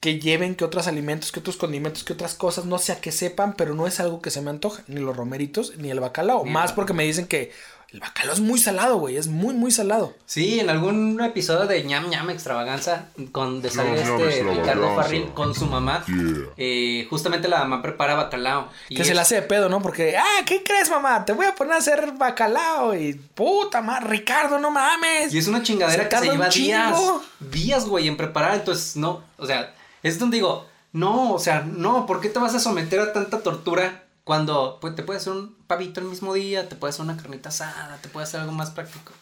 qué 0.00 0.18
lleven, 0.20 0.54
qué 0.54 0.64
otros 0.64 0.86
alimentos, 0.86 1.32
qué 1.32 1.40
otros 1.40 1.56
condimentos, 1.56 2.04
qué 2.04 2.12
otras 2.12 2.34
cosas, 2.34 2.64
no 2.64 2.78
sé 2.78 2.92
a 2.92 3.00
qué 3.00 3.12
sepan, 3.12 3.54
pero 3.54 3.74
no 3.74 3.86
es 3.86 3.98
algo 4.00 4.20
que 4.22 4.30
se 4.30 4.40
me 4.42 4.50
antoja, 4.50 4.82
ni 4.88 5.00
los 5.00 5.16
romeritos, 5.16 5.76
ni 5.78 5.90
el 5.90 6.00
bacalao. 6.00 6.42
Ni 6.42 6.48
el 6.48 6.52
Más 6.54 6.62
bacalao. 6.64 6.76
porque 6.76 6.92
me 6.92 7.04
dicen 7.04 7.26
que 7.26 7.52
el 7.92 8.00
bacalao 8.00 8.34
es 8.34 8.40
muy 8.40 8.58
salado, 8.58 8.98
güey, 8.98 9.16
es 9.16 9.28
muy, 9.28 9.54
muy 9.54 9.70
salado. 9.70 10.12
Sí, 10.26 10.60
en 10.60 10.68
algún 10.70 11.20
episodio 11.22 11.66
de 11.66 11.82
ñam 11.84 12.10
ñam 12.10 12.28
extravaganza, 12.30 13.06
con 13.32 13.62
de 13.62 13.70
sale 13.70 13.90
Ñam, 13.92 14.18
ñam, 14.18 14.28
este 14.28 14.42
Ricardo. 14.42 14.94
Farril 14.96 15.28
con 15.34 15.54
su 15.54 15.66
mamá, 15.66 16.04
Yeah. 16.06 16.50
eh, 16.56 17.06
justamente 17.08 17.48
la 17.48 17.60
mamá 17.60 17.82
prepara 17.82 18.14
bacalao. 18.14 18.68
y 18.88 18.96
Que 18.96 19.04
se 19.04 19.14
le 19.14 19.20
hace 19.20 19.36
de 19.36 19.42
pedo, 19.42 19.68
¿no? 19.68 19.80
Porque, 19.80 20.16
ah, 20.16 20.42
¿qué 20.44 20.62
crees, 20.62 20.90
mamá? 20.90 21.24
Te 21.24 21.32
voy 21.32 21.46
a 21.46 21.54
poner 21.54 21.74
a 21.74 21.78
hacer 21.78 22.12
bacalao 22.18 22.94
y 22.94 23.14
puta 23.14 23.80
madre, 23.80 24.08
Ricardo, 24.08 24.58
no 24.58 24.70
mames. 24.70 25.32
Y 25.32 25.38
es 25.38 25.48
una 25.48 25.62
chingadera 25.62 26.02
Se 26.04 26.08
que 26.08 26.16
se 26.18 26.24
lleva 26.30 26.48
días, 26.48 26.98
días, 27.40 27.86
güey, 27.86 28.08
en 28.08 28.16
preparar. 28.16 28.56
Entonces, 28.56 28.96
no, 28.96 29.22
o 29.38 29.46
sea, 29.46 29.72
es 30.08 30.18
donde 30.18 30.38
digo, 30.38 30.66
no, 30.92 31.34
o 31.34 31.38
sea, 31.38 31.62
no, 31.62 32.06
¿por 32.06 32.20
qué 32.20 32.28
te 32.28 32.38
vas 32.38 32.54
a 32.54 32.60
someter 32.60 33.00
a 33.00 33.12
tanta 33.12 33.42
tortura 33.42 34.08
cuando 34.24 34.78
pues, 34.80 34.94
te 34.94 35.02
puedes 35.02 35.22
hacer 35.22 35.34
un 35.34 35.56
pavito 35.66 36.00
el 36.00 36.06
mismo 36.06 36.34
día, 36.34 36.68
te 36.68 36.76
puedes 36.76 36.96
hacer 36.96 37.04
una 37.04 37.16
carnita 37.16 37.48
asada, 37.50 37.98
te 38.02 38.08
puedes 38.08 38.28
hacer 38.28 38.40
algo 38.40 38.52
más 38.52 38.70
práctico? 38.70 39.12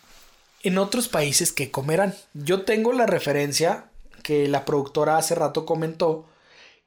en 0.64 0.78
otros 0.78 1.08
países 1.08 1.52
que 1.52 1.70
comerán. 1.70 2.14
Yo 2.32 2.62
tengo 2.62 2.92
la 2.92 3.06
referencia 3.06 3.90
que 4.22 4.48
la 4.48 4.64
productora 4.64 5.18
hace 5.18 5.34
rato 5.34 5.66
comentó 5.66 6.26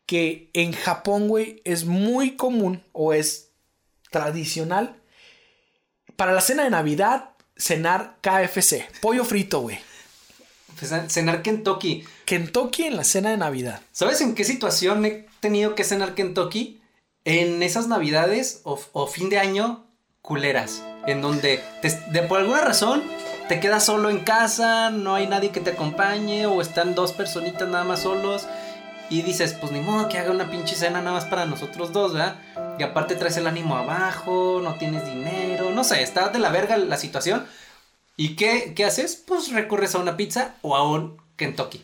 que 0.07 0.49
en 0.53 0.73
Japón, 0.73 1.27
güey, 1.27 1.61
es 1.63 1.85
muy 1.85 2.35
común 2.35 2.83
o 2.91 3.13
es 3.13 3.51
tradicional 4.09 4.99
para 6.15 6.33
la 6.33 6.41
cena 6.41 6.63
de 6.63 6.71
Navidad 6.71 7.29
cenar 7.55 8.17
KFC, 8.21 8.89
pollo 8.99 9.23
frito, 9.23 9.61
güey. 9.61 9.79
Pues, 10.79 10.93
cenar 11.11 11.41
Kentucky. 11.41 12.05
Kentucky 12.25 12.83
en 12.83 12.97
la 12.97 13.03
cena 13.03 13.29
de 13.31 13.37
Navidad. 13.37 13.81
¿Sabes 13.91 14.21
en 14.21 14.35
qué 14.35 14.43
situación 14.43 15.05
he 15.05 15.25
tenido 15.39 15.75
que 15.75 15.83
cenar 15.83 16.13
Kentucky? 16.13 16.81
En 17.25 17.61
esas 17.63 17.87
navidades 17.87 18.61
o, 18.63 18.79
o 18.93 19.07
fin 19.07 19.29
de 19.29 19.39
año 19.39 19.83
culeras. 20.21 20.83
En 21.07 21.21
donde 21.21 21.63
te- 21.81 21.99
de, 22.11 22.21
por 22.23 22.39
alguna 22.39 22.61
razón 22.61 23.03
te 23.47 23.59
quedas 23.59 23.85
solo 23.85 24.09
en 24.09 24.19
casa, 24.19 24.89
no 24.91 25.15
hay 25.15 25.25
nadie 25.27 25.51
que 25.51 25.61
te 25.61 25.71
acompañe 25.71 26.45
o 26.47 26.61
están 26.61 26.95
dos 26.95 27.13
personitas 27.13 27.67
nada 27.67 27.83
más 27.83 28.01
solos. 28.01 28.45
Y 29.09 29.21
dices, 29.21 29.53
pues 29.53 29.71
ni 29.71 29.79
modo 29.79 30.09
que 30.09 30.17
haga 30.17 30.31
una 30.31 30.51
pinche 30.51 30.75
cena 30.75 30.99
nada 31.01 31.13
más 31.15 31.23
para 31.25 31.45
nosotros 31.45 31.93
dos, 31.93 32.13
¿verdad? 32.13 32.35
Y 32.77 32.83
aparte 32.83 33.15
traes 33.15 33.37
el 33.37 33.47
ánimo 33.47 33.77
abajo, 33.77 34.59
no 34.61 34.75
tienes 34.75 35.05
dinero, 35.05 35.71
no 35.71 35.85
sé, 35.85 36.03
está 36.03 36.27
de 36.27 36.39
la 36.39 36.49
verga 36.49 36.75
la 36.75 36.97
situación. 36.97 37.45
¿Y 38.17 38.35
qué, 38.35 38.73
qué 38.75 38.83
haces? 38.83 39.15
Pues 39.15 39.51
recurres 39.51 39.93
a 39.95 39.99
una 39.99 40.17
pizza 40.17 40.55
o 40.63 40.75
a 40.75 40.89
un 40.89 41.17
Kentucky. 41.35 41.83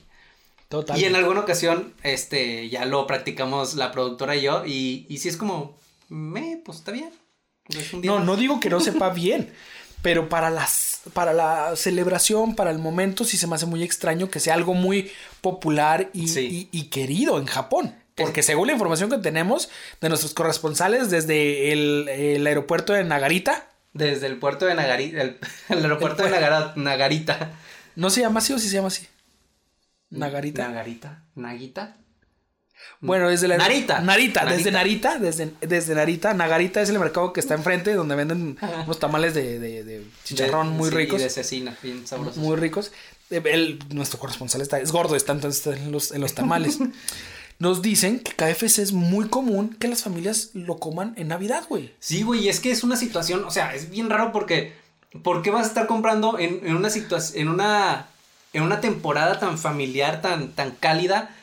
Total. 0.67 0.99
Y 0.99 1.05
en 1.05 1.15
alguna 1.15 1.41
ocasión, 1.41 1.93
este, 2.01 2.67
ya 2.69 2.85
lo 2.85 3.05
practicamos 3.05 3.75
la 3.75 3.91
productora 3.91 4.35
y 4.35 4.41
yo, 4.41 4.65
y, 4.65 5.05
y 5.07 5.19
si 5.19 5.29
es 5.29 5.37
como, 5.37 5.77
me, 6.09 6.59
pues 6.65 6.79
está 6.79 6.91
bien. 6.91 7.11
Es 7.69 7.93
No, 7.93 8.19
no 8.19 8.35
digo 8.35 8.59
que 8.59 8.69
no 8.71 8.79
sepa 8.81 9.09
bien, 9.11 9.53
pero 10.01 10.27
para 10.29 10.49
las 10.49 11.01
para 11.13 11.33
la 11.33 11.75
celebración, 11.75 12.55
para 12.55 12.71
el 12.71 12.79
momento, 12.79 13.25
sí 13.25 13.37
se 13.37 13.45
me 13.45 13.55
hace 13.55 13.65
muy 13.65 13.83
extraño 13.83 14.29
que 14.31 14.39
sea 14.39 14.53
algo 14.55 14.73
muy 14.73 15.11
popular 15.41 16.09
y, 16.13 16.29
Sí. 16.29 16.69
y- 16.71 16.79
y 16.79 16.83
querido 16.85 17.37
en 17.39 17.45
Japón. 17.45 17.95
Porque 18.15 18.41
según 18.43 18.67
la 18.67 18.73
información 18.73 19.09
que 19.09 19.17
tenemos 19.17 19.69
de 19.99 20.07
nuestros 20.09 20.33
corresponsales 20.33 21.09
desde 21.09 21.71
el, 21.73 22.07
el 22.09 22.45
aeropuerto 22.47 22.93
de 22.93 23.03
Nagarita, 23.03 23.67
Desde 23.93 24.27
el 24.27 24.37
puerto 24.37 24.65
de 24.65 24.75
Nagarita, 24.75 25.21
el, 25.21 25.37
el 25.69 25.81
aeropuerto 25.83 26.23
de 26.23 26.29
Nagara- 26.31 26.73
Nagarita. 26.75 27.51
¿no 27.95 28.09
se 28.09 28.21
llama 28.21 28.39
así 28.39 28.51
o 28.53 28.59
sí 28.59 28.67
se 28.67 28.75
llama 28.75 28.87
así? 28.87 29.07
Nagarita. 30.09 30.67
Nagarita. 30.67 31.23
Naguita. 31.35 31.97
Bueno, 32.99 33.29
desde 33.29 33.47
la 33.47 33.57
Narita. 33.57 33.99
Narita, 34.01 34.45
desde 34.45 34.71
Narita. 34.71 35.17
Desde, 35.19 35.53
desde 35.61 35.95
Narita. 35.95 36.33
Nagarita 36.33 36.81
es 36.81 36.89
el 36.89 36.99
mercado 36.99 37.33
que 37.33 37.39
está 37.39 37.53
enfrente 37.53 37.93
donde 37.93 38.15
venden 38.15 38.57
unos 38.85 38.99
tamales 38.99 39.33
de, 39.33 39.59
de- 39.59 39.83
de 39.83 40.05
chicharrón 40.23 40.71
De- 40.71 40.77
muy 40.77 40.89
sí, 40.89 40.95
ricos. 40.95 41.19
Y 41.21 41.23
de 41.23 41.29
cecina, 41.29 41.75
bien 41.81 42.05
sabrosos. 42.07 42.37
muy 42.37 42.55
ricos. 42.55 42.91
Él, 43.29 43.79
nuestro 43.89 44.19
corresponsal 44.19 44.61
está, 44.61 44.79
es 44.79 44.91
gordo, 44.91 45.15
está 45.15 45.31
entonces 45.31 45.65
está 45.65 45.81
en 45.81 45.91
los, 45.91 46.11
en 46.11 46.21
los 46.21 46.33
tamales. 46.33 46.77
Nos 47.63 47.81
dicen 47.81 48.19
que 48.19 48.33
KFC 48.33 48.79
es 48.79 48.91
muy 48.91 49.29
común 49.29 49.75
que 49.79 49.87
las 49.87 50.03
familias 50.03 50.49
lo 50.53 50.79
coman 50.79 51.13
en 51.15 51.29
Navidad, 51.29 51.63
güey. 51.69 51.93
Sí, 51.99 52.23
güey, 52.23 52.41
y 52.45 52.49
es 52.49 52.59
que 52.59 52.71
es 52.71 52.83
una 52.83 52.97
situación, 52.97 53.45
o 53.45 53.51
sea, 53.51 53.73
es 53.73 53.89
bien 53.89 54.09
raro 54.09 54.33
porque, 54.33 54.73
¿por 55.23 55.41
qué 55.41 55.49
vas 55.49 55.63
a 55.63 55.69
estar 55.69 55.87
comprando 55.87 56.37
en, 56.39 56.59
en 56.67 56.75
una 56.75 56.89
situación, 56.89 57.41
en 57.41 57.47
una, 57.47 58.07
en 58.51 58.63
una 58.63 58.81
temporada 58.81 59.39
tan 59.39 59.57
familiar, 59.57 60.21
tan, 60.21 60.51
tan 60.51 60.71
cálida, 60.71 61.33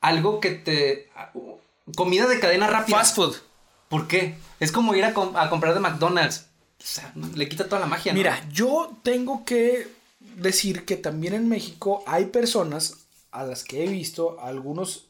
algo 0.00 0.40
que 0.40 0.52
te, 0.52 1.10
comida 1.94 2.26
de 2.26 2.40
cadena 2.40 2.66
rápida? 2.66 2.96
Fast 2.96 3.16
food. 3.16 3.36
¿Por 3.90 4.08
qué? 4.08 4.36
Es 4.60 4.72
como 4.72 4.94
ir 4.94 5.04
a, 5.04 5.12
com- 5.12 5.36
a 5.36 5.50
comprar 5.50 5.74
de 5.74 5.80
McDonald's. 5.80 6.46
O 6.78 6.86
sea, 6.86 7.12
le 7.34 7.48
quita 7.50 7.66
toda 7.66 7.80
la 7.80 7.86
magia, 7.86 8.12
¿no? 8.12 8.16
Mira, 8.16 8.42
yo 8.50 8.96
tengo 9.02 9.44
que 9.44 9.88
decir 10.36 10.86
que 10.86 10.96
también 10.96 11.34
en 11.34 11.48
México 11.50 12.02
hay 12.06 12.26
personas 12.26 12.94
a 13.30 13.44
las 13.44 13.62
que 13.64 13.84
he 13.84 13.88
visto, 13.88 14.40
algunos 14.40 15.04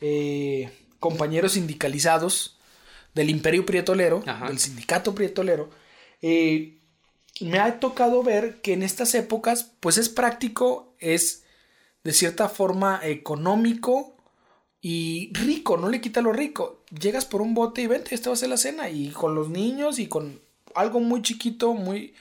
eh, 0.00 0.70
compañeros 1.00 1.52
sindicalizados 1.52 2.58
del 3.14 3.30
Imperio 3.30 3.64
Prietolero, 3.64 4.22
Ajá. 4.26 4.48
del 4.48 4.58
Sindicato 4.58 5.14
Prietolero, 5.14 5.70
eh, 6.22 6.78
me 7.40 7.58
ha 7.58 7.80
tocado 7.80 8.22
ver 8.22 8.60
que 8.60 8.72
en 8.72 8.82
estas 8.82 9.14
épocas, 9.14 9.72
pues 9.80 9.98
es 9.98 10.08
práctico, 10.08 10.94
es 10.98 11.44
de 12.04 12.12
cierta 12.12 12.48
forma 12.48 13.00
económico 13.02 14.16
y 14.80 15.30
rico, 15.32 15.76
no 15.76 15.88
le 15.88 16.00
quita 16.00 16.20
lo 16.20 16.32
rico. 16.32 16.82
Llegas 16.98 17.24
por 17.24 17.42
un 17.42 17.54
bote 17.54 17.82
y 17.82 17.86
vente, 17.86 18.14
esta 18.14 18.30
va 18.30 18.34
a 18.34 18.38
ser 18.38 18.48
la 18.48 18.56
cena. 18.56 18.88
Y 18.88 19.10
con 19.10 19.34
los 19.34 19.48
niños 19.48 19.98
y 19.98 20.06
con 20.06 20.40
algo 20.74 21.00
muy 21.00 21.22
chiquito, 21.22 21.74
muy 21.74 22.14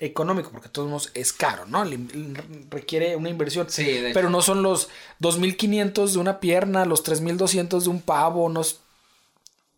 económico, 0.00 0.50
porque 0.50 0.68
de 0.68 0.72
todos 0.72 0.88
modos 0.88 1.10
es 1.14 1.32
caro, 1.32 1.66
¿no? 1.66 1.84
Le- 1.84 1.98
le 1.98 2.40
requiere 2.70 3.16
una 3.16 3.30
inversión. 3.30 3.66
Sí, 3.68 3.84
de 3.84 4.06
hecho. 4.10 4.14
Pero 4.14 4.30
no 4.30 4.42
son 4.42 4.62
los 4.62 4.88
2.500 5.20 6.12
de 6.12 6.18
una 6.18 6.40
pierna, 6.40 6.84
los 6.84 7.02
3.200 7.04 7.84
de 7.84 7.90
un 7.90 8.00
pavo, 8.00 8.48
no 8.48 8.60
es- 8.60 8.78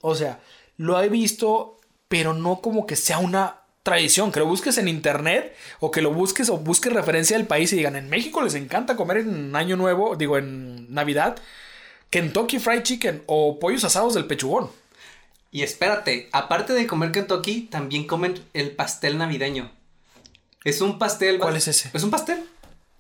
O 0.03 0.14
sea, 0.14 0.40
lo 0.77 1.01
he 1.03 1.09
visto, 1.09 1.79
pero 2.09 2.33
no 2.35 2.61
como 2.61 2.87
que 2.87 2.96
sea 2.96 3.18
una 3.18 3.57
tradición, 3.83 4.31
que 4.33 4.40
lo 4.40 4.46
busques 4.46 4.77
en 4.79 4.88
internet 4.88 5.55
o 5.79 5.90
que 5.90 6.03
lo 6.03 6.12
busques 6.12 6.51
o 6.51 6.59
busques 6.59 6.92
referencia 6.92 7.37
del 7.37 7.46
país 7.46 7.73
y 7.73 7.77
digan, 7.77 7.96
en 7.96 8.11
México 8.11 8.42
les 8.42 8.55
encanta 8.55 8.96
comer 8.96 9.18
en 9.18 9.57
Año 9.57 9.77
Nuevo, 9.77 10.16
digo, 10.16 10.37
en 10.38 10.92
Navidad, 10.92 11.37
Kentucky 12.11 12.59
Fried 12.59 12.83
Chicken 12.83 13.23
o 13.27 13.59
pollos 13.59 13.85
asados 13.85 14.14
del 14.14 14.27
pechugón. 14.27 14.70
Y 15.53 15.62
espérate, 15.62 16.29
aparte 16.33 16.73
de 16.75 16.87
comer 16.87 17.11
Kentucky, 17.12 17.62
también 17.70 18.07
comen 18.07 18.35
el 18.53 18.70
pastel 18.73 19.16
navideño. 19.18 19.70
Es 20.64 20.81
un 20.81 20.99
pastel. 20.99 21.38
¿Cuál 21.38 21.57
es 21.57 21.68
ese? 21.68 21.90
Es 21.92 22.03
un 22.03 22.11
pastel. 22.11 22.44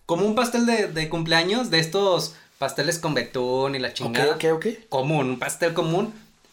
Como 0.06 0.26
un 0.26 0.34
pastel 0.34 0.66
de, 0.66 0.88
de 0.88 1.08
cumpleaños, 1.08 1.70
de 1.70 1.78
estos 1.78 2.34
pasteles 2.58 2.98
con 2.98 3.14
betún 3.14 3.74
y 3.74 3.78
la 3.78 3.88
Ok, 3.88 3.94
chingada. 3.94 4.34
ok, 4.36 4.44
ok. 4.54 4.66
Común, 4.88 5.30
un 5.30 5.38
pastel 5.38 5.72
común, 5.72 6.12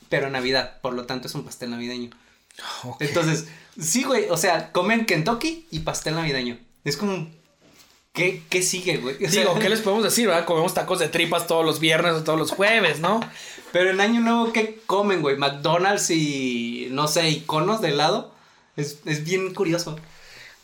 pero 0.10 0.28
en 0.28 0.34
Navidad. 0.34 0.80
Por 0.82 0.94
lo 0.94 1.06
tanto, 1.06 1.28
es 1.28 1.36
un 1.36 1.44
pastel 1.44 1.72
navideño. 1.72 2.10
Ok. 2.84 3.02
Entonces, 3.02 3.48
sí, 3.80 4.04
güey. 4.04 4.30
O 4.30 4.38
sea, 4.38 4.72
comen 4.72 5.06
Kentucky 5.06 5.66
y 5.72 5.80
pastel 5.80 6.16
navideño. 6.16 6.58
Es 6.84 6.98
como. 6.98 7.30
¿Qué, 8.14 8.42
qué 8.50 8.64
sigue, 8.64 8.98
güey? 8.98 9.16
O 9.24 9.30
sea, 9.30 9.42
Digo, 9.42 9.60
¿qué 9.60 9.70
les 9.70 9.82
podemos 9.82 10.04
decir? 10.04 10.28
verdad? 10.28 10.46
Comemos 10.46 10.74
tacos 10.74 10.98
de 11.00 11.08
tripas 11.08 11.46
todos 11.46 11.64
los 11.64 11.80
viernes 11.80 12.14
o 12.14 12.24
todos 12.24 12.40
los 12.40 12.52
jueves, 12.52 13.00
¿no? 13.00 13.20
Pero 13.72 13.92
en 13.92 14.02
Año 14.02 14.22
Nuevo, 14.22 14.52
¿qué 14.54 14.82
comen, 14.88 15.22
güey? 15.22 15.38
McDonald's 15.38 16.10
y. 16.10 16.88
No 16.92 17.08
sé, 17.08 17.30
iconos 17.30 17.80
de 17.82 17.90
helado. 17.90 18.34
Es, 18.76 19.00
es 19.06 19.24
bien 19.24 19.54
curioso. 19.54 19.98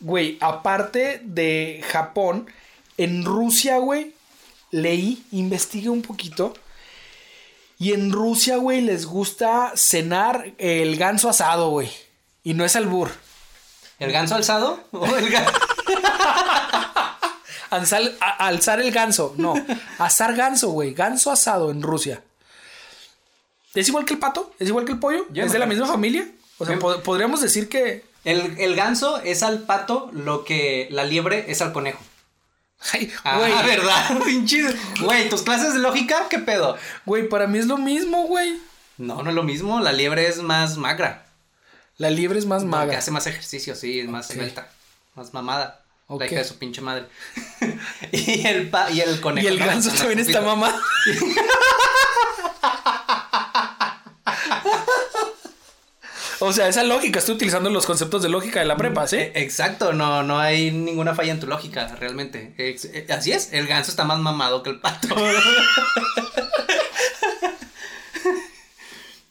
Güey, 0.00 0.38
aparte 0.40 1.20
de 1.24 1.82
Japón, 1.88 2.46
en 2.98 3.24
Rusia, 3.24 3.78
güey, 3.78 4.14
leí, 4.70 5.24
investigué 5.32 5.88
un 5.88 6.02
poquito. 6.02 6.54
Y 7.78 7.92
en 7.92 8.12
Rusia, 8.12 8.56
güey, 8.56 8.80
les 8.80 9.06
gusta 9.06 9.72
cenar 9.76 10.52
el 10.58 10.96
ganso 10.96 11.28
asado, 11.28 11.70
güey. 11.70 11.90
Y 12.42 12.54
no 12.54 12.64
es 12.64 12.76
albur. 12.76 13.10
¿El 13.98 14.12
ganso 14.12 14.34
alzado? 14.34 14.80
¿O 14.92 15.06
el 15.16 15.30
ga- 15.32 15.46
Alzar, 17.70 18.02
a- 18.20 18.46
alzar 18.46 18.80
el 18.80 18.92
ganso, 18.92 19.34
no. 19.36 19.54
Asar 19.98 20.36
ganso, 20.36 20.70
güey. 20.70 20.94
Ganso 20.94 21.32
asado 21.32 21.70
en 21.72 21.82
Rusia. 21.82 22.22
¿Es 23.74 23.88
igual 23.88 24.04
que 24.04 24.14
el 24.14 24.20
pato? 24.20 24.52
¿Es 24.60 24.68
igual 24.68 24.84
que 24.84 24.92
el 24.92 25.00
pollo? 25.00 25.26
Yo 25.30 25.42
¿Es 25.42 25.48
no 25.48 25.52
de 25.54 25.58
la 25.58 25.66
misma 25.66 25.86
familia? 25.86 26.28
O 26.58 26.64
sea, 26.66 26.78
pod- 26.78 27.02
podríamos 27.02 27.40
decir 27.40 27.68
que. 27.68 28.04
El, 28.24 28.56
el 28.58 28.74
ganso 28.76 29.18
es 29.22 29.42
al 29.42 29.60
pato 29.62 30.10
lo 30.12 30.44
que 30.44 30.88
la 30.90 31.04
liebre 31.04 31.46
es 31.48 31.60
al 31.62 31.72
conejo. 31.72 32.02
Ay, 32.92 33.10
Ah, 33.24 33.38
güey, 33.38 33.52
¿verdad? 33.66 34.18
Pinche. 34.24 34.62
Güey, 35.00 35.28
¿tus 35.28 35.42
clases 35.42 35.72
de 35.74 35.78
lógica? 35.80 36.26
¿Qué 36.28 36.38
pedo? 36.38 36.76
güey, 37.06 37.28
para 37.28 37.46
mí 37.46 37.58
es 37.58 37.66
lo 37.66 37.78
mismo, 37.78 38.24
güey. 38.26 38.58
No, 38.98 39.22
no 39.22 39.30
es 39.30 39.34
lo 39.36 39.42
mismo. 39.42 39.80
La 39.80 39.92
liebre 39.92 40.26
es 40.28 40.38
más 40.42 40.76
magra. 40.76 41.26
La 41.96 42.10
liebre 42.10 42.38
es 42.38 42.46
más 42.46 42.64
magra. 42.64 42.98
hace 42.98 43.10
más 43.10 43.26
ejercicio, 43.26 43.74
sí, 43.74 44.00
es 44.00 44.08
más 44.08 44.26
Ok. 44.26 44.32
esbelta. 44.32 44.68
Más 45.14 45.32
mamada. 45.32 45.80
Ok. 46.08 46.20
La 46.20 46.26
hija 46.26 46.36
de 46.36 46.44
su 46.44 46.58
pinche 46.58 46.80
madre. 46.80 47.06
y 48.12 48.46
el 48.46 48.68
pa 48.68 48.90
y 48.90 49.00
el 49.00 49.20
conejo. 49.20 49.44
Y 49.46 49.48
el 49.50 49.58
ganso 49.58 49.90
también 49.90 50.18
está 50.18 50.40
pupito. 50.40 50.74
O 56.44 56.52
sea, 56.52 56.68
esa 56.68 56.82
lógica, 56.82 57.18
estoy 57.18 57.34
utilizando 57.36 57.70
los 57.70 57.86
conceptos 57.86 58.22
de 58.22 58.28
lógica 58.28 58.60
de 58.60 58.66
la 58.66 58.76
prepa, 58.76 59.06
¿sí? 59.06 59.16
Eh, 59.16 59.32
Exacto, 59.36 59.92
no, 59.92 60.22
no 60.22 60.38
hay 60.38 60.70
ninguna 60.70 61.14
falla 61.14 61.32
en 61.32 61.40
tu 61.40 61.46
lógica, 61.46 61.86
realmente. 61.98 62.54
Eh, 62.58 63.06
así 63.10 63.32
es, 63.32 63.52
el 63.52 63.66
ganso 63.66 63.90
está 63.90 64.04
más 64.04 64.18
mamado 64.18 64.62
que 64.62 64.70
el 64.70 64.80
pato. 64.80 65.08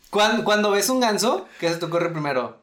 cuando, 0.09 0.43
cuando 0.43 0.71
ves 0.71 0.89
un 0.89 0.99
ganso, 0.99 1.47
¿qué 1.59 1.69
se 1.69 1.75
te 1.77 1.85
ocurre 1.85 2.09
primero? 2.09 2.59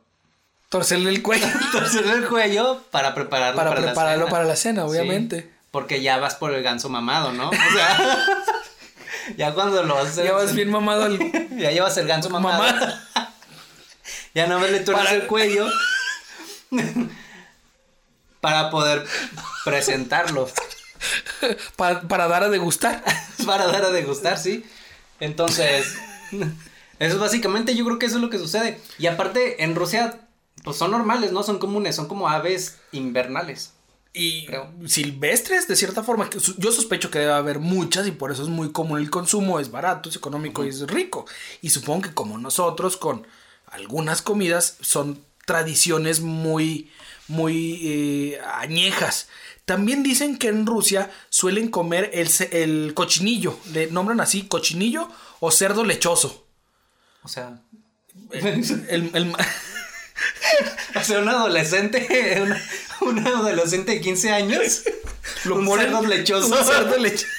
Torcerle 0.69 1.11
el 1.11 1.21
cuello 1.23 1.47
Torcerle 1.73 2.13
el 2.13 2.29
cuello 2.29 2.81
para 2.91 3.15
prepararlo 3.15 3.57
para 3.57 3.71
para, 3.71 3.83
prepararlo 3.83 4.25
la 4.25 4.27
cena. 4.27 4.31
para 4.31 4.45
la 4.45 4.57
cena, 4.57 4.83
Sí, 4.83 4.89
obviamente. 4.89 5.51
porque 5.71 6.01
ya 6.03 6.19
vas 6.19 6.37
por 6.37 6.53
el 6.55 6.63
ganso 6.63 6.89
mamado, 6.89 7.33
¿no? 7.33 7.49
O 7.51 7.53
sea, 7.53 8.25
ya 9.37 9.53
cuando 9.55 9.83
lo 9.83 9.99
haces. 9.99 10.25
Ya 10.25 10.33
vas 10.33 10.55
bien 10.55 10.71
mamado 10.71 11.05
al 11.05 11.19
Ya 11.59 11.71
llevas 11.73 11.97
el 11.97 12.07
ganso 12.07 12.31
mamado. 12.31 12.63
mamá. 12.63 13.07
Ya 14.35 14.47
no 14.47 14.59
me 14.61 14.68
le 14.70 14.81
tuerces 14.81 15.05
Para- 15.07 15.16
el 15.16 15.26
cuello. 15.26 15.66
para 18.41 18.70
poder 18.70 19.07
presentarlo. 19.64 20.49
pa- 21.76 22.03
para 22.03 22.28
dar 22.28 22.45
a 22.45 22.49
degustar. 22.49 23.03
para 23.47 23.66
dar 23.66 23.85
a 23.87 23.91
degustar, 23.91 24.39
sí. 24.39 24.64
Entonces, 25.18 25.95
eso 26.33 27.14
es 27.14 27.18
básicamente, 27.18 27.74
yo 27.74 27.85
creo 27.85 27.99
que 27.99 28.07
eso 28.07 28.16
es 28.16 28.22
lo 28.22 28.31
que 28.31 28.39
sucede. 28.39 28.81
Y 28.99 29.07
aparte, 29.07 29.62
en 29.64 29.74
Rusia, 29.74 30.20
pues 30.64 30.76
son 30.76 30.91
normales, 30.91 31.33
¿no? 31.33 31.43
Son 31.43 31.59
comunes, 31.59 31.97
son 31.97 32.09
como 32.09 32.28
aves 32.28 32.76
invernales. 32.93 33.72
Y 34.12 34.47
Creo. 34.47 34.68
silvestres, 34.87 35.68
de 35.68 35.76
cierta 35.76 36.03
forma, 36.03 36.28
yo 36.59 36.72
sospecho 36.72 37.11
que 37.12 37.20
debe 37.20 37.33
haber 37.33 37.61
muchas 37.61 38.09
y 38.09 38.11
por 38.11 38.33
eso 38.33 38.43
es 38.43 38.49
muy 38.49 38.72
común 38.72 38.99
el 38.99 39.09
consumo, 39.09 39.61
es 39.61 39.70
barato, 39.70 40.09
es 40.09 40.16
económico 40.16 40.64
y 40.64 40.68
es 40.70 40.81
rico. 40.89 41.26
Y 41.62 41.70
supongo 41.70 42.03
que 42.03 42.14
como 42.14 42.37
nosotros, 42.37 42.97
con 42.97 43.24
algunas 43.71 44.23
comidas, 44.23 44.77
son 44.81 45.25
tradiciones 45.47 46.21
muy, 46.21 46.91
muy 47.29 47.81
eh, 47.83 48.41
añejas. 48.55 49.29
También 49.64 50.03
dicen 50.03 50.37
que 50.37 50.49
en 50.49 50.66
Rusia 50.66 51.11
suelen 51.29 51.68
comer 51.71 52.11
el, 52.14 52.29
el 52.53 52.93
cochinillo, 52.95 53.59
le 53.73 53.87
nombran 53.89 54.21
así 54.21 54.47
cochinillo 54.49 55.09
o 55.39 55.51
cerdo 55.51 55.85
lechoso. 55.85 56.47
O 57.23 57.29
sea, 57.29 57.61
El- 58.33 59.11
el- 59.14 59.33
o 60.97 61.05
sea, 61.05 61.21
un 61.21 61.29
adolescente, 61.29 62.41
una, 62.43 62.62
un 63.01 63.18
adolescente 63.27 63.93
de 63.93 64.01
15 64.01 64.31
años, 64.33 64.83
un 65.47 65.64
ponen- 65.66 65.83
cerdo 65.85 66.03
lechoso. 66.03 66.47
Un 66.49 66.64
cerdo 66.64 66.97
lechoso. 66.99 67.27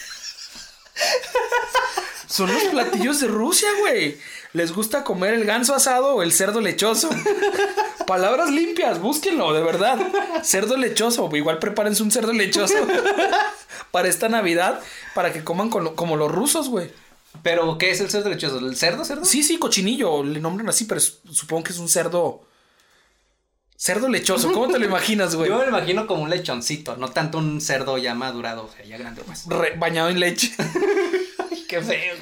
Son 2.28 2.52
los 2.54 2.64
platillos 2.66 3.20
de 3.20 3.28
Rusia, 3.28 3.68
güey. 3.80 4.18
Les 4.54 4.74
gusta 4.74 5.04
comer 5.04 5.34
el 5.34 5.46
ganso 5.46 5.74
asado 5.74 6.16
o 6.16 6.24
el 6.24 6.34
cerdo 6.34 6.60
lechoso. 6.60 7.10
Palabras 8.08 8.50
limpias, 8.50 9.00
búsquenlo, 9.00 9.54
de 9.54 9.62
verdad. 9.64 9.98
Cerdo 10.44 10.76
lechoso, 10.76 11.30
igual 11.36 11.60
prepárense 11.60 12.04
un 12.04 12.12
cerdo 12.12 12.34
lechoso 12.34 12.74
para 13.92 14.10
esta 14.10 14.28
Navidad, 14.28 14.82
para 15.16 15.32
que 15.32 15.44
coman 15.44 15.70
con 15.70 15.84
lo- 15.86 15.96
como 15.96 16.18
los 16.18 16.30
rusos, 16.32 16.68
güey. 16.68 16.90
Pero, 17.44 17.78
¿qué 17.78 17.92
es 17.92 18.02
el 18.02 18.10
cerdo 18.10 18.30
lechoso? 18.30 18.60
¿El 18.60 18.76
cerdo, 18.76 19.06
cerdo? 19.06 19.24
Sí, 19.24 19.42
sí, 19.44 19.58
cochinillo, 19.58 20.22
le 20.24 20.42
nombran 20.42 20.68
así, 20.68 20.84
pero 20.84 21.00
supongo 21.00 21.64
que 21.64 21.72
es 21.72 21.80
un 21.80 21.88
cerdo. 21.88 22.42
Cerdo 23.78 24.10
lechoso, 24.10 24.52
¿cómo 24.52 24.68
te 24.68 24.78
lo 24.80 24.86
imaginas, 24.86 25.34
güey? 25.36 25.50
Yo 25.50 25.58
me 25.58 25.64
lo 25.64 25.70
imagino 25.70 26.06
como 26.08 26.24
un 26.24 26.30
lechoncito, 26.30 26.98
no 26.98 27.10
tanto 27.10 27.38
un 27.38 27.62
cerdo 27.62 27.98
ya 27.98 28.14
madurado, 28.14 28.66
o 28.66 28.70
sea, 28.72 28.84
ya 28.86 28.98
grande, 28.98 29.22
pues. 29.26 29.46
Re- 29.48 29.76
bañado 29.78 30.10
en 30.10 30.20
leche. 30.20 30.54
Qué 31.70 31.82
feo. 31.82 32.16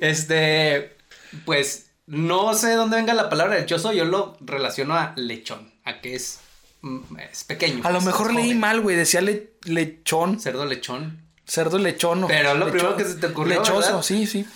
Este, 0.00 0.96
pues 1.44 1.90
no 2.06 2.54
sé 2.54 2.68
de 2.68 2.74
dónde 2.74 2.96
venga 2.96 3.14
la 3.14 3.28
palabra 3.28 3.58
lechoso, 3.58 3.92
yo 3.92 4.04
lo 4.04 4.36
relaciono 4.40 4.94
a 4.94 5.12
lechón, 5.16 5.72
a 5.84 6.00
que 6.00 6.14
es, 6.14 6.40
mm, 6.82 7.00
es 7.30 7.44
pequeño. 7.44 7.82
A 7.84 7.90
lo 7.90 8.00
mejor 8.00 8.32
leí 8.32 8.44
joven. 8.46 8.60
mal, 8.60 8.80
güey, 8.80 8.96
decía 8.96 9.20
le- 9.20 9.52
lechón. 9.64 10.40
Cerdo 10.40 10.64
lechón. 10.64 11.22
Cerdo 11.46 11.78
lechono. 11.78 12.26
Pero 12.28 12.54
lo 12.54 12.70
primero 12.70 12.96
que 12.96 13.04
se 13.04 13.14
te 13.14 13.26
ocurrió, 13.26 13.60
Lechoso, 13.60 13.80
¿verdad? 13.80 14.02
sí, 14.02 14.26
sí. 14.26 14.46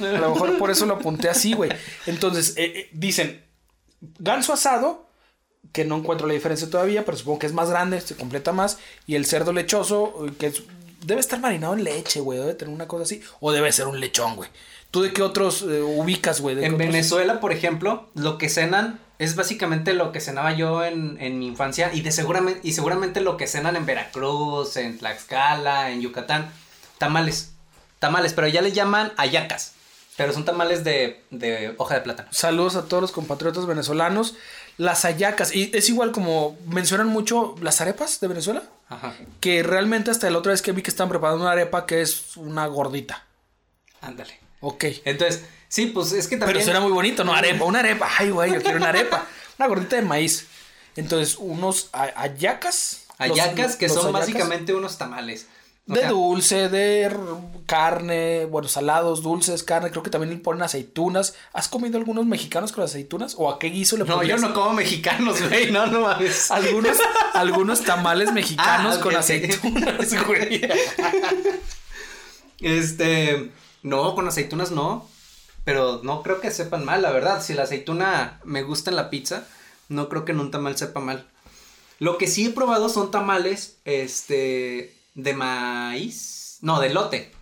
a 0.00 0.04
lo 0.18 0.30
mejor 0.30 0.58
por 0.58 0.70
eso 0.70 0.84
lo 0.86 0.94
apunté 0.94 1.28
así, 1.28 1.52
güey. 1.52 1.70
Entonces, 2.06 2.54
eh, 2.56 2.72
eh, 2.74 2.90
dicen, 2.92 3.44
ganso 4.18 4.52
asado, 4.52 5.08
que 5.72 5.84
no 5.84 5.96
encuentro 5.98 6.26
la 6.26 6.32
diferencia 6.34 6.68
todavía, 6.68 7.04
pero 7.04 7.16
supongo 7.16 7.38
que 7.40 7.46
es 7.46 7.52
más 7.52 7.70
grande, 7.70 8.00
se 8.00 8.16
completa 8.16 8.50
más. 8.52 8.78
Y 9.06 9.14
el 9.14 9.26
cerdo 9.26 9.52
lechoso, 9.52 10.26
eh, 10.26 10.32
que 10.38 10.46
es- 10.46 10.62
debe 11.00 11.20
estar 11.20 11.40
marinado 11.40 11.74
en 11.74 11.84
leche, 11.84 12.20
güey, 12.20 12.38
debe 12.38 12.54
tener 12.54 12.74
una 12.74 12.88
cosa 12.88 13.04
así. 13.04 13.22
O 13.40 13.52
debe 13.52 13.72
ser 13.72 13.86
un 13.86 14.00
lechón, 14.00 14.36
güey. 14.36 14.48
¿Tú 14.90 15.02
de 15.02 15.12
qué 15.12 15.22
otros 15.22 15.62
eh, 15.62 15.82
ubicas, 15.82 16.40
güey? 16.40 16.56
¿De 16.56 16.66
En 16.66 16.74
otros- 16.74 16.88
Venezuela, 16.88 17.40
por 17.40 17.52
ejemplo, 17.52 18.08
lo 18.14 18.38
que 18.38 18.48
cenan 18.48 18.98
es 19.18 19.36
básicamente 19.36 19.92
lo 19.92 20.12
que 20.12 20.20
cenaba 20.20 20.52
yo 20.52 20.84
en, 20.84 21.16
en 21.20 21.38
mi 21.38 21.46
infancia 21.46 21.92
y 21.92 22.00
de 22.00 22.10
seguramente 22.10 22.60
y 22.64 22.72
seguramente 22.72 23.20
lo 23.20 23.36
que 23.36 23.46
cenan 23.46 23.76
en 23.76 23.86
Veracruz, 23.86 24.76
en 24.76 24.98
Tlaxcala, 24.98 25.90
en 25.90 26.00
Yucatán, 26.00 26.50
tamales, 26.98 27.52
tamales, 27.98 28.32
pero 28.32 28.48
ya 28.48 28.62
le 28.62 28.72
llaman 28.72 29.12
ayacas, 29.18 29.72
pero 30.16 30.32
son 30.32 30.44
tamales 30.44 30.84
de, 30.84 31.22
de 31.30 31.74
hoja 31.76 31.94
de 31.96 32.00
plátano. 32.00 32.28
Saludos 32.32 32.76
a 32.76 32.86
todos 32.86 33.00
los 33.02 33.12
compatriotas 33.12 33.66
venezolanos. 33.66 34.34
Las 34.80 35.02
hallacas, 35.04 35.54
y 35.54 35.70
es 35.74 35.88
igual 35.90 36.10
como 36.10 36.56
mencionan 36.66 37.08
mucho 37.08 37.54
las 37.60 37.82
arepas 37.82 38.18
de 38.20 38.28
Venezuela. 38.28 38.62
Ajá, 38.88 39.14
Que 39.40 39.62
realmente 39.62 40.10
hasta 40.10 40.30
la 40.30 40.38
otra 40.38 40.52
vez 40.52 40.62
que 40.62 40.72
vi 40.72 40.80
que 40.82 40.88
estaban 40.90 41.10
preparando 41.10 41.42
una 41.42 41.52
arepa 41.52 41.84
que 41.84 42.00
es 42.00 42.36
una 42.38 42.66
gordita. 42.66 43.24
ándale. 44.00 44.38
Ok. 44.60 44.84
Entonces, 45.04 45.44
sí, 45.68 45.86
pues 45.86 46.12
es 46.12 46.26
que 46.28 46.36
también 46.36 46.54
Pero 46.54 46.64
suena 46.64 46.80
muy 46.80 46.92
bonito, 46.92 47.24
¿no? 47.24 47.34
Arepa, 47.34 47.64
una 47.64 47.80
arepa. 47.80 48.08
Ay, 48.18 48.30
güey, 48.30 48.52
yo 48.54 48.62
quiero 48.62 48.78
una 48.78 48.88
arepa. 48.88 49.26
Una 49.58 49.68
gordita 49.68 49.96
de 49.96 50.02
maíz. 50.02 50.46
Entonces, 50.96 51.36
unos 51.38 51.90
a- 51.92 52.06
hallacas. 52.16 53.04
los- 53.18 53.38
ayacas 53.38 53.76
que 53.76 53.88
los 53.88 53.96
son 53.96 54.12
básicamente 54.12 54.72
unos 54.74 54.96
tamales. 54.96 55.46
O 55.88 55.94
De 55.94 56.00
sea, 56.00 56.10
dulce, 56.10 56.68
de 56.68 57.10
carne, 57.66 58.44
bueno, 58.46 58.68
salados, 58.68 59.22
dulces, 59.22 59.62
carne. 59.62 59.90
Creo 59.90 60.02
que 60.02 60.10
también 60.10 60.32
le 60.32 60.38
ponen 60.40 60.62
aceitunas. 60.62 61.34
¿Has 61.52 61.68
comido 61.68 61.98
algunos 61.98 62.26
mexicanos 62.26 62.70
con 62.72 62.84
aceitunas? 62.84 63.34
¿O 63.38 63.50
a 63.50 63.58
qué 63.58 63.68
guiso 63.68 63.96
le 63.96 64.04
No, 64.04 64.22
yo 64.22 64.36
no 64.36 64.54
como 64.54 64.72
mexicanos, 64.74 65.40
güey, 65.48 65.70
no, 65.70 65.86
no 65.86 66.02
mames. 66.02 66.50
Algunos, 66.50 66.96
algunos 67.34 67.82
tamales 67.82 68.32
mexicanos 68.32 68.94
Ah, 68.94 68.98
ok, 68.98 69.02
con 69.02 69.16
aceitunas, 69.16 70.26
güey. 70.26 70.60
Este, 72.60 73.50
no, 73.82 74.14
con 74.14 74.28
aceitunas 74.28 74.70
no. 74.70 75.08
Pero 75.64 76.00
no 76.02 76.22
creo 76.22 76.40
que 76.40 76.50
sepan 76.50 76.84
mal, 76.84 77.02
la 77.02 77.10
verdad. 77.10 77.42
Si 77.42 77.54
la 77.54 77.64
aceituna 77.64 78.40
me 78.44 78.62
gusta 78.62 78.90
en 78.90 78.96
la 78.96 79.10
pizza, 79.10 79.46
no 79.88 80.08
creo 80.08 80.24
que 80.24 80.32
en 80.32 80.40
un 80.40 80.50
tamal 80.50 80.76
sepa 80.76 81.00
mal. 81.00 81.26
Lo 81.98 82.16
que 82.16 82.26
sí 82.26 82.46
he 82.46 82.50
probado 82.50 82.88
son 82.88 83.10
tamales, 83.10 83.76
este, 83.84 84.94
de 85.22 85.34
maíz. 85.34 86.58
No, 86.62 86.80
de 86.80 86.90
lote. 86.90 87.32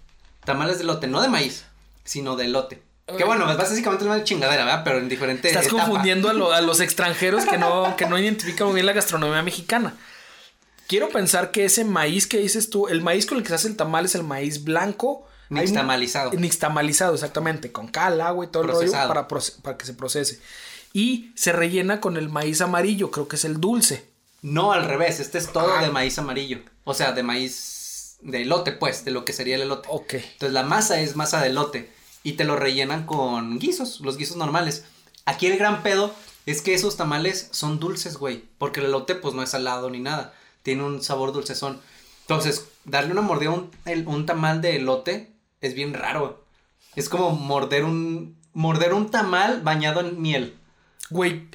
Tamales 0.45 0.79
de 0.79 0.85
lote, 0.85 1.07
no 1.07 1.21
de 1.21 1.29
maíz, 1.29 1.65
sino 2.05 2.37
de 2.37 2.49
lote. 2.49 2.83
Que 3.17 3.25
bueno, 3.25 3.51
es 3.51 3.57
básicamente 3.57 4.05
la 4.05 4.13
misma 4.13 4.25
chingadera, 4.25 4.65
¿verdad? 4.65 4.83
Pero 4.85 4.99
en 4.99 5.09
diferente 5.09 5.49
Estás 5.49 5.67
etapa. 5.67 5.85
confundiendo 5.85 6.29
a, 6.29 6.35
lo- 6.35 6.53
a 6.53 6.61
los 6.61 6.81
extranjeros 6.81 7.47
que 7.47 7.57
no, 7.57 7.97
que 7.97 8.07
no 8.07 8.19
identifican 8.19 8.67
muy 8.67 8.75
bien 8.75 8.87
la 8.87 8.93
gastronomía 8.93 9.43
mexicana. 9.43 9.95
Quiero 10.87 11.09
pensar 11.09 11.51
que 11.51 11.65
ese 11.65 11.85
maíz 11.85 12.27
que 12.27 12.39
dices 12.39 12.71
tú, 12.71 12.89
el 12.89 13.01
maíz 13.03 13.27
con 13.27 13.39
el 13.39 13.43
que 13.45 13.49
se 13.51 13.55
hace 13.55 13.69
el 13.69 13.77
tamal 13.77 14.05
es 14.07 14.15
el 14.15 14.25
maíz 14.25 14.65
blanco. 14.65 15.27
Un- 15.51 15.59
Nixtamalizado. 15.59 16.33
Nixtamalizado, 16.33 17.15
exactamente. 17.15 17.73
Con 17.73 17.89
cal, 17.89 18.21
agua 18.21 18.45
y 18.45 18.49
todo 18.49 18.63
el 18.63 18.69
rollo 18.69 18.81
Procesado. 18.81 19.27
para, 19.63 19.79
que 19.79 19.87
se 19.87 19.95
procese. 19.95 20.41
Y 20.93 21.33
se 21.35 21.53
rellena 21.53 22.01
con 22.01 22.17
el 22.19 22.29
maíz 22.29 22.61
amarillo, 22.61 23.11
creo 23.11 23.27
que 23.29 23.37
es 23.37 23.45
el 23.47 23.59
dulce. 23.61 24.07
No, 24.43 24.73
al 24.73 24.85
revés, 24.85 25.19
este 25.21 25.39
es 25.39 25.51
todo 25.53 25.75
Ah. 25.75 25.83
de 25.83 25.91
maíz 25.91 26.19
amarillo. 26.19 26.61
O 26.91 26.95
sea, 26.95 27.13
de 27.13 27.23
maíz 27.23 28.17
de 28.23 28.41
elote, 28.43 28.73
pues, 28.73 29.05
de 29.05 29.11
lo 29.11 29.27
que 29.27 29.35
sería 29.35 29.57
el 29.57 29.61
elote. 29.61 29.87
Ok. 29.93 30.15
Entonces 30.15 30.53
la 30.55 30.63
masa 30.63 30.99
es 31.03 31.17
masa 31.17 31.43
de 31.43 31.49
elote 31.49 31.93
y 32.23 32.33
te 32.33 32.45
lo 32.45 32.57
rellenan 32.57 33.05
con 33.05 33.59
guisos, 33.59 34.01
los 34.01 34.17
guisos 34.17 34.39
normales. 34.39 34.85
Aquí 35.27 35.47
el 35.49 35.59
gran 35.59 35.83
pedo 35.83 36.15
es 36.47 36.63
que 36.63 36.73
esos 36.73 36.97
tamales 36.97 37.49
son 37.51 37.79
dulces, 37.79 38.17
güey, 38.17 38.43
porque 38.57 38.81
el 38.81 38.87
elote 38.87 39.15
pues 39.17 39.35
no 39.35 39.43
es 39.43 39.51
salado 39.51 39.91
ni 39.91 39.99
nada, 40.01 40.33
tiene 40.63 40.83
un 40.83 41.03
sabor 41.03 41.33
dulcezón. 41.35 41.79
Entonces, 42.23 42.65
darle 42.87 43.13
una 43.13 43.21
mordida 43.21 43.51
a 43.51 43.53
un, 43.53 43.71
un 44.07 44.25
tamal 44.25 44.63
de 44.63 44.77
elote 44.77 45.31
es 45.61 45.75
bien 45.75 45.93
raro. 45.93 46.43
Es 46.97 47.11
como 47.11 47.33
morder 47.33 47.85
un 47.85 48.39
morder 48.55 48.95
un 48.95 49.11
tamal 49.11 49.61
bañado 49.61 50.01
en 50.01 50.23
miel. 50.23 50.57
Güey, 51.11 51.49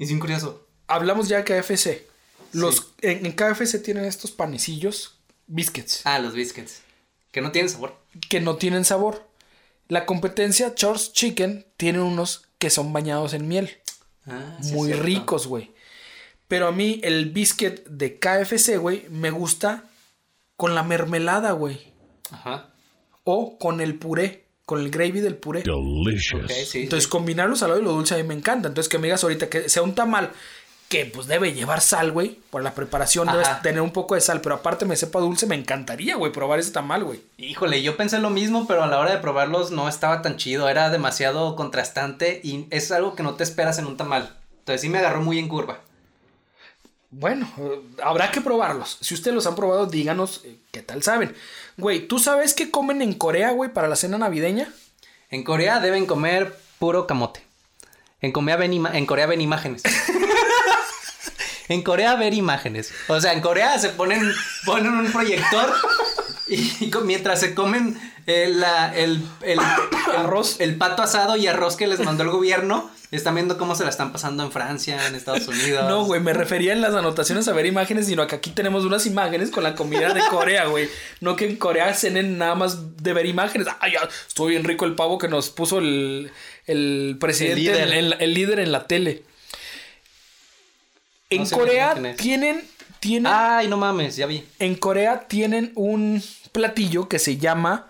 Es 0.00 0.08
bien 0.08 0.18
curioso. 0.18 0.66
hablamos 0.88 1.28
ya 1.28 1.40
de 1.40 1.44
KFC. 1.44 2.09
Los, 2.52 2.92
en, 3.00 3.26
en 3.26 3.32
KFC 3.32 3.82
tienen 3.82 4.04
estos 4.04 4.30
panecillos, 4.32 5.14
biscuits, 5.46 6.02
Ah, 6.04 6.18
los 6.18 6.34
biscuits, 6.34 6.80
que 7.32 7.40
no 7.40 7.50
tienen 7.52 7.68
sabor. 7.70 7.96
que 8.28 8.40
no 8.40 8.56
tienen 8.56 8.84
sabor. 8.84 9.28
La 9.88 10.06
competencia 10.06 10.74
Charles 10.74 11.12
Chicken 11.12 11.66
tiene 11.76 12.00
unos 12.00 12.46
que 12.58 12.70
son 12.70 12.92
bañados 12.92 13.34
en 13.34 13.48
miel. 13.48 13.70
Ah, 14.26 14.58
sí 14.62 14.72
muy 14.72 14.92
ricos, 14.92 15.46
güey. 15.46 15.72
Pero 16.48 16.66
a 16.68 16.72
mí 16.72 17.00
el 17.04 17.30
biscuit 17.30 17.84
de 17.86 18.18
KFC, 18.18 18.76
güey, 18.78 19.06
me 19.10 19.30
gusta 19.30 19.84
con 20.56 20.74
la 20.74 20.82
mermelada, 20.82 21.52
güey. 21.52 21.80
Ajá. 22.30 22.70
O 23.24 23.58
con 23.58 23.80
el 23.80 23.94
puré, 23.96 24.44
con 24.66 24.80
el 24.80 24.90
gravy 24.90 25.20
del 25.20 25.36
puré. 25.36 25.62
Delicious. 25.62 26.44
Ok, 26.44 26.50
sí. 26.66 26.82
Entonces, 26.82 27.08
combinar 27.08 27.48
lo 27.48 27.56
salado 27.56 27.80
y 27.80 27.84
lo 27.84 27.92
dulce 27.92 28.14
a 28.14 28.18
mí 28.18 28.24
me 28.24 28.34
encanta. 28.34 28.68
Entonces, 28.68 28.88
que 28.88 28.98
me 28.98 29.06
digas 29.06 29.22
ahorita 29.22 29.48
que 29.48 29.68
sea 29.68 29.82
un 29.82 29.94
tamal 29.94 30.32
que 30.90 31.06
pues 31.06 31.26
debe 31.28 31.52
llevar 31.54 31.80
sal, 31.80 32.10
güey. 32.12 32.40
Por 32.50 32.62
la 32.64 32.74
preparación 32.74 33.28
Ajá. 33.28 33.38
debes 33.38 33.62
tener 33.62 33.80
un 33.80 33.92
poco 33.92 34.16
de 34.16 34.20
sal, 34.20 34.40
pero 34.40 34.56
aparte 34.56 34.84
me 34.84 34.96
sepa 34.96 35.20
dulce, 35.20 35.46
me 35.46 35.54
encantaría, 35.54 36.16
güey, 36.16 36.32
probar 36.32 36.58
ese 36.58 36.72
tamal, 36.72 37.04
güey. 37.04 37.22
Híjole, 37.38 37.80
yo 37.82 37.96
pensé 37.96 38.18
lo 38.18 38.28
mismo, 38.28 38.66
pero 38.66 38.82
a 38.82 38.88
la 38.88 38.98
hora 38.98 39.12
de 39.12 39.18
probarlos 39.18 39.70
no 39.70 39.88
estaba 39.88 40.20
tan 40.20 40.36
chido, 40.36 40.68
era 40.68 40.90
demasiado 40.90 41.54
contrastante 41.54 42.40
y 42.42 42.66
es 42.70 42.90
algo 42.90 43.14
que 43.14 43.22
no 43.22 43.36
te 43.36 43.44
esperas 43.44 43.78
en 43.78 43.86
un 43.86 43.96
tamal. 43.96 44.36
Entonces 44.58 44.80
sí 44.80 44.88
me 44.88 44.98
agarró 44.98 45.22
muy 45.22 45.38
en 45.38 45.46
curva. 45.48 45.78
Bueno, 47.12 47.48
eh, 47.58 47.80
habrá 48.02 48.30
que 48.32 48.40
probarlos. 48.40 48.98
Si 49.00 49.14
ustedes 49.14 49.34
los 49.34 49.46
han 49.46 49.54
probado, 49.56 49.86
díganos 49.86 50.42
eh, 50.44 50.56
qué 50.72 50.82
tal 50.82 51.02
saben. 51.04 51.34
Güey, 51.76 52.06
¿tú 52.08 52.18
sabes 52.18 52.52
qué 52.54 52.70
comen 52.70 53.00
en 53.00 53.14
Corea, 53.14 53.50
güey, 53.52 53.72
para 53.72 53.88
la 53.88 53.96
cena 53.96 54.18
navideña? 54.18 54.68
En 55.30 55.44
Corea 55.44 55.78
deben 55.80 56.06
comer 56.06 56.56
puro 56.78 57.06
camote. 57.06 57.42
En 58.20 58.32
Corea 58.32 58.56
ven, 58.56 58.72
ima- 58.72 58.94
en 58.94 59.06
Corea 59.06 59.26
ven 59.26 59.40
imágenes. 59.40 59.82
en 61.70 61.82
Corea 61.82 62.14
ver 62.16 62.34
imágenes. 62.34 62.92
O 63.08 63.18
sea, 63.20 63.32
en 63.32 63.40
Corea 63.40 63.78
se 63.78 63.88
ponen, 63.90 64.20
ponen 64.66 64.92
un 64.92 65.10
proyector 65.10 65.72
y, 66.48 66.90
mientras 67.04 67.40
se 67.40 67.54
comen 67.54 67.98
eh, 68.26 68.50
la- 68.52 68.94
el, 68.94 69.22
el- 69.42 69.58
el- 69.58 70.16
Arroz. 70.16 70.56
el 70.60 70.76
pato 70.76 71.02
asado 71.02 71.36
y 71.36 71.46
arroz 71.46 71.76
que 71.76 71.86
les 71.86 72.00
mandó 72.00 72.24
el 72.24 72.30
gobierno, 72.30 72.90
están 73.12 73.34
viendo 73.34 73.56
cómo 73.58 73.74
se 73.74 73.84
la 73.84 73.90
están 73.90 74.12
pasando 74.12 74.42
en 74.44 74.52
Francia, 74.52 75.06
en 75.06 75.14
Estados 75.14 75.46
Unidos. 75.48 75.88
No, 75.88 76.04
güey, 76.04 76.20
me 76.20 76.32
refería 76.32 76.72
en 76.72 76.80
las 76.80 76.94
anotaciones 76.94 77.46
a 77.48 77.52
ver 77.52 77.66
imágenes, 77.66 78.06
sino 78.06 78.26
que 78.26 78.36
aquí 78.36 78.50
tenemos 78.50 78.84
unas 78.84 79.06
imágenes 79.06 79.50
con 79.50 79.62
la 79.64 79.74
comida 79.74 80.12
de 80.12 80.20
Corea, 80.30 80.66
güey. 80.66 80.88
No 81.20 81.34
que 81.36 81.46
en 81.48 81.56
Corea 81.56 81.92
cenen 81.94 82.38
nada 82.38 82.54
más 82.56 82.96
de 83.02 83.12
ver 83.12 83.26
imágenes. 83.26 83.66
Ay, 83.80 83.92
ya, 83.92 84.08
estuvo 84.28 84.46
bien 84.46 84.64
rico 84.64 84.84
el 84.84 84.94
pavo 84.96 85.18
que 85.18 85.28
nos 85.28 85.50
puso 85.50 85.78
el, 85.78 86.30
el 86.66 87.16
presidente, 87.20 87.60
líder. 87.60 88.16
el 88.20 88.34
líder 88.34 88.60
en 88.60 88.70
la 88.72 88.86
tele. 88.86 89.24
En 91.30 91.44
No 91.44 91.50
Corea 91.50 91.94
tienen, 92.16 92.68
tienen, 92.98 93.32
Ay, 93.32 93.68
no 93.68 93.76
mames, 93.76 94.16
ya 94.16 94.26
vi. 94.26 94.46
en 94.58 94.74
Corea 94.74 95.28
tienen 95.28 95.72
un 95.76 96.22
platillo 96.52 97.08
que 97.08 97.18
se 97.20 97.36
llama 97.36 97.88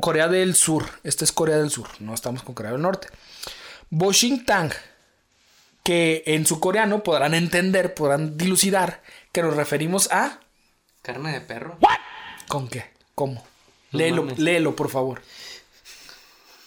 Corea 0.00 0.28
del 0.28 0.54
Sur. 0.54 0.86
Este 1.02 1.24
es 1.24 1.32
Corea 1.32 1.56
del 1.58 1.70
Sur, 1.70 1.88
no 1.98 2.14
estamos 2.14 2.42
con 2.44 2.54
Corea 2.54 2.72
del 2.72 2.80
Norte. 2.82 3.08
Boshintang, 3.90 4.70
que 5.82 6.22
en 6.26 6.46
su 6.46 6.60
coreano 6.60 7.02
podrán 7.02 7.34
entender, 7.34 7.94
podrán 7.94 8.36
dilucidar 8.38 9.02
que 9.32 9.42
nos 9.42 9.56
referimos 9.56 10.10
a 10.12 10.38
Carne 11.02 11.32
de 11.32 11.40
perro. 11.40 11.78
¿con 12.48 12.68
qué? 12.68 12.84
¿Cómo? 13.14 13.44
No 13.92 13.98
léelo, 13.98 14.22
mames. 14.22 14.38
léelo, 14.38 14.76
por 14.76 14.90
favor. 14.90 15.22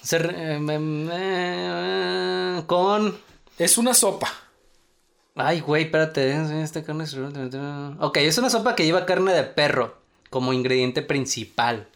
Se 0.03 0.17
re- 0.17 0.55
eh, 0.55 0.59
me- 0.59 0.79
me- 0.79 2.63
con 2.67 3.17
Es 3.59 3.77
una 3.77 3.93
sopa. 3.93 4.27
Ay, 5.35 5.61
güey, 5.61 5.83
espérate. 5.83 6.61
Esta 6.61 6.83
carne 6.83 7.05
es... 7.05 7.15
Ok, 7.99 8.17
es 8.17 8.37
una 8.37 8.49
sopa 8.49 8.75
que 8.75 8.85
lleva 8.85 9.05
carne 9.05 9.33
de 9.33 9.43
perro 9.43 9.97
como 10.29 10.53
ingrediente 10.53 11.01
principal. 11.01 11.87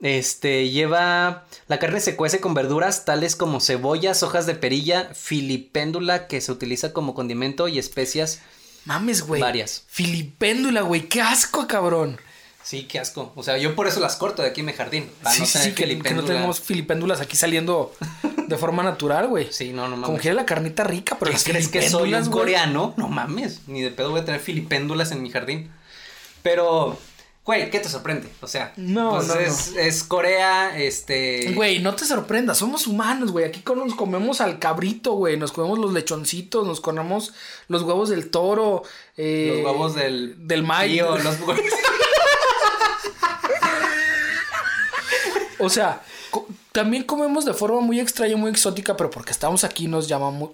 Este, 0.00 0.68
lleva... 0.68 1.46
La 1.68 1.78
carne 1.78 2.00
se 2.00 2.16
cuece 2.16 2.40
con 2.40 2.54
verduras 2.54 3.04
tales 3.04 3.34
como 3.36 3.60
cebollas, 3.60 4.22
hojas 4.22 4.46
de 4.46 4.54
perilla, 4.54 5.10
filipéndula 5.14 6.26
que 6.26 6.40
se 6.40 6.52
utiliza 6.52 6.92
como 6.92 7.14
condimento 7.14 7.68
y 7.68 7.78
especias. 7.78 8.42
Mames, 8.84 9.22
güey. 9.22 9.40
Varias. 9.40 9.84
Filipéndula, 9.88 10.82
güey. 10.82 11.08
Qué 11.08 11.22
asco, 11.22 11.66
cabrón. 11.66 12.18
Sí, 12.62 12.84
qué 12.84 12.98
asco. 12.98 13.32
O 13.36 13.42
sea, 13.42 13.58
yo 13.58 13.74
por 13.74 13.86
eso 13.86 14.00
las 14.00 14.16
corto 14.16 14.42
de 14.42 14.48
aquí 14.48 14.60
en 14.60 14.66
mi 14.66 14.72
jardín. 14.72 15.08
Para 15.22 15.34
sí, 15.34 15.40
no 15.40 15.46
sí, 15.46 15.52
tener 15.52 15.68
sí, 15.68 15.74
que, 15.74 15.98
que 16.00 16.14
no 16.14 16.24
tenemos 16.24 16.60
filipéndulas 16.60 17.20
aquí 17.20 17.36
saliendo 17.36 17.92
de 18.48 18.56
forma 18.56 18.82
natural, 18.82 19.28
güey. 19.28 19.48
Sí, 19.50 19.72
no, 19.72 19.82
no 19.88 19.96
mames. 19.96 20.06
Como 20.06 20.18
quiere 20.18 20.34
la 20.34 20.46
carnita 20.46 20.84
rica, 20.84 21.16
pero 21.18 21.30
¿Qué 21.30 21.34
las 21.34 21.44
crees 21.44 21.68
que 21.68 21.88
soy 21.88 22.14
un 22.14 22.30
coreano? 22.30 22.94
No 22.96 23.08
mames, 23.08 23.62
ni 23.66 23.82
de 23.82 23.90
pedo 23.90 24.10
voy 24.10 24.20
a 24.20 24.24
tener 24.24 24.40
filipéndulas 24.40 25.12
en 25.12 25.22
mi 25.22 25.30
jardín. 25.30 25.70
Pero, 26.42 26.96
güey, 27.44 27.70
¿qué 27.70 27.80
te 27.80 27.88
sorprende? 27.88 28.28
O 28.40 28.46
sea, 28.46 28.72
No, 28.76 29.10
pues 29.16 29.26
no, 29.26 29.34
no. 29.34 29.40
es, 29.40 29.74
es 29.76 30.04
Corea, 30.04 30.78
este... 30.78 31.52
Güey, 31.54 31.80
no 31.80 31.94
te 31.96 32.04
sorprendas, 32.04 32.58
somos 32.58 32.86
humanos, 32.86 33.32
güey. 33.32 33.44
Aquí 33.46 33.62
nos 33.74 33.94
comemos 33.96 34.40
al 34.40 34.58
cabrito, 34.60 35.12
güey. 35.14 35.36
Nos 35.36 35.50
comemos 35.52 35.78
los 35.78 35.92
lechoncitos, 35.92 36.66
nos 36.66 36.80
comemos 36.80 37.32
los 37.68 37.82
huevos 37.82 38.08
del 38.10 38.30
toro. 38.30 38.82
eh, 39.16 39.54
Los 39.56 39.64
huevos 39.72 39.94
del... 39.96 40.46
Del 40.46 40.62
maíz. 40.62 40.92
tío, 40.94 41.18
los 41.18 41.36
O 45.58 45.70
sea, 45.70 46.02
también 46.76 47.04
comemos 47.04 47.44
de 47.44 47.54
forma 47.54 47.80
muy 47.80 47.98
extraña, 48.00 48.36
muy 48.36 48.50
exótica, 48.50 48.96
pero 48.96 49.10
porque 49.10 49.32
estamos 49.32 49.64
aquí 49.64 49.88
nos 49.88 50.06
llama 50.08 50.30
muy... 50.30 50.50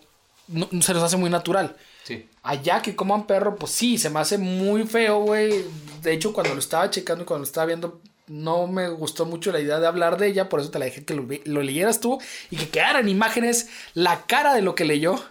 no- 0.48 0.68
se 0.80 0.94
nos 0.94 1.02
hace 1.02 1.16
muy 1.16 1.28
natural. 1.30 1.76
Sí. 2.04 2.26
Allá 2.42 2.80
que 2.82 2.96
coman 2.96 3.26
perro, 3.26 3.56
pues 3.56 3.72
sí, 3.72 3.98
se 3.98 4.08
me 4.10 4.20
hace 4.20 4.38
muy 4.38 4.84
feo, 4.86 5.20
güey. 5.22 5.64
De 6.02 6.12
hecho, 6.12 6.32
cuando 6.32 6.54
lo 6.54 6.60
estaba 6.60 6.88
checando 6.90 7.22
y 7.22 7.26
cuando 7.26 7.40
lo 7.42 7.46
estaba 7.46 7.66
viendo, 7.66 8.00
no 8.28 8.66
me 8.66 8.88
gustó 8.88 9.26
mucho 9.26 9.52
la 9.52 9.60
idea 9.60 9.78
de 9.80 9.86
hablar 9.86 10.16
de 10.16 10.28
ella, 10.28 10.48
por 10.48 10.60
eso 10.60 10.70
te 10.70 10.78
la 10.78 10.84
dejé 10.86 11.04
que 11.04 11.14
lo, 11.14 11.26
leyeras 11.62 12.00
tú 12.00 12.20
y 12.50 12.56
que 12.56 12.68
quedaran 12.68 13.08
imágenes 13.08 13.68
la 13.94 14.22
cara 14.26 14.54
de 14.54 14.62
lo 14.62 14.74
que 14.74 14.84
leyó. 14.84 15.22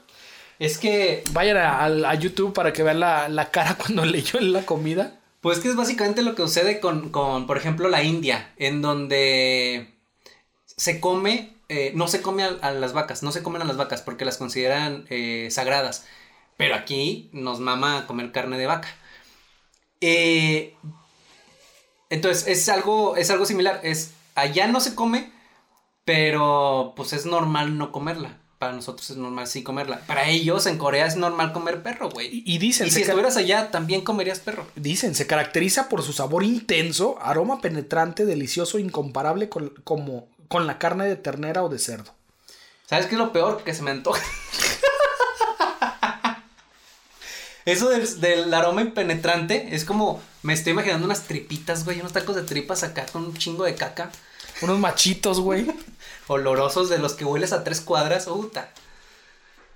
Es 0.60 0.78
que, 0.78 1.24
Vayan 1.32 1.58
a, 1.58 1.80
a- 1.86 2.10
a 2.12 2.16
YouTube 2.16 2.54
para 2.54 2.72
que 2.74 2.84
vean 2.84 3.00
la, 3.00 3.28
la 3.30 3.50
cara 3.50 3.76
cuando 3.80 4.06
leyó 4.06 4.40
la 4.42 4.66
comida. 4.66 5.20
pues 5.42 5.60
que 5.60 5.70
es 5.70 5.76
básicamente 5.76 6.22
lo 6.22 6.36
que 6.36 6.44
sucede 6.44 6.80
con, 6.80 7.10
con 7.10 7.48
por 7.48 7.58
ejemplo, 7.58 7.90
la 7.90 8.04
India, 8.04 8.54
en 8.58 8.82
donde 8.82 9.91
se 10.82 11.00
come, 11.00 11.54
eh, 11.70 11.92
no 11.94 12.08
se 12.08 12.24
come 12.24 12.42
a, 12.44 12.58
a 12.60 12.72
las 12.72 12.92
vacas, 12.94 13.22
no 13.22 13.32
se 13.32 13.44
comen 13.44 13.62
a 13.62 13.66
las 13.66 13.78
vacas 13.78 14.02
porque 14.02 14.26
las 14.26 14.38
consideran 14.38 15.06
eh, 15.12 15.48
sagradas. 15.52 16.08
Pero 16.58 16.74
aquí 16.74 17.30
nos 17.34 17.60
mama 17.60 18.08
comer 18.08 18.32
carne 18.32 18.58
de 18.58 18.66
vaca. 18.66 18.88
Eh, 20.02 20.74
entonces, 22.10 22.48
es 22.48 22.68
algo, 22.68 23.16
es 23.16 23.30
algo 23.30 23.46
similar. 23.46 23.80
Es, 23.84 24.14
allá 24.34 24.66
no 24.66 24.80
se 24.80 24.96
come, 24.96 25.32
pero 26.04 26.94
pues 26.96 27.14
es 27.14 27.28
normal 27.28 27.78
no 27.78 27.92
comerla. 27.92 28.40
Para 28.58 28.74
nosotros 28.74 29.12
es 29.12 29.18
normal 29.18 29.46
sí 29.46 29.62
comerla. 29.62 30.00
Para 30.08 30.30
ellos 30.30 30.66
en 30.66 30.80
Corea 30.80 31.06
es 31.06 31.16
normal 31.16 31.54
comer 31.54 31.84
perro, 31.84 32.10
güey. 32.10 32.28
Y, 32.28 32.56
y 32.56 32.58
dicen, 32.58 32.88
Y 32.88 32.92
si 32.92 33.02
estuvieras 33.02 33.38
allá, 33.38 33.70
también 33.70 34.02
comerías 34.02 34.40
perro. 34.40 34.66
dicen, 34.76 35.14
se 35.14 35.28
caracteriza 35.28 35.90
por 35.90 36.02
su 36.02 36.12
sabor 36.12 36.44
intenso, 36.44 37.20
aroma 37.22 37.62
penetrante, 37.62 38.26
delicioso, 38.26 38.80
incomparable 38.80 39.48
con, 39.48 39.70
como, 39.84 40.28
con 40.52 40.68
la 40.68 40.78
carne 40.78 41.06
de 41.06 41.16
ternera 41.16 41.64
o 41.64 41.70
de 41.70 41.80
cerdo. 41.80 42.14
¿Sabes 42.88 43.06
qué 43.08 43.16
es 43.16 43.20
lo 43.20 43.32
peor? 43.32 43.64
Que 43.64 43.74
se 43.74 43.82
me 43.84 43.92
antoja. 43.92 44.22
Eso 47.66 47.90
del, 47.90 48.20
del 48.20 48.54
aroma 48.54 48.82
impenetrante 48.82 49.70
es 49.76 49.86
como. 49.86 50.22
Me 50.42 50.54
estoy 50.54 50.74
imaginando 50.74 51.06
unas 51.06 51.24
tripitas, 51.24 51.86
güey. 51.86 52.00
Unos 52.00 52.12
tacos 52.14 52.36
de 52.36 52.42
tripas 52.42 52.84
acá 52.84 53.06
con 53.06 53.24
un 53.26 53.38
chingo 53.38 53.64
de 53.66 53.76
caca. 53.76 54.12
Unos 54.62 54.80
machitos, 54.80 55.40
güey. 55.40 55.68
Olorosos 56.28 56.90
de 56.90 56.98
los 56.98 57.14
que 57.14 57.24
hueles 57.26 57.54
a 57.54 57.64
tres 57.64 57.80
cuadras. 57.82 58.28
Uta. 58.28 58.72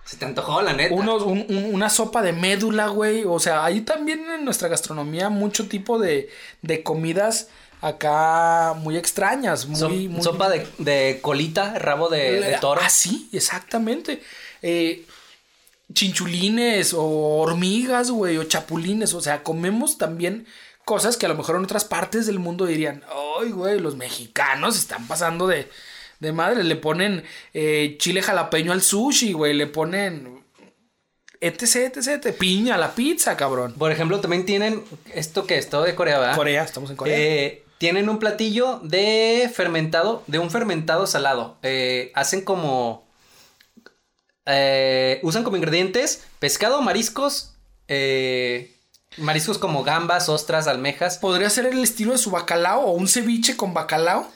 Se 0.04 0.18
te 0.18 0.26
antojó, 0.26 0.62
la 0.62 0.74
neta. 0.74 0.94
Unos, 0.96 1.22
un- 1.24 1.46
un- 1.48 1.74
una 1.74 1.90
sopa 1.90 2.22
de 2.24 2.34
médula, 2.34 2.88
güey. 2.88 3.24
O 3.26 3.40
sea, 3.40 3.64
hay 3.64 3.82
también 3.82 4.30
en 4.32 4.46
nuestra 4.46 4.68
gastronomía 4.68 5.30
mucho 5.30 5.68
tipo 5.68 6.00
de, 6.00 6.30
de 6.64 6.82
comidas 6.84 7.48
acá 7.82 8.74
muy 8.78 8.98
extrañas. 8.98 9.66
Muy, 9.68 9.80
So- 9.80 9.90
muy- 9.90 10.22
Sopa 10.24 10.50
de, 10.50 10.68
de 10.78 11.20
colita, 11.22 11.78
rabo 11.80 12.10
de, 12.10 12.40
de 12.42 12.58
toro. 12.60 12.82
Ah, 12.84 12.90
sí, 12.90 13.30
exactamente. 13.34 14.22
Eh, 14.62 15.06
chinchulines 15.94 16.94
o 16.94 17.04
hormigas, 17.04 18.12
güey, 18.12 18.38
o 18.38 18.44
chapulines. 18.44 19.14
O 19.14 19.22
sea, 19.22 19.44
comemos 19.44 19.98
también 19.98 20.48
cosas 20.84 21.18
que 21.18 21.26
a 21.26 21.30
lo 21.30 21.36
mejor 21.36 21.56
en 21.56 21.64
otras 21.64 21.86
partes 21.86 22.26
del 22.26 22.40
mundo 22.40 22.66
dirían, 22.66 23.04
ay, 23.40 23.52
güey, 23.52 23.80
los 23.80 23.96
mexicanos 23.96 24.78
están 24.78 25.08
pasando 25.08 25.48
de, 25.48 25.70
de 26.20 26.32
madre. 26.32 26.64
Le 26.64 26.76
ponen 26.76 27.24
eh, 27.54 27.96
chile 28.00 28.22
jalapeño 28.22 28.72
al 28.72 28.82
sushi, 28.82 29.34
güey, 29.34 29.54
le 29.54 29.68
ponen 29.68 30.44
etc, 31.42 31.76
etc, 31.96 32.08
etc, 32.26 32.36
piña 32.38 32.78
la 32.78 32.96
pizza, 32.96 33.38
cabrón. 33.38 33.74
Por 33.74 33.92
ejemplo, 33.92 34.20
también 34.20 34.46
tienen 34.46 34.84
esto 35.14 35.46
que 35.46 35.58
es 35.58 35.70
todo 35.70 35.84
de 35.84 35.94
Corea, 35.94 36.18
¿verdad? 36.20 36.36
Corea, 36.36 36.64
estamos 36.64 36.90
en 36.90 36.96
Corea. 36.96 37.16
Eh, 37.18 37.64
tienen 37.78 38.10
un 38.10 38.20
platillo 38.20 38.80
de 38.84 39.52
fermentado, 39.54 40.24
de 40.28 40.40
un 40.40 40.50
fermentado 40.50 41.08
salado. 41.08 41.58
Eh, 41.64 42.12
hacen 42.16 42.42
como. 42.42 43.06
eh, 44.46 45.20
usan 45.24 45.44
como 45.44 45.58
ingredientes 45.58 46.24
pescado, 46.40 46.82
mariscos, 46.82 47.54
eh, 47.88 48.76
mariscos 49.18 49.58
como 49.58 49.84
gambas, 49.84 50.30
ostras, 50.30 50.68
almejas. 50.68 51.18
¿Podría 51.18 51.50
ser 51.50 51.66
el 51.66 51.84
estilo 51.84 52.12
de 52.14 52.18
su 52.18 52.32
bacalao 52.32 52.82
o 52.82 52.92
un 52.92 53.08
ceviche 53.08 53.58
con 53.58 53.74
bacalao? 53.74 54.30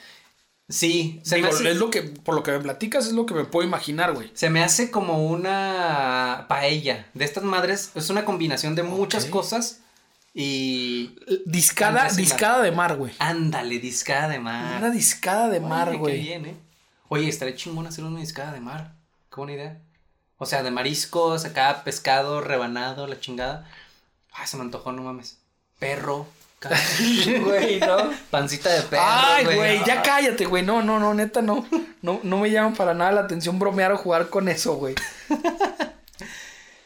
Sí, 0.68 1.20
se 1.24 1.38
Digo, 1.38 1.48
me 1.48 1.54
hace... 1.56 1.72
es 1.72 1.78
lo 1.78 1.90
que, 1.90 2.04
por 2.04 2.36
lo 2.36 2.44
que 2.44 2.52
me 2.52 2.60
platicas, 2.60 3.08
es 3.08 3.14
lo 3.14 3.26
que 3.26 3.34
me 3.34 3.44
puedo 3.46 3.68
imaginar, 3.68 4.14
güey. 4.14 4.30
Se 4.36 4.52
me 4.52 4.64
hace 4.64 4.92
como 4.92 5.26
una 5.28 6.46
paella. 6.48 7.08
De 7.16 7.26
estas 7.26 7.44
madres, 7.44 7.90
es 7.96 8.10
una 8.12 8.24
combinación 8.24 8.76
de 8.76 8.84
muchas 8.84 9.26
cosas. 9.26 9.80
Y. 10.34 11.16
Discada, 11.46 12.08
discada 12.10 12.62
de 12.62 12.72
mar, 12.72 12.96
güey. 12.96 13.14
Ándale, 13.20 13.80
discada 13.80 14.28
de 14.30 14.40
mar. 14.40 14.78
Una 14.78 14.90
discada 14.92 15.50
de 15.50 15.60
mar, 15.60 15.92
qué 15.92 15.98
güey. 15.98 16.22
bien, 16.22 16.46
¿eh? 16.46 16.56
Oye, 17.10 17.28
estaría 17.28 17.56
chingón 17.56 17.88
hacer 17.88 18.04
una 18.04 18.20
discada 18.20 18.52
de 18.54 18.60
mar. 18.60 18.94
Qué 19.30 19.36
buena 19.38 19.54
idea. 19.54 19.80
O 20.38 20.46
sea, 20.46 20.64
de 20.64 20.72
mariscos, 20.72 21.44
acá 21.46 21.84
pescado, 21.84 22.42
rebanado, 22.42 23.08
la 23.08 23.20
chingada. 23.20 23.70
Ay, 24.32 24.48
se 24.48 24.58
me 24.58 24.64
antojó, 24.64 24.92
no 24.92 25.02
mames. 25.02 25.38
Perro. 25.80 26.28
Güey, 27.44 27.80
no. 27.80 28.12
Pancita 28.30 28.70
de 28.70 28.82
perro. 28.82 29.02
Ay, 29.06 29.46
güey, 29.46 29.80
ya 29.86 30.00
Ah. 30.00 30.04
cállate, 30.04 30.46
güey. 30.46 30.62
No, 30.64 30.82
no, 30.84 31.00
no, 31.00 31.14
neta, 31.14 31.42
no. 31.42 31.66
No, 32.02 32.20
no 32.22 32.38
me 32.38 32.52
llama 32.52 32.76
para 32.76 32.94
nada 32.94 33.14
la 33.14 33.22
atención 33.22 33.58
bromear 33.60 33.94
o 33.94 33.98
jugar 33.98 34.30
con 34.30 34.50
eso, 34.50 34.76
güey. 34.76 34.94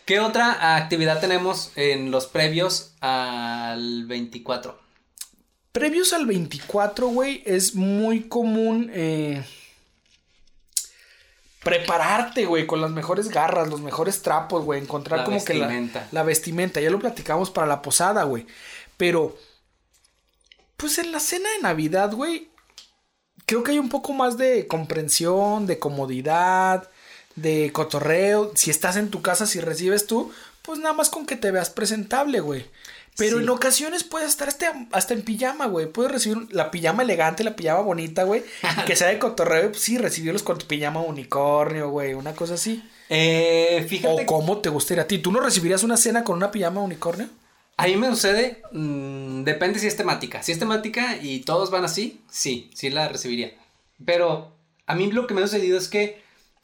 ¿Qué 0.06 0.20
otra 0.20 0.76
actividad 0.76 1.22
tenemos 1.22 1.72
en 1.76 2.12
los 2.12 2.28
previos 2.28 2.94
al 3.00 4.06
24? 4.06 4.78
Previos 5.72 6.12
al 6.12 6.26
24, 6.26 7.08
güey, 7.08 7.42
es 7.46 7.74
muy 7.74 8.28
común 8.28 8.92
eh, 8.94 9.44
prepararte, 11.64 12.46
güey, 12.46 12.68
con 12.68 12.82
las 12.82 12.92
mejores 12.92 13.30
garras, 13.30 13.70
los 13.70 13.80
mejores 13.80 14.22
trapos, 14.22 14.66
güey. 14.66 14.82
Encontrar 14.82 15.20
La 15.20 15.26
como 15.26 15.44
que 15.44 15.54
la, 15.54 15.72
la 16.12 16.24
vestimenta. 16.24 16.82
Ya 16.82 16.90
lo 16.90 17.00
platicamos 17.00 17.50
para 17.50 17.66
la 17.66 17.82
posada, 17.82 18.24
güey. 18.24 18.46
Pero, 18.98 19.38
pues 20.76 21.00
en 21.00 21.14
la 21.14 21.22
cena 21.22 21.50
de 21.56 21.62
Navidad, 21.64 22.12
güey, 22.14 22.50
creo 23.46 23.64
que 23.64 23.72
hay 23.72 23.80
un 23.80 23.90
poco 23.90 24.12
más 24.12 24.38
de 24.38 24.68
comprensión, 24.68 25.66
de 25.66 25.80
comodidad, 25.80 26.90
de 27.36 27.72
cotorreo. 27.74 28.52
Si 28.56 28.70
estás 28.70 28.96
en 28.98 29.10
tu 29.10 29.22
casa, 29.22 29.46
si 29.46 29.60
recibes 29.60 30.08
tú, 30.08 30.32
pues 30.62 30.80
nada 30.80 30.94
más 30.94 31.10
con 31.10 31.26
que 31.26 31.36
te 31.36 31.52
veas 31.52 31.70
presentable, 31.70 32.40
güey. 32.40 32.66
Pero 33.16 33.38
Sí. 33.38 33.44
en 33.44 33.50
ocasiones 33.50 34.04
puedes 34.04 34.30
estar 34.30 34.48
hasta, 34.48 34.88
hasta 34.92 35.14
en 35.14 35.22
pijama, 35.22 35.68
güey. 35.68 35.86
Puedes 35.86 36.12
recibir 36.12 36.48
la 36.52 36.72
pijama 36.72 37.04
elegante, 37.04 37.44
la 37.44 37.56
pijama 37.56 37.82
bonita, 37.82 38.24
güey. 38.24 38.44
que 38.88 38.96
sea 38.96 39.10
de 39.10 39.20
cotorreo, 39.20 39.70
pues 39.72 39.84
sí, 39.84 40.00
recibirlos 40.00 40.42
con 40.42 40.58
tu 40.58 40.66
pijama 40.66 41.02
unicornio, 41.02 41.90
güey. 41.90 42.16
Una 42.16 42.34
cosa 42.34 42.56
así. 42.56 42.84
Eh, 43.10 43.86
fíjate. 43.88 44.24
O 44.24 44.26
cómo 44.26 44.58
te 44.60 44.70
gustaría 44.70 45.04
a 45.04 45.08
ti. 45.08 45.20
¿Tú 45.20 45.32
no 45.32 45.42
recibirías 45.42 45.84
una 45.84 45.98
cena 45.98 46.24
con 46.24 46.38
una 46.38 46.50
pijama 46.52 46.82
unicornio? 46.82 47.28
A 47.78 47.86
mí 47.88 47.96
me 47.98 48.08
sucede, 48.10 48.62
mm, 48.72 49.44
depende 49.44 49.78
si 49.80 49.88
es 49.88 49.96
temática. 49.98 50.42
Si 50.42 50.52
es 50.52 50.60
temática 50.60 51.18
y 51.22 51.42
todos 51.42 51.70
van 51.70 51.86
así, 51.86 52.22
sí, 52.32 52.72
sí 52.74 52.90
la 52.90 53.10
recibiría. 53.10 53.52
Pero 54.04 54.56
a 54.88 54.96
mí 54.96 55.12
lo 55.12 55.28
que 55.28 55.34
me 55.36 55.42
ha 55.42 55.48
sucedido 55.48 55.78
es 55.78 55.88
que 55.88 56.23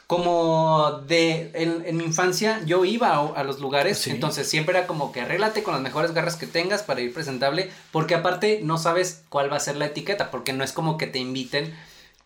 como 0.10 1.04
de 1.08 1.52
en, 1.54 1.84
en 1.86 1.96
mi 1.98 2.04
infancia 2.04 2.64
yo 2.66 2.84
iba 2.84 3.10
a, 3.10 3.28
a 3.28 3.44
los 3.44 3.60
lugares, 3.60 4.00
Sí. 4.00 4.10
entonces 4.10 4.50
siempre 4.50 4.76
era 4.76 4.88
como 4.88 5.12
que 5.12 5.22
arréglate 5.22 5.62
con 5.62 5.76
las 5.76 5.84
mejores 5.84 6.14
garras 6.14 6.36
que 6.36 6.48
tengas 6.48 6.82
para 6.82 7.02
ir 7.02 7.14
presentable, 7.14 7.70
porque 7.92 8.16
aparte 8.16 8.60
no 8.64 8.80
sabes 8.80 9.22
cuál 9.30 9.54
va 9.54 9.58
a 9.58 9.60
ser 9.60 9.76
la 9.78 9.86
etiqueta, 9.86 10.32
porque 10.32 10.52
no 10.52 10.64
es 10.64 10.74
como 10.74 10.98
que 10.98 11.06
te 11.06 11.20
inviten 11.20 11.76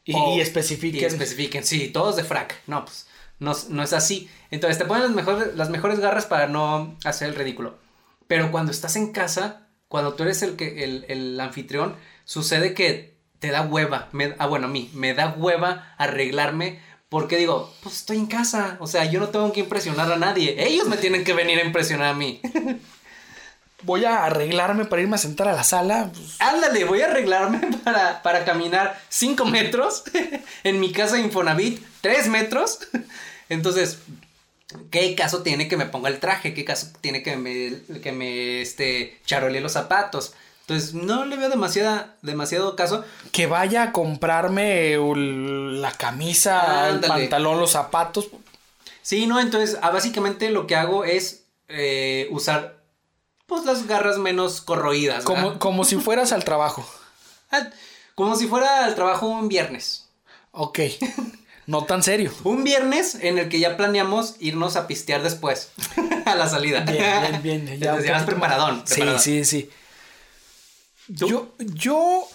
Y, 0.05 0.15
o- 0.15 0.33
y 0.37 0.39
especifiquen. 0.39 1.01
y 1.01 1.03
especifiquen, 1.03 1.65
sí, 1.65 1.89
todos 1.89 2.15
de 2.15 2.23
frac. 2.23 2.55
No, 2.67 2.85
pues 2.85 3.05
no, 3.39 3.51
no 3.67 3.83
es 3.83 3.91
así. 3.91 4.29
Entonces 4.49 4.77
te 4.77 4.85
ponen 4.85 5.03
las 5.03 5.11
mejores, 5.11 5.53
las 5.53 5.69
mejores 5.69 5.99
garras 5.99 6.25
para 6.25 6.47
no 6.47 6.95
hacer 7.03 7.27
el 7.27 7.35
ridículo. 7.35 7.75
Pero 8.27 8.49
cuando 8.49 8.71
estás 8.71 8.95
en 8.95 9.11
casa, 9.11 9.67
cuando 9.89 10.13
tú 10.13 10.23
eres 10.23 10.41
el, 10.41 10.55
que, 10.55 10.85
el, 10.85 11.03
el 11.09 11.37
anfitrión, 11.37 11.97
sucede 12.23 12.73
que 12.73 13.17
te 13.39 13.51
da 13.51 13.63
hueva. 13.63 14.07
Me- 14.13 14.35
ah, 14.39 14.47
bueno, 14.47 14.67
a 14.67 14.69
mí, 14.69 14.89
me 14.93 15.13
da 15.13 15.35
hueva 15.37 15.93
arreglarme. 15.97 16.79
Porque 17.13 17.37
digo, 17.37 17.71
pues 17.83 17.97
estoy 17.97 18.17
en 18.17 18.25
casa. 18.25 18.75
O 18.79 18.87
sea, 18.87 19.05
yo 19.05 19.19
no 19.19 19.29
tengo 19.29 19.53
que 19.53 19.59
impresionar 19.59 20.11
a 20.11 20.15
nadie. 20.17 20.55
Ellos 20.57 20.87
me 20.87 20.97
tienen 20.97 21.23
que 21.23 21.33
venir 21.33 21.59
a 21.59 21.63
impresionar 21.63 22.07
a 22.07 22.13
mí. 22.15 22.41
Voy 23.83 24.03
a 24.03 24.25
arreglarme 24.25 24.85
para 24.85 25.03
irme 25.03 25.13
a 25.13 25.19
sentar 25.19 25.47
a 25.47 25.53
la 25.53 25.63
sala. 25.63 26.09
pues, 26.11 26.41
Ándale, 26.41 26.85
voy 26.85 27.01
a 27.01 27.07
arreglarme 27.07 27.59
para, 27.83 28.23
para 28.23 28.45
caminar 28.45 28.99
5 29.09 29.45
metros. 29.45 30.05
en 30.63 30.79
mi 30.79 30.91
casa 30.91 31.17
de 31.17 31.21
Infonavit, 31.21 31.85
3 32.01 32.29
metros. 32.29 32.79
Entonces, 33.47 33.99
¿qué 34.89 35.13
caso 35.13 35.43
tiene 35.43 35.67
que 35.67 35.77
me 35.77 35.85
ponga 35.85 36.09
el 36.09 36.19
traje? 36.19 36.55
¿Qué 36.55 36.65
caso 36.65 36.93
tiene 36.99 37.21
que 37.21 37.37
me, 37.37 37.73
que 38.01 38.11
me 38.11 38.61
este, 38.61 39.19
charolee 39.25 39.61
los 39.61 39.73
zapatos? 39.73 40.33
Entonces, 40.67 40.93
no 40.93 41.25
le 41.25 41.35
veo 41.35 41.49
demasiada, 41.49 42.15
demasiado 42.21 42.75
caso. 42.75 43.03
que 43.31 43.47
vaya 43.47 43.83
a 43.83 43.91
comprarme 43.91 44.93
el- 44.93 45.81
la 45.81 45.91
camisa, 45.91 46.87
el 46.89 46.95
Ándale. 46.95 47.07
pantalón, 47.23 47.59
los 47.59 47.71
zapatos. 47.71 48.27
Sí, 49.01 49.27
no, 49.27 49.39
entonces, 49.41 49.77
ah, 49.81 49.89
básicamente 49.91 50.49
lo 50.49 50.65
que 50.67 50.75
hago 50.75 51.03
es 51.03 51.41
eh, 51.69 52.27
usar, 52.31 52.77
pues, 53.47 53.65
las 53.65 53.87
garras 53.87 54.17
menos 54.19 54.61
corroídas. 54.61 55.25
¿verdad? 55.25 55.43
Como, 55.43 55.59
como 55.59 55.83
si 55.85 55.95
fueras 55.97 56.31
al 56.31 56.43
trabajo. 56.43 56.85
Ah, 57.51 57.69
como 58.15 58.35
si 58.35 58.47
fuera 58.47 58.87
el 58.87 58.95
trabajo 58.95 59.27
un 59.27 59.47
viernes. 59.47 60.07
Ok. 60.51 60.79
No 61.67 61.83
tan 61.85 62.01
serio. 62.03 62.31
Un 62.43 62.63
viernes 62.63 63.15
en 63.15 63.37
el 63.37 63.47
que 63.49 63.59
ya 63.59 63.77
planeamos 63.77 64.35
irnos 64.39 64.75
a 64.75 64.87
pistear 64.87 65.21
después, 65.23 65.69
a 66.25 66.33
la 66.35 66.49
salida. 66.49 66.81
Bien, 66.81 67.41
bien, 67.43 67.65
bien. 67.65 67.79
Ya, 67.79 67.93
un 67.93 68.01
ya 68.03 68.11
vas 68.13 68.23
preparadón. 68.23 68.79
más. 68.79 68.89
Sí, 68.89 68.95
preparadón. 68.95 69.21
sí, 69.21 69.45
sí. 69.45 69.69
¿Tú? 71.17 71.27
Yo, 71.27 71.53
yo 71.59 72.27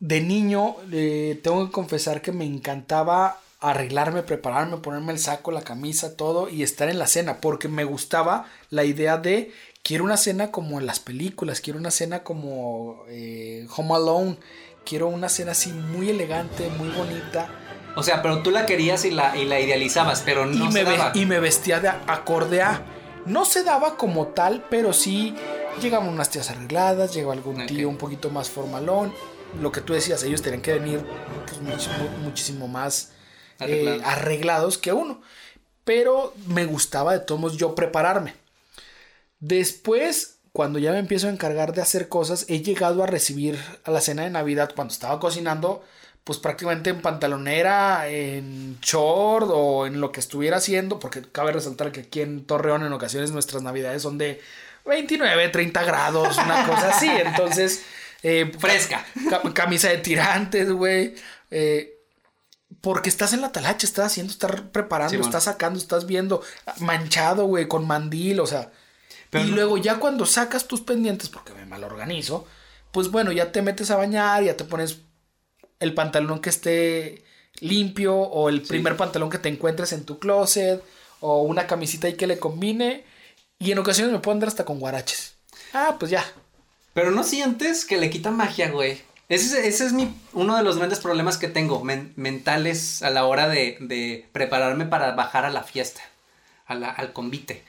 de 0.00 0.20
niño 0.20 0.76
eh, 0.92 1.40
tengo 1.42 1.66
que 1.66 1.72
confesar 1.72 2.22
que 2.22 2.32
me 2.32 2.44
encantaba 2.44 3.40
arreglarme, 3.60 4.22
prepararme, 4.22 4.76
ponerme 4.76 5.12
el 5.12 5.18
saco, 5.18 5.50
la 5.50 5.62
camisa, 5.62 6.16
todo 6.16 6.48
y 6.48 6.62
estar 6.62 6.88
en 6.88 6.98
la 6.98 7.08
cena 7.08 7.40
porque 7.40 7.68
me 7.68 7.84
gustaba 7.84 8.46
la 8.70 8.84
idea 8.84 9.16
de 9.16 9.52
quiero 9.82 10.04
una 10.04 10.16
cena 10.16 10.52
como 10.52 10.78
en 10.78 10.86
las 10.86 11.00
películas, 11.00 11.60
quiero 11.60 11.78
una 11.78 11.90
cena 11.90 12.22
como 12.22 13.04
eh, 13.08 13.66
Home 13.76 13.94
Alone, 13.94 14.38
quiero 14.84 15.08
una 15.08 15.28
cena 15.28 15.52
así 15.52 15.72
muy 15.72 16.10
elegante, 16.10 16.70
muy 16.78 16.88
bonita 16.90 17.48
O 17.96 18.02
sea, 18.04 18.22
pero 18.22 18.42
tú 18.42 18.52
la 18.52 18.64
querías 18.64 19.04
y 19.04 19.10
la, 19.10 19.36
y 19.36 19.44
la 19.44 19.58
idealizabas, 19.58 20.22
pero 20.24 20.46
no 20.46 20.68
y, 20.68 20.72
se 20.72 20.84
me 20.84 20.84
daba. 20.84 21.12
y 21.14 21.26
me 21.26 21.40
vestía 21.40 21.80
de 21.80 21.88
acorde 21.88 22.62
a. 22.62 22.82
No 23.26 23.44
se 23.44 23.64
daba 23.64 23.96
como 23.96 24.28
tal, 24.28 24.64
pero 24.70 24.92
sí 24.92 25.34
llegaban 25.80 26.08
unas 26.08 26.30
tías 26.30 26.50
arregladas, 26.50 27.14
llegaba 27.14 27.32
algún 27.34 27.66
tío 27.66 27.88
un 27.88 27.96
poquito 27.96 28.30
más 28.30 28.50
formalón. 28.50 29.12
Lo 29.60 29.72
que 29.72 29.80
tú 29.80 29.92
decías, 29.94 30.22
ellos 30.22 30.42
tenían 30.42 30.62
que 30.62 30.74
venir 30.74 31.04
pues, 31.46 31.60
muchísimo, 31.60 32.08
muchísimo 32.22 32.68
más 32.68 33.12
eh, 33.60 33.64
Arreglados. 33.64 34.02
arreglados 34.04 34.78
que 34.78 34.92
uno. 34.92 35.20
Pero 35.84 36.34
me 36.46 36.66
gustaba 36.66 37.12
de 37.12 37.20
todos 37.20 37.40
modos 37.40 37.56
yo 37.56 37.74
prepararme. 37.74 38.34
Después, 39.40 40.38
cuando 40.52 40.78
ya 40.78 40.92
me 40.92 40.98
empiezo 40.98 41.28
a 41.28 41.30
encargar 41.30 41.72
de 41.72 41.80
hacer 41.82 42.08
cosas, 42.08 42.44
he 42.48 42.60
llegado 42.62 43.02
a 43.02 43.06
recibir 43.06 43.58
a 43.84 43.90
la 43.90 44.00
cena 44.00 44.24
de 44.24 44.30
Navidad 44.30 44.72
cuando 44.74 44.92
estaba 44.92 45.18
cocinando, 45.20 45.82
pues 46.24 46.38
prácticamente 46.38 46.90
en 46.90 47.00
pantalonera, 47.00 48.08
en 48.08 48.78
short 48.80 49.48
o 49.50 49.86
en 49.86 50.00
lo 50.00 50.12
que 50.12 50.20
estuviera 50.20 50.58
haciendo, 50.58 50.98
porque 50.98 51.22
cabe 51.22 51.52
resaltar 51.52 51.90
que 51.92 52.00
aquí 52.00 52.20
en 52.20 52.44
Torreón 52.44 52.84
en 52.84 52.92
ocasiones 52.92 53.30
nuestras 53.30 53.62
Navidades 53.62 54.02
son 54.02 54.18
de 54.18 54.40
29, 54.88 55.48
30 55.50 55.82
grados, 55.84 56.36
una 56.38 56.66
cosa 56.66 56.88
así. 56.90 57.08
Entonces, 57.24 57.84
eh, 58.22 58.50
Fresca. 58.58 59.04
ca- 59.30 59.42
camisa 59.54 59.88
de 59.88 59.98
tirantes, 59.98 60.70
güey. 60.72 61.14
eh, 61.50 61.94
porque 62.80 63.08
estás 63.08 63.32
en 63.32 63.40
la 63.40 63.50
talacha, 63.50 63.86
estás 63.86 64.06
haciendo, 64.06 64.32
estás 64.32 64.60
preparando, 64.72 65.20
estás 65.20 65.44
sacando, 65.44 65.78
estás 65.78 66.06
viendo, 66.06 66.42
manchado, 66.78 67.46
güey, 67.46 67.66
con 67.66 67.86
mandil, 67.86 68.40
o 68.40 68.46
sea. 68.46 68.70
Pero 69.30 69.44
y 69.44 69.48
no- 69.50 69.56
luego 69.56 69.78
ya 69.78 69.96
cuando 69.96 70.26
sacas 70.26 70.66
tus 70.68 70.82
pendientes, 70.82 71.28
porque 71.28 71.52
me 71.54 71.66
mal 71.66 71.82
organizo, 71.82 72.46
pues 72.92 73.10
bueno, 73.10 73.32
ya 73.32 73.52
te 73.52 73.62
metes 73.62 73.90
a 73.90 73.96
bañar, 73.96 74.42
ya 74.44 74.56
te 74.56 74.64
pones 74.64 74.98
el 75.80 75.94
pantalón 75.94 76.40
que 76.40 76.50
esté 76.50 77.24
limpio 77.60 78.14
o 78.16 78.48
el 78.48 78.62
primer 78.62 78.96
pantalón 78.96 79.30
que 79.30 79.38
te 79.38 79.48
encuentres 79.48 79.92
en 79.92 80.04
tu 80.04 80.18
closet 80.18 80.82
o 81.20 81.42
una 81.42 81.66
camisita 81.66 82.06
ahí 82.06 82.14
que 82.14 82.26
le 82.26 82.38
combine. 82.38 83.04
Y 83.58 83.72
en 83.72 83.78
ocasiones 83.78 84.12
me 84.12 84.20
puedo 84.20 84.34
andar 84.34 84.48
hasta 84.48 84.64
con 84.64 84.78
guaraches. 84.78 85.34
Ah, 85.72 85.96
pues 85.98 86.10
ya. 86.10 86.24
Pero 86.94 87.10
no 87.10 87.24
sientes 87.24 87.84
que 87.84 87.98
le 87.98 88.10
quita 88.10 88.30
magia, 88.30 88.70
güey. 88.70 89.00
Ese, 89.28 89.68
es- 89.68 89.92
uno 90.32 90.56
de 90.56 90.62
los 90.62 90.78
grandes 90.78 91.00
problemas 91.00 91.36
que 91.36 91.48
tengo 91.48 91.84
men- 91.84 92.12
mentales 92.16 93.02
a 93.02 93.10
la 93.10 93.26
hora 93.26 93.48
de, 93.48 94.26
prepararme 94.32 94.86
para 94.86 95.12
bajar 95.12 95.44
a 95.44 95.50
la 95.50 95.62
fiesta, 95.64 96.00
al 96.66 97.12
convite. 97.12 97.62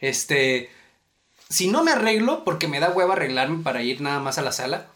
Este, 0.00 0.68
si 1.48 1.68
no 1.68 1.82
me 1.84 1.92
arreglo, 1.92 2.44
porque 2.44 2.68
me 2.68 2.80
da 2.80 2.90
hueva 2.90 3.14
arreglarme 3.14 3.62
para 3.62 3.82
ir 3.82 4.00
nada 4.02 4.20
más 4.20 4.36
a 4.36 4.42
la 4.42 4.52
sala, 4.52 4.88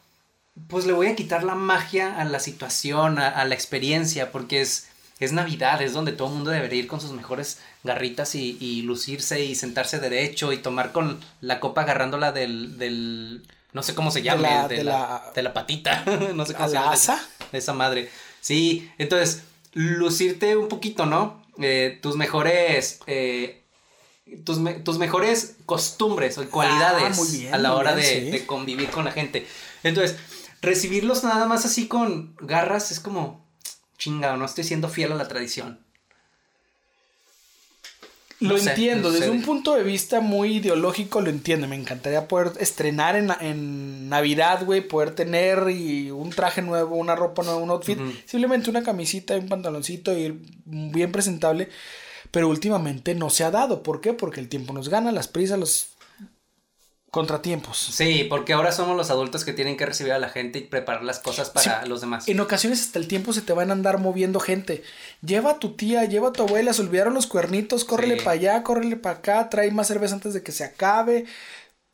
pues 0.68 0.84
le 0.84 0.92
voy 0.92 1.06
a 1.06 1.16
quitar 1.16 1.42
la 1.42 1.54
magia 1.54 2.20
a 2.20 2.24
la 2.24 2.38
situación, 2.38 3.18
a 3.18 3.42
la 3.46 3.54
experiencia, 3.54 4.30
porque 4.30 4.60
es, 4.60 4.88
es 5.20 5.32
Navidad, 5.32 5.80
es 5.82 5.92
donde 5.92 6.12
todo 6.12 6.28
el 6.28 6.34
mundo 6.34 6.50
debería 6.50 6.78
ir 6.80 6.86
con 6.88 7.00
sus 7.00 7.12
mejores 7.12 7.58
garritas 7.84 8.34
y, 8.34 8.56
y 8.60 8.82
lucirse 8.82 9.44
y 9.44 9.54
sentarse 9.54 10.00
derecho 10.00 10.52
y 10.52 10.58
tomar 10.58 10.90
con 10.92 11.20
la 11.40 11.60
copa 11.60 11.82
agarrándola 11.82 12.32
del, 12.32 12.78
del 12.78 13.46
no 13.72 13.82
sé 13.84 13.94
cómo 13.94 14.10
se 14.10 14.22
llama, 14.22 14.42
la- 14.42 14.68
de, 14.68 14.76
de 14.78 14.84
la, 14.84 14.92
la- 14.92 15.32
de 15.34 15.42
la 15.42 15.52
patita, 15.54 16.04
no 16.34 16.44
sé 16.46 16.54
cómo 16.54 16.64
¿A 16.64 16.68
se 16.68 16.74
la 16.74 16.80
llama. 16.80 16.92
asa? 16.92 17.22
De 17.52 17.58
esa 17.58 17.72
madre. 17.72 18.10
Sí, 18.40 18.90
entonces, 18.98 19.42
lucirte 19.74 20.56
un 20.56 20.68
poquito, 20.68 21.06
¿no? 21.06 21.44
Eh, 21.60 21.98
tus 22.02 22.16
mejores. 22.16 23.00
eh, 23.06 23.62
tus, 24.44 24.58
me- 24.58 24.74
tus 24.74 24.98
mejores 24.98 25.56
costumbres 25.66 26.38
o 26.38 26.48
cualidades 26.50 27.18
Ah, 27.18 27.24
bien, 27.32 27.54
a 27.54 27.58
la 27.58 27.74
hora 27.74 27.94
bien, 27.94 28.06
de, 28.06 28.20
sí. 28.26 28.30
de 28.30 28.46
convivir 28.46 28.88
con 28.90 29.04
la 29.04 29.12
gente. 29.12 29.46
Entonces, 29.82 30.16
recibirlos 30.62 31.24
nada 31.24 31.46
más 31.46 31.64
así 31.64 31.88
con 31.88 32.34
garras 32.40 32.90
es 32.90 33.00
como. 33.00 33.44
Chingado, 34.00 34.38
no 34.38 34.46
estoy 34.46 34.64
siendo 34.64 34.88
fiel 34.88 35.12
a 35.12 35.14
la 35.14 35.28
tradición. 35.28 35.78
Lo 38.40 38.54
No 38.54 38.58
sé, 38.58 38.70
entiendo, 38.70 39.10
no 39.10 39.14
desde 39.14 39.28
un 39.28 39.42
punto 39.42 39.74
de 39.74 39.82
vista 39.82 40.20
muy 40.20 40.56
ideológico 40.56 41.20
lo 41.20 41.28
entiendo. 41.28 41.68
Me 41.68 41.76
encantaría 41.76 42.26
poder 42.26 42.52
estrenar 42.58 43.14
en, 43.14 43.30
en 43.40 44.08
Navidad, 44.08 44.64
güey, 44.64 44.80
poder 44.80 45.14
tener 45.14 45.68
y 45.68 46.10
un 46.10 46.30
traje 46.30 46.62
nuevo, 46.62 46.96
una 46.96 47.14
ropa 47.14 47.42
nueva, 47.42 47.58
un 47.58 47.68
outfit. 47.68 47.98
Simplemente 48.24 48.70
una 48.70 48.82
camisita 48.82 49.36
y 49.36 49.40
un 49.40 49.48
pantaloncito 49.48 50.16
y 50.16 50.22
ir 50.22 50.40
bien 50.64 51.12
presentable. 51.12 51.68
Pero 52.30 52.48
últimamente 52.48 53.14
no 53.14 53.28
se 53.28 53.44
ha 53.44 53.50
dado. 53.50 53.82
¿Por 53.82 54.00
qué? 54.00 54.14
Porque 54.14 54.40
el 54.40 54.48
tiempo 54.48 54.72
nos 54.72 54.88
gana, 54.88 55.12
las 55.12 55.28
prisas, 55.28 55.58
los 55.58 55.88
contratiempos. 57.10 57.76
Sí, 57.78 58.24
porque 58.28 58.52
ahora 58.52 58.70
somos 58.72 58.96
los 58.96 59.10
adultos 59.10 59.44
que 59.44 59.52
tienen 59.52 59.76
que 59.76 59.84
recibir 59.86 60.12
a 60.12 60.18
la 60.18 60.28
gente 60.28 60.60
y 60.60 60.62
preparar 60.62 61.02
las 61.02 61.18
cosas 61.18 61.50
para 61.50 61.82
Sí, 61.82 61.88
los 61.88 62.00
demás. 62.00 62.28
En 62.28 62.38
ocasiones 62.40 62.80
hasta 62.80 62.98
el 62.98 63.08
tiempo 63.08 63.32
se 63.32 63.42
te 63.42 63.52
van 63.52 63.70
a 63.70 63.72
andar 63.72 63.98
moviendo 63.98 64.38
gente. 64.38 64.82
Lleva 65.20 65.52
a 65.52 65.58
tu 65.58 65.72
tía, 65.74 66.04
lleva 66.04 66.28
a 66.28 66.32
tu 66.32 66.42
abuela, 66.44 66.72
se 66.72 66.82
olvidaron 66.82 67.14
los 67.14 67.26
cuernitos, 67.26 67.84
córrele 67.84 68.16
Sí. 68.18 68.24
para 68.24 68.34
allá, 68.34 68.62
córrele 68.62 68.96
para 68.96 69.16
acá, 69.18 69.50
trae 69.50 69.70
más 69.72 69.88
cerveza 69.88 70.14
antes 70.14 70.34
de 70.34 70.42
que 70.42 70.52
se 70.52 70.62
acabe. 70.64 71.26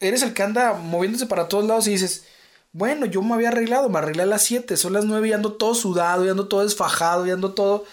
Eres 0.00 0.22
el 0.22 0.34
que 0.34 0.42
anda 0.42 0.74
moviéndose 0.74 1.24
para 1.26 1.48
todos 1.48 1.64
lados 1.64 1.86
y 1.86 1.92
dices, 1.92 2.26
bueno, 2.72 3.06
yo 3.06 3.22
me 3.22 3.34
había 3.34 3.48
arreglado, 3.48 3.88
me 3.88 3.98
arreglé 3.98 4.24
a 4.24 4.26
las 4.26 4.42
7, 4.42 4.76
son 4.76 4.92
las 4.92 5.06
9 5.06 5.28
y 5.28 5.32
ando 5.32 5.54
todo 5.54 5.74
sudado, 5.74 6.26
y 6.26 6.28
ando 6.28 6.46
todo 6.48 6.62
desfajado, 6.62 7.26
y 7.26 7.30
ando 7.30 7.54
todo... 7.54 7.86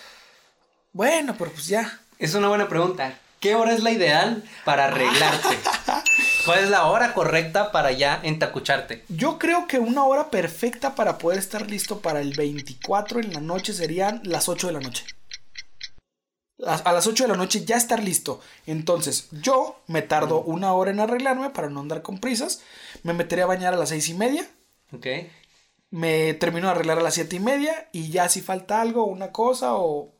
Bueno, 0.91 1.36
pero 1.39 1.51
pues 1.51 1.67
ya. 1.67 1.99
Es 2.19 2.36
una 2.36 2.49
buena 2.49 2.67
pregunta. 2.67 3.17
¿Qué 3.39 3.55
hora 3.55 3.74
es 3.74 3.82
la 3.82 3.91
ideal 3.91 4.43
para 4.65 4.86
arreglarte? 4.86 5.57
¿Cuál 6.46 6.60
es 6.60 6.70
la 6.70 6.88
hora 6.88 7.14
correcta 7.14 7.72
para 7.72 7.94
ya 7.94 8.20
entacucharte? 8.22 9.06
Yo 9.08 9.39
creo 9.39 9.66
que 9.66 9.80
una 9.80 10.04
hora 10.04 10.30
perfecta 10.30 10.94
para 10.94 11.18
poder 11.18 11.39
estar 11.39 11.70
listo 11.70 12.02
para 12.02 12.20
el 12.20 12.34
24 12.34 13.22
en 13.22 13.34
la 13.34 13.39
noche 13.39 13.72
serían 13.72 14.20
las 14.26 14.50
8 14.50 14.68
de 14.68 14.74
la 14.74 14.82
noche. 14.82 15.06
A 16.66 16.91
las 16.91 17.08
8 17.08 17.24
de 17.24 17.30
la 17.30 17.38
noche 17.38 17.64
ya 17.64 17.78
estar 17.78 18.04
listo. 18.04 18.41
Entonces, 18.66 19.30
yo 19.32 19.82
me 19.88 20.02
tardo 20.02 20.41
una 20.41 20.74
hora 20.74 20.91
en 20.91 21.00
arreglarme 21.00 21.50
para 21.50 21.70
no 21.70 21.80
andar 21.80 22.02
con 22.02 22.20
prisas. 22.20 22.62
Me 23.04 23.14
meteré 23.14 23.44
a 23.44 23.48
bañar 23.48 23.74
a 23.74 23.78
las 23.78 23.89
6 23.89 24.10
y 24.10 24.14
media. 24.14 24.46
¿Ok? 24.91 25.08
Me 25.91 26.34
termino 26.34 26.68
de 26.68 26.72
arreglar 26.72 26.98
a 26.98 27.04
las 27.04 27.14
7 27.14 27.38
y 27.38 27.39
media. 27.39 27.89
Y 27.94 28.10
ya 28.10 28.28
si 28.28 28.41
falta 28.41 28.82
algo, 28.82 29.06
una 29.06 29.32
cosa 29.32 29.76
o 29.76 30.14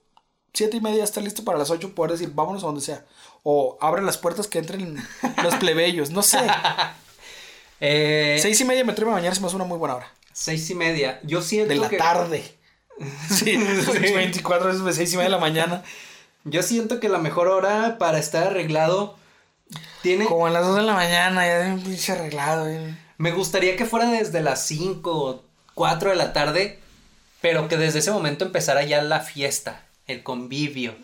7 0.54 0.78
y 0.78 0.82
media 0.82 1.04
estar 1.04 1.24
listo 1.24 1.44
para 1.44 1.58
las 1.58 1.70
8 1.70 1.94
poder 1.96 2.14
decir 2.14 2.32
vámonos 2.34 2.64
a 2.64 2.68
donde 2.68 2.82
sea. 2.82 3.06
O 3.44 3.78
abre 3.82 4.02
las 4.02 4.18
puertas 4.18 4.48
que 4.48 4.60
entren 4.60 4.96
los 5.44 5.56
plebeyos. 5.56 6.10
No 6.12 6.22
sé. 6.24 6.40
Eh, 7.86 8.40
6 8.42 8.62
y 8.62 8.66
media 8.66 8.86
meterme 8.86 9.12
a 9.12 9.16
bañar 9.16 9.36
se 9.36 9.42
me 9.42 9.48
hace 9.48 9.58
una 9.58 9.66
muy 9.66 9.78
buena 9.78 9.96
hora. 9.96 10.08
seis 10.32 10.70
y 10.70 10.76
media. 10.76 11.20
Yo 11.24 11.42
siento 11.42 11.74
de 11.74 11.80
la 11.82 11.90
que... 11.90 11.98
tarde. 11.98 12.56
Sí, 13.30 13.58
24 13.58 14.70
es 14.72 14.86
de 14.86 14.94
6 14.94 15.12
y 15.14 15.18
media 15.18 15.26
de 15.26 15.36
la 15.36 15.40
mañana. 15.42 15.84
Yo 16.46 16.64
siento 16.64 17.02
que 17.02 17.10
la 17.10 17.18
mejor 17.18 17.50
hora 17.50 17.98
para 17.98 18.20
estar 18.20 18.48
arreglado 18.48 19.18
tiene... 20.02 20.26
Como 20.26 20.48
a 20.48 20.50
las 20.50 20.66
2 20.66 20.78
de 20.78 20.84
la 20.84 20.94
mañana, 20.94 21.46
ya 21.46 21.60
bien 21.62 21.82
pinche 21.82 22.14
arreglado. 22.14 22.68
bien. 22.68 22.98
Me 23.18 23.32
gustaría 23.32 23.76
que 23.76 23.86
fuera 23.86 24.06
desde 24.10 24.40
las 24.42 24.66
5 24.66 25.12
o 25.12 25.44
4 25.74 26.12
de 26.12 26.16
la 26.16 26.32
tarde, 26.32 26.80
pero 27.42 27.68
que 27.68 27.76
desde 27.76 28.00
ese 28.00 28.12
momento 28.12 28.46
empezara 28.46 28.84
ya 28.84 29.02
la 29.02 29.20
fiesta, 29.20 29.84
el 30.08 30.24
convivio, 30.24 30.96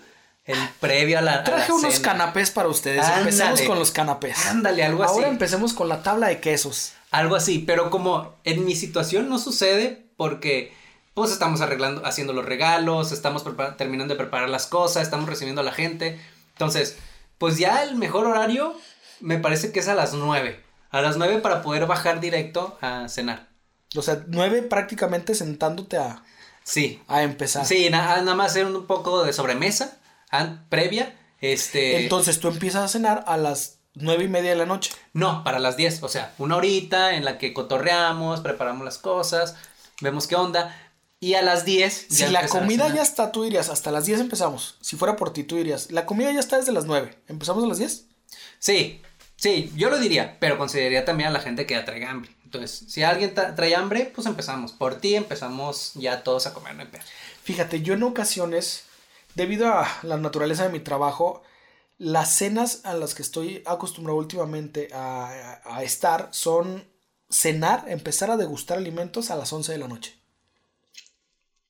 el 0.51 0.57
previo 0.79 1.19
a 1.19 1.21
la, 1.21 1.31
a 1.33 1.35
la 1.37 1.43
Traje 1.43 1.71
unos 1.71 1.93
cena. 1.95 2.11
canapés 2.11 2.51
para 2.51 2.67
ustedes. 2.69 3.03
Ándale. 3.03 3.21
Empecemos 3.21 3.61
con 3.63 3.79
los 3.79 3.91
canapés. 3.91 4.45
Ándale, 4.47 4.83
algo 4.83 5.03
así. 5.03 5.13
Ahora 5.13 5.27
empecemos 5.27 5.73
con 5.73 5.87
la 5.89 6.03
tabla 6.03 6.27
de 6.27 6.39
quesos. 6.39 6.93
Algo 7.11 7.35
así, 7.35 7.59
pero 7.59 7.89
como 7.89 8.35
en 8.43 8.65
mi 8.65 8.75
situación 8.75 9.29
no 9.29 9.39
sucede 9.39 10.05
porque 10.17 10.73
pues 11.13 11.31
estamos 11.31 11.59
arreglando, 11.61 12.05
haciendo 12.05 12.33
los 12.33 12.45
regalos, 12.45 13.11
estamos 13.11 13.43
terminando 13.77 14.13
de 14.13 14.17
preparar 14.17 14.49
las 14.49 14.67
cosas, 14.67 15.03
estamos 15.03 15.27
recibiendo 15.27 15.61
a 15.61 15.65
la 15.65 15.71
gente. 15.71 16.19
Entonces, 16.53 16.97
pues 17.37 17.57
ya 17.57 17.83
el 17.83 17.95
mejor 17.95 18.25
horario 18.25 18.75
me 19.19 19.37
parece 19.37 19.71
que 19.71 19.79
es 19.79 19.87
a 19.87 19.95
las 19.95 20.13
9. 20.13 20.63
A 20.91 21.01
las 21.01 21.17
9 21.17 21.39
para 21.39 21.61
poder 21.61 21.85
bajar 21.87 22.19
directo 22.19 22.77
a 22.81 23.07
cenar. 23.09 23.47
O 23.95 24.01
sea, 24.01 24.23
9 24.27 24.61
prácticamente 24.63 25.35
sentándote 25.35 25.97
a, 25.97 26.23
Sí. 26.63 27.01
a 27.07 27.23
empezar. 27.23 27.65
Sí, 27.65 27.89
na- 27.89 28.21
nada 28.21 28.35
más 28.35 28.51
hacer 28.51 28.65
un 28.65 28.85
poco 28.85 29.23
de 29.23 29.33
sobremesa 29.33 29.97
previa. 30.69 31.15
Este. 31.41 32.03
Entonces 32.03 32.39
tú 32.39 32.47
empiezas 32.49 32.83
a 32.83 32.87
cenar 32.87 33.23
a 33.27 33.37
las 33.37 33.79
9 33.95 34.25
y 34.25 34.27
media 34.27 34.51
de 34.51 34.55
la 34.57 34.65
noche. 34.65 34.91
No, 35.13 35.43
para 35.43 35.59
las 35.59 35.77
10. 35.77 36.03
O 36.03 36.09
sea, 36.09 36.33
una 36.37 36.55
horita 36.57 37.15
en 37.15 37.25
la 37.25 37.37
que 37.37 37.53
cotorreamos, 37.53 38.41
preparamos 38.41 38.85
las 38.85 38.97
cosas, 38.97 39.55
vemos 40.01 40.27
qué 40.27 40.35
onda. 40.35 40.75
Y 41.21 41.33
a 41.33 41.41
las 41.41 41.65
10. 41.65 42.07
Si 42.09 42.25
la 42.27 42.47
comida 42.47 42.87
ya 42.93 43.01
está, 43.01 43.31
tú 43.31 43.43
dirías, 43.43 43.69
hasta 43.69 43.91
las 43.91 44.05
10 44.05 44.21
empezamos. 44.21 44.77
Si 44.81 44.95
fuera 44.95 45.15
por 45.17 45.33
ti, 45.33 45.43
tú 45.43 45.57
dirías, 45.57 45.91
la 45.91 46.05
comida 46.05 46.31
ya 46.31 46.39
está 46.39 46.57
desde 46.57 46.71
las 46.71 46.85
9. 46.85 47.13
¿Empezamos 47.27 47.63
a 47.63 47.67
las 47.67 47.77
10? 47.77 48.05
Sí, 48.59 49.01
sí, 49.35 49.71
yo 49.75 49.89
lo 49.89 49.99
diría, 49.99 50.37
pero 50.39 50.57
consideraría 50.57 51.03
también 51.05 51.29
a 51.29 51.33
la 51.33 51.39
gente 51.41 51.65
que 51.65 51.73
ya 51.73 51.83
traiga 51.83 52.09
hambre. 52.11 52.31
Entonces, 52.45 52.85
si 52.91 53.03
alguien 53.03 53.35
tra- 53.35 53.53
trae 53.55 53.75
hambre, 53.75 54.11
pues 54.15 54.27
empezamos. 54.27 54.71
Por 54.71 54.95
ti 54.95 55.15
empezamos 55.15 55.91
ya 55.95 56.23
todos 56.23 56.47
a 56.47 56.53
comer, 56.53 56.75
no. 56.75 56.85
Fíjate, 57.43 57.81
yo 57.81 57.93
en 57.95 58.03
ocasiones, 58.03 58.83
debido 59.35 59.67
a 59.73 59.87
la 60.03 60.17
naturaleza 60.17 60.63
de 60.63 60.69
mi 60.71 60.79
trabajo, 60.79 61.41
las 61.97 62.35
cenas 62.35 62.81
a 62.85 62.93
las 62.93 63.15
que 63.15 63.21
estoy 63.23 63.63
acostumbrado 63.65 64.19
últimamente 64.19 64.89
a, 64.93 65.61
a- 65.65 65.77
a 65.77 65.83
estar 65.83 66.29
son 66.31 66.85
cenar, 67.29 67.85
empezar 67.87 68.31
a 68.31 68.37
degustar 68.37 68.77
alimentos 68.77 69.31
a 69.31 69.35
las 69.35 69.51
11 69.53 69.71
de 69.73 69.77
la 69.79 69.87
noche. 69.87 70.15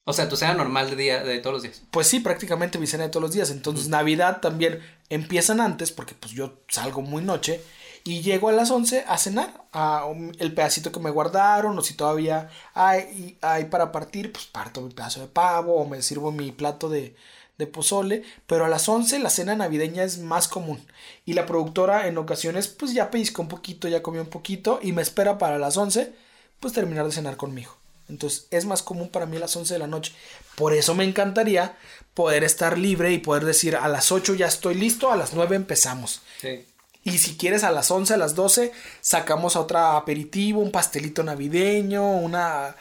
O 0.06 0.14
sea, 0.14 0.28
tu 0.28 0.36
cena 0.38 0.56
normal 0.56 0.90
de 0.90 0.96
día, 0.96 1.24
de 1.24 1.38
todos 1.40 1.54
los 1.54 1.64
días. 1.64 1.84
Pues 1.92 2.08
sí, 2.08 2.20
prácticamente 2.20 2.80
mi 2.80 2.88
cena 2.88 3.04
de 3.04 3.10
todos 3.10 3.22
los 3.22 3.32
días. 3.32 3.52
Entonces, 3.52 3.90
Navidad 3.90 4.42
también 4.42 4.80
empiezan 5.10 5.62
antes, 5.62 5.92
porque 5.92 6.16
pues 6.16 6.32
yo 6.34 6.62
salgo 6.68 7.02
muy 7.02 7.22
noche. 7.22 7.62
Y 8.06 8.22
llego 8.22 8.50
a 8.50 8.54
las 8.54 8.72
11 8.72 9.06
a 9.08 9.18
cenar. 9.20 9.66
A 9.72 10.06
un- 10.06 10.36
el 10.40 10.54
pedacito 10.56 10.92
que 10.92 11.00
me 11.00 11.12
guardaron. 11.12 11.78
O 11.78 11.82
si 11.84 11.94
todavía 11.94 12.50
hay, 12.74 13.38
hay 13.42 13.66
para 13.66 13.92
partir, 13.92 14.32
pues 14.32 14.46
parto 14.48 14.82
mi 14.82 14.90
pedazo 14.92 15.22
de 15.22 15.28
pavo. 15.28 15.76
O 15.76 15.88
me 15.88 16.02
sirvo 16.02 16.32
mi 16.32 16.52
plato 16.52 16.90
de, 16.90 17.16
de 17.60 17.68
pozole. 17.68 18.24
Pero 18.48 18.66
a 18.66 18.70
las 18.70 18.90
11 18.90 19.20
la 19.20 19.30
cena 19.30 19.56
navideña 19.56 20.04
es 20.04 20.18
más 20.18 20.48
común. 20.48 20.84
Y 21.26 21.34
la 21.34 21.46
productora 21.46 22.08
en 22.08 22.18
ocasiones 22.18 22.68
pues 22.68 22.94
ya 22.94 23.12
pellizcó 23.12 23.44
un 23.44 23.48
poquito, 23.50 23.88
ya 23.88 24.02
comió 24.02 24.22
un 24.24 24.30
poquito. 24.30 24.80
Y 24.82 24.94
me 24.94 25.04
espera 25.04 25.38
para 25.38 25.60
las 25.60 25.78
11 25.78 26.12
pues 26.60 26.74
terminar 26.74 27.06
de 27.06 27.12
cenar 27.12 27.38
conmigo. 27.38 27.76
Entonces 28.10 28.48
es 28.50 28.66
más 28.66 28.82
común 28.82 29.10
para 29.10 29.28
mí 29.28 29.38
a 29.38 29.42
las 29.42 29.56
11 29.56 29.76
de 29.76 29.80
la 29.80 29.86
noche. 29.88 30.14
Por 30.56 30.74
eso 30.74 30.96
me 30.96 31.04
encantaría 31.04 31.78
poder 32.16 32.44
estar 32.44 32.78
libre 32.78 33.12
y 33.12 33.20
poder 33.20 33.46
decir 33.46 33.76
a 33.76 33.88
las 33.88 34.12
8 34.12 34.34
ya 34.34 34.48
estoy 34.48 34.74
listo, 34.74 35.12
a 35.12 35.16
las 35.16 35.34
9 35.34 35.56
empezamos. 35.56 36.22
Sí. 36.42 36.66
Y 37.04 37.20
si 37.20 37.38
quieres 37.38 37.64
a 37.64 37.72
las 37.72 37.92
11, 37.92 38.16
a 38.16 38.18
las 38.18 38.36
12, 38.36 38.72
sacamos 39.00 39.56
a 39.56 39.62
otro 39.62 39.80
aperitivo, 39.80 40.60
un 40.60 40.72
pastelito 40.72 41.24
navideño, 41.24 42.06
una 42.18 42.76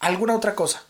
alguna 0.00 0.36
otra 0.36 0.54
cosa. 0.54 0.84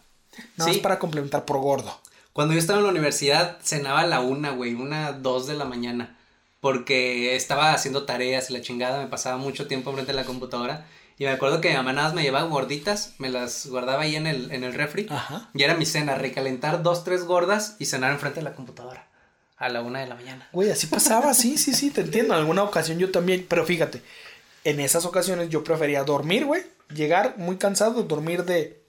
Nada 0.56 0.70
Sí. 0.70 0.76
más 0.76 0.82
para 0.82 0.98
complementar 0.98 1.44
por 1.44 1.58
gordo. 1.58 1.98
Cuando 2.34 2.52
yo 2.54 2.58
estaba 2.58 2.80
en 2.80 2.86
la 2.86 2.90
universidad, 2.90 3.58
cenaba 3.62 4.00
a 4.00 4.06
la 4.08 4.18
una, 4.18 4.50
güey, 4.50 4.74
una, 4.74 5.12
dos 5.12 5.46
de 5.46 5.54
la 5.54 5.64
mañana. 5.64 6.18
Porque 6.58 7.36
estaba 7.36 7.72
haciendo 7.72 8.06
tareas 8.06 8.50
y 8.50 8.54
la 8.54 8.60
chingada, 8.60 9.00
me 9.00 9.06
pasaba 9.06 9.36
mucho 9.36 9.68
tiempo 9.68 9.92
frente 9.92 10.10
a 10.10 10.16
la 10.16 10.24
computadora. 10.24 10.84
Y 11.16 11.26
me 11.26 11.30
acuerdo 11.30 11.60
que 11.60 11.68
mi 11.68 11.76
mamá 11.76 11.92
nada 11.92 12.08
más 12.08 12.16
me 12.16 12.24
llevaba 12.24 12.48
gorditas, 12.48 13.14
me 13.18 13.28
las 13.28 13.66
guardaba 13.66 14.02
ahí 14.02 14.16
en 14.16 14.26
el, 14.26 14.50
en 14.50 14.64
el 14.64 14.74
refri. 14.74 15.06
Ajá. 15.10 15.48
Y 15.54 15.62
era 15.62 15.76
mi 15.76 15.86
cena, 15.86 16.16
recalentar 16.16 16.82
dos, 16.82 17.04
tres 17.04 17.22
gordas 17.22 17.76
y 17.78 17.84
cenar 17.84 18.10
enfrente 18.10 18.40
de 18.40 18.44
la 18.44 18.54
computadora. 18.54 19.06
A 19.56 19.68
la 19.68 19.82
una 19.82 20.00
de 20.00 20.08
la 20.08 20.16
mañana. 20.16 20.48
Güey, 20.50 20.72
así 20.72 20.88
pasaba, 20.88 21.34
sí, 21.34 21.56
sí, 21.56 21.72
sí, 21.72 21.92
te 21.92 22.00
entiendo. 22.00 22.34
En 22.34 22.40
alguna 22.40 22.64
ocasión 22.64 22.98
yo 22.98 23.12
también, 23.12 23.46
pero 23.48 23.64
fíjate, 23.64 24.02
en 24.64 24.80
esas 24.80 25.04
ocasiones 25.04 25.50
yo 25.50 25.62
prefería 25.62 26.02
dormir, 26.02 26.46
güey, 26.46 26.64
llegar 26.92 27.34
muy 27.38 27.58
cansado, 27.58 28.02
dormir 28.02 28.44
de 28.44 28.82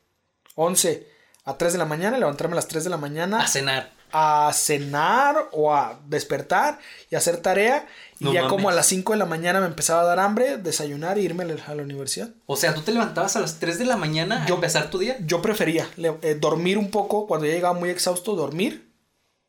11 0.55 1.13
a 1.45 1.57
3 1.57 1.73
de 1.73 1.79
la 1.79 1.85
mañana, 1.85 2.17
levantarme 2.17 2.53
a 2.53 2.55
las 2.55 2.67
3 2.67 2.83
de 2.83 2.89
la 2.89 2.97
mañana, 2.97 3.41
A 3.41 3.47
cenar. 3.47 3.91
a 4.11 4.51
cenar 4.53 5.35
o 5.51 5.73
a 5.73 5.99
despertar 6.07 6.79
y 7.11 7.15
hacer 7.15 7.37
tarea. 7.37 7.87
Y 8.19 8.23
No 8.25 8.33
ya 8.33 8.41
mames. 8.43 8.55
como 8.55 8.69
a 8.69 8.73
las 8.73 8.85
5 8.87 9.11
de 9.13 9.19
la 9.19 9.25
mañana 9.25 9.59
me 9.59 9.67
empezaba 9.67 10.01
a 10.01 10.05
dar 10.05 10.19
hambre, 10.19 10.57
desayunar 10.57 11.17
e 11.17 11.21
irme 11.21 11.43
a 11.43 11.73
la- 11.75 11.83
universidad. 11.83 12.29
O 12.45 12.55
sea, 12.55 12.73
tú 12.73 12.81
te 12.81 12.91
levantabas 12.93 13.35
a 13.35 13.41
las 13.41 13.59
3 13.59 13.77
de 13.77 13.85
la 13.85 13.97
mañana 13.97 14.45
Yo- 14.47 14.55
a 14.55 14.57
empezar 14.57 14.89
tu 14.89 14.97
día. 14.99 15.17
Yo 15.25 15.41
prefería 15.41 15.87
eh, 15.97 16.35
dormir 16.39 16.77
un 16.77 16.89
poco, 16.89 17.27
cuando 17.27 17.45
ya 17.45 17.53
llegaba 17.53 17.77
muy 17.77 17.89
exhausto, 17.89 18.35
dormir 18.35 18.91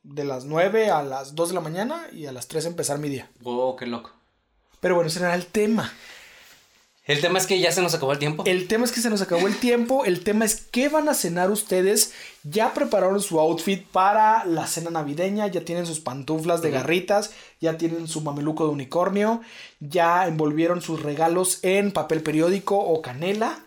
de 0.03 0.25
las 0.25 0.45
9 0.45 0.91
a 0.91 1.03
las 1.03 1.35
2 1.35 1.49
de 1.49 1.55
la 1.55 1.61
mañana 1.61 2.07
y 2.13 2.27
a 2.27 2.33
las 2.33 2.47
3 2.49 2.67
empezar 2.67 2.99
mi 2.99 3.09
día. 3.09 3.31
Oh, 3.45 3.75
qué 3.77 3.87
loco. 3.87 4.11
Pero 4.81 4.97
bueno, 4.97 5.09
ese 5.09 5.21
era 5.21 5.35
el 5.35 5.47
tema. 5.47 5.93
El 7.07 7.21
tema 7.21 7.39
es 7.39 7.47
que 7.47 7.61
ya 7.61 7.71
se 7.71 7.83
nos 7.83 7.95
acabó 7.95 8.13
el 8.13 8.19
tiempo. 8.19 8.43
El 8.47 8.67
tema 8.67 8.85
es 8.85 8.91
que 8.91 9.01
se 9.01 9.11
nos 9.11 9.23
acabó 9.23 9.47
el 9.47 9.57
tiempo. 9.57 10.05
El 10.05 10.25
tema 10.25 10.45
es 10.45 10.67
qué 10.73 10.89
van 10.89 11.09
a 11.09 11.15
cenar 11.15 11.53
ustedes. 11.53 12.13
Ya 12.43 12.75
prepararon 12.75 13.21
su 13.23 13.39
outfit 13.39 13.87
para 13.87 14.45
la 14.45 14.67
cena 14.67 14.91
navideña. 14.91 15.47
Ya 15.47 15.61
tienen 15.61 15.87
sus 15.87 16.01
pantuflas 16.01 16.63
de 16.63 16.73
garritas. 16.73 17.31
Ya 17.61 17.79
tienen 17.79 18.09
su 18.09 18.23
mameluco 18.23 18.67
de 18.67 18.73
unicornio. 18.73 19.41
Ya 19.79 20.27
envolvieron 20.27 20.83
sus 20.83 21.01
regalos 21.01 21.61
en 21.63 21.93
papel 21.93 22.23
periódico 22.23 22.77
o 22.77 23.01
canela. 23.03 23.61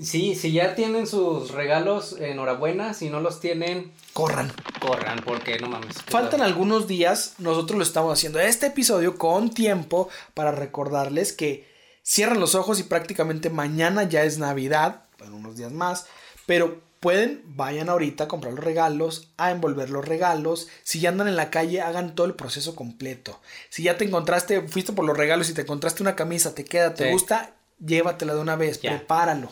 Sí, 0.00 0.36
si 0.36 0.52
ya 0.52 0.76
tienen 0.76 1.08
sus 1.08 1.50
regalos, 1.50 2.16
enhorabuena. 2.18 2.94
Si 2.94 3.10
no 3.10 3.20
los 3.20 3.40
tienen, 3.40 3.90
Corran. 4.12 4.52
corran, 4.80 5.20
porque 5.24 5.58
no 5.58 5.68
mames. 5.68 6.00
Faltan 6.06 6.40
algunos 6.42 6.86
días. 6.86 7.34
Nosotros 7.38 7.76
lo 7.76 7.82
estamos 7.82 8.12
haciendo 8.12 8.38
este 8.38 8.66
episodio 8.68 9.18
con 9.18 9.50
tiempo 9.50 10.08
para 10.32 10.52
recordarles 10.52 11.32
que 11.32 11.71
cierran 12.02 12.40
los 12.40 12.54
ojos 12.54 12.78
y 12.80 12.84
prácticamente 12.84 13.50
mañana 13.50 14.04
ya 14.04 14.22
es 14.24 14.38
Navidad. 14.38 15.04
Unos 15.32 15.56
días 15.56 15.70
más. 15.72 16.06
Pero 16.46 16.80
pueden, 17.00 17.42
vayan 17.46 17.88
ahorita 17.88 18.24
a 18.24 18.28
comprar 18.28 18.54
los 18.54 18.64
regalos, 18.64 19.28
a 19.36 19.50
envolver 19.50 19.90
los 19.90 20.06
regalos. 20.06 20.68
Si 20.82 21.00
ya 21.00 21.08
andan 21.10 21.28
en 21.28 21.36
la 21.36 21.50
calle, 21.50 21.80
hagan 21.80 22.14
todo 22.14 22.26
el 22.26 22.34
proceso 22.34 22.74
completo. 22.74 23.40
Si 23.70 23.82
ya 23.84 23.96
te 23.96 24.04
encontraste, 24.04 24.62
fuiste 24.68 24.92
por 24.92 25.04
los 25.04 25.16
regalos 25.16 25.48
y 25.50 25.54
te 25.54 25.62
encontraste 25.62 26.02
una 26.02 26.16
camisa, 26.16 26.54
te 26.54 26.64
queda, 26.64 26.94
te 26.94 27.06
Sí. 27.06 27.10
gusta, 27.12 27.54
llévatela 27.84 28.34
de 28.34 28.40
una 28.40 28.56
vez, 28.56 28.80
Ya. 28.80 28.90
prepáralo. 28.90 29.50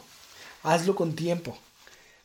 Hazlo 0.63 0.95
con 0.95 1.15
tiempo. 1.15 1.57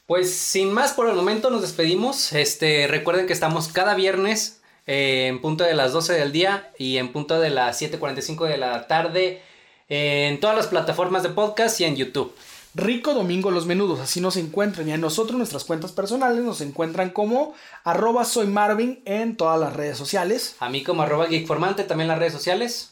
Pues 0.08 0.32
sin 0.36 0.72
más 0.72 0.94
por 0.94 1.10
el 1.10 1.16
momento 1.16 1.50
nos 1.50 1.62
despedimos. 1.62 2.34
Este, 2.34 2.86
recuerden 2.88 3.26
que 3.28 3.34
estamos 3.34 3.68
cada 3.70 3.96
viernes 3.96 4.62
eh, 4.88 5.26
en 5.30 5.42
punto 5.42 5.64
de 5.64 5.74
las 5.74 5.94
12 5.94 6.14
del 6.14 6.32
día 6.32 6.72
y 6.78 6.98
en 6.98 7.12
punto 7.12 7.40
de 7.40 7.50
las 7.50 7.82
7:45 7.82 8.46
de 8.46 8.58
la 8.58 8.86
tarde 8.88 9.42
en 9.88 10.40
todas 10.40 10.56
las 10.56 10.68
plataformas 10.68 11.24
de 11.24 11.30
podcast 11.30 11.80
y 11.82 11.84
en 11.84 11.96
YouTube. 11.96 12.34
Rico 12.74 13.14
Domingo 13.14 13.52
Los 13.52 13.68
Menudos, 13.68 14.02
así 14.02 14.20
nos 14.20 14.36
encuentran. 14.36 14.90
Y 14.90 14.92
a 14.92 14.98
nosotros, 14.98 15.38
nuestras 15.38 15.64
cuentas 15.64 15.94
personales, 15.94 16.44
nos 16.44 16.60
encuentran 16.60 17.12
como 17.12 17.54
arroba 17.86 18.26
soy 18.26 18.48
Marvin 18.48 19.02
en 19.06 19.38
todas 19.38 19.60
las 19.60 19.74
redes 19.74 19.98
sociales. 19.98 20.58
A 20.60 20.68
mí 20.70 20.84
como 20.84 21.04
arroba 21.04 21.28
geekformante 21.28 21.86
también 21.86 22.10
las 22.10 22.20
redes 22.20 22.34
sociales 22.34 22.92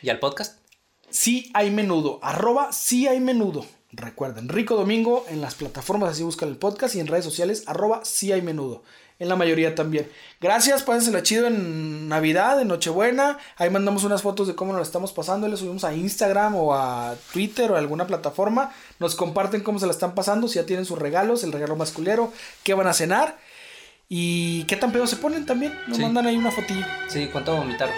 y 0.00 0.08
al 0.08 0.18
podcast. 0.18 0.58
Sí 1.10 1.50
hay 1.52 1.70
menudo, 1.70 2.20
arroba 2.22 2.72
sí 2.72 3.06
hay 3.06 3.20
menudo. 3.20 3.66
Recuerden, 3.90 4.48
Rico 4.48 4.76
Domingo 4.76 5.26
en 5.28 5.42
las 5.42 5.56
plataformas, 5.56 6.12
así 6.12 6.22
buscan 6.22 6.48
el 6.48 6.56
podcast 6.56 6.94
y 6.94 7.00
en 7.00 7.06
redes 7.06 7.26
sociales, 7.26 7.64
arroba 7.66 8.00
sí 8.04 8.32
hay 8.32 8.40
menudo. 8.40 8.82
En 9.22 9.28
la 9.28 9.36
mayoría 9.36 9.72
también. 9.76 10.10
Gracias, 10.40 10.82
pásensela 10.82 11.22
chido 11.22 11.46
en 11.46 12.08
Navidad, 12.08 12.60
en 12.60 12.66
Nochebuena. 12.66 13.38
Ahí 13.56 13.70
mandamos 13.70 14.02
unas 14.02 14.20
fotos 14.20 14.48
de 14.48 14.56
cómo 14.56 14.72
nos 14.72 14.80
la 14.80 14.84
estamos 14.84 15.12
pasando. 15.12 15.46
Le 15.46 15.56
subimos 15.56 15.84
a 15.84 15.94
Instagram 15.94 16.56
o 16.56 16.74
a 16.74 17.14
Twitter 17.32 17.70
o 17.70 17.76
a 17.76 17.78
alguna 17.78 18.04
plataforma. 18.08 18.72
Nos 18.98 19.14
comparten 19.14 19.60
cómo 19.60 19.78
se 19.78 19.86
la 19.86 19.92
están 19.92 20.16
pasando, 20.16 20.48
si 20.48 20.56
ya 20.56 20.66
tienen 20.66 20.84
sus 20.86 20.98
regalos, 20.98 21.44
el 21.44 21.52
regalo 21.52 21.76
más 21.76 21.92
culero, 21.92 22.32
qué 22.64 22.74
van 22.74 22.88
a 22.88 22.92
cenar 22.94 23.38
y 24.08 24.64
qué 24.64 24.74
tan 24.74 24.90
pedo 24.90 25.06
se 25.06 25.14
ponen 25.14 25.46
también. 25.46 25.72
Nos 25.86 25.98
Sí. 25.98 26.02
mandan 26.02 26.26
ahí 26.26 26.36
una 26.36 26.50
fotilla. 26.50 26.88
Sí, 27.08 27.28
¿cuánto 27.30 27.54
vomitaron? 27.54 27.94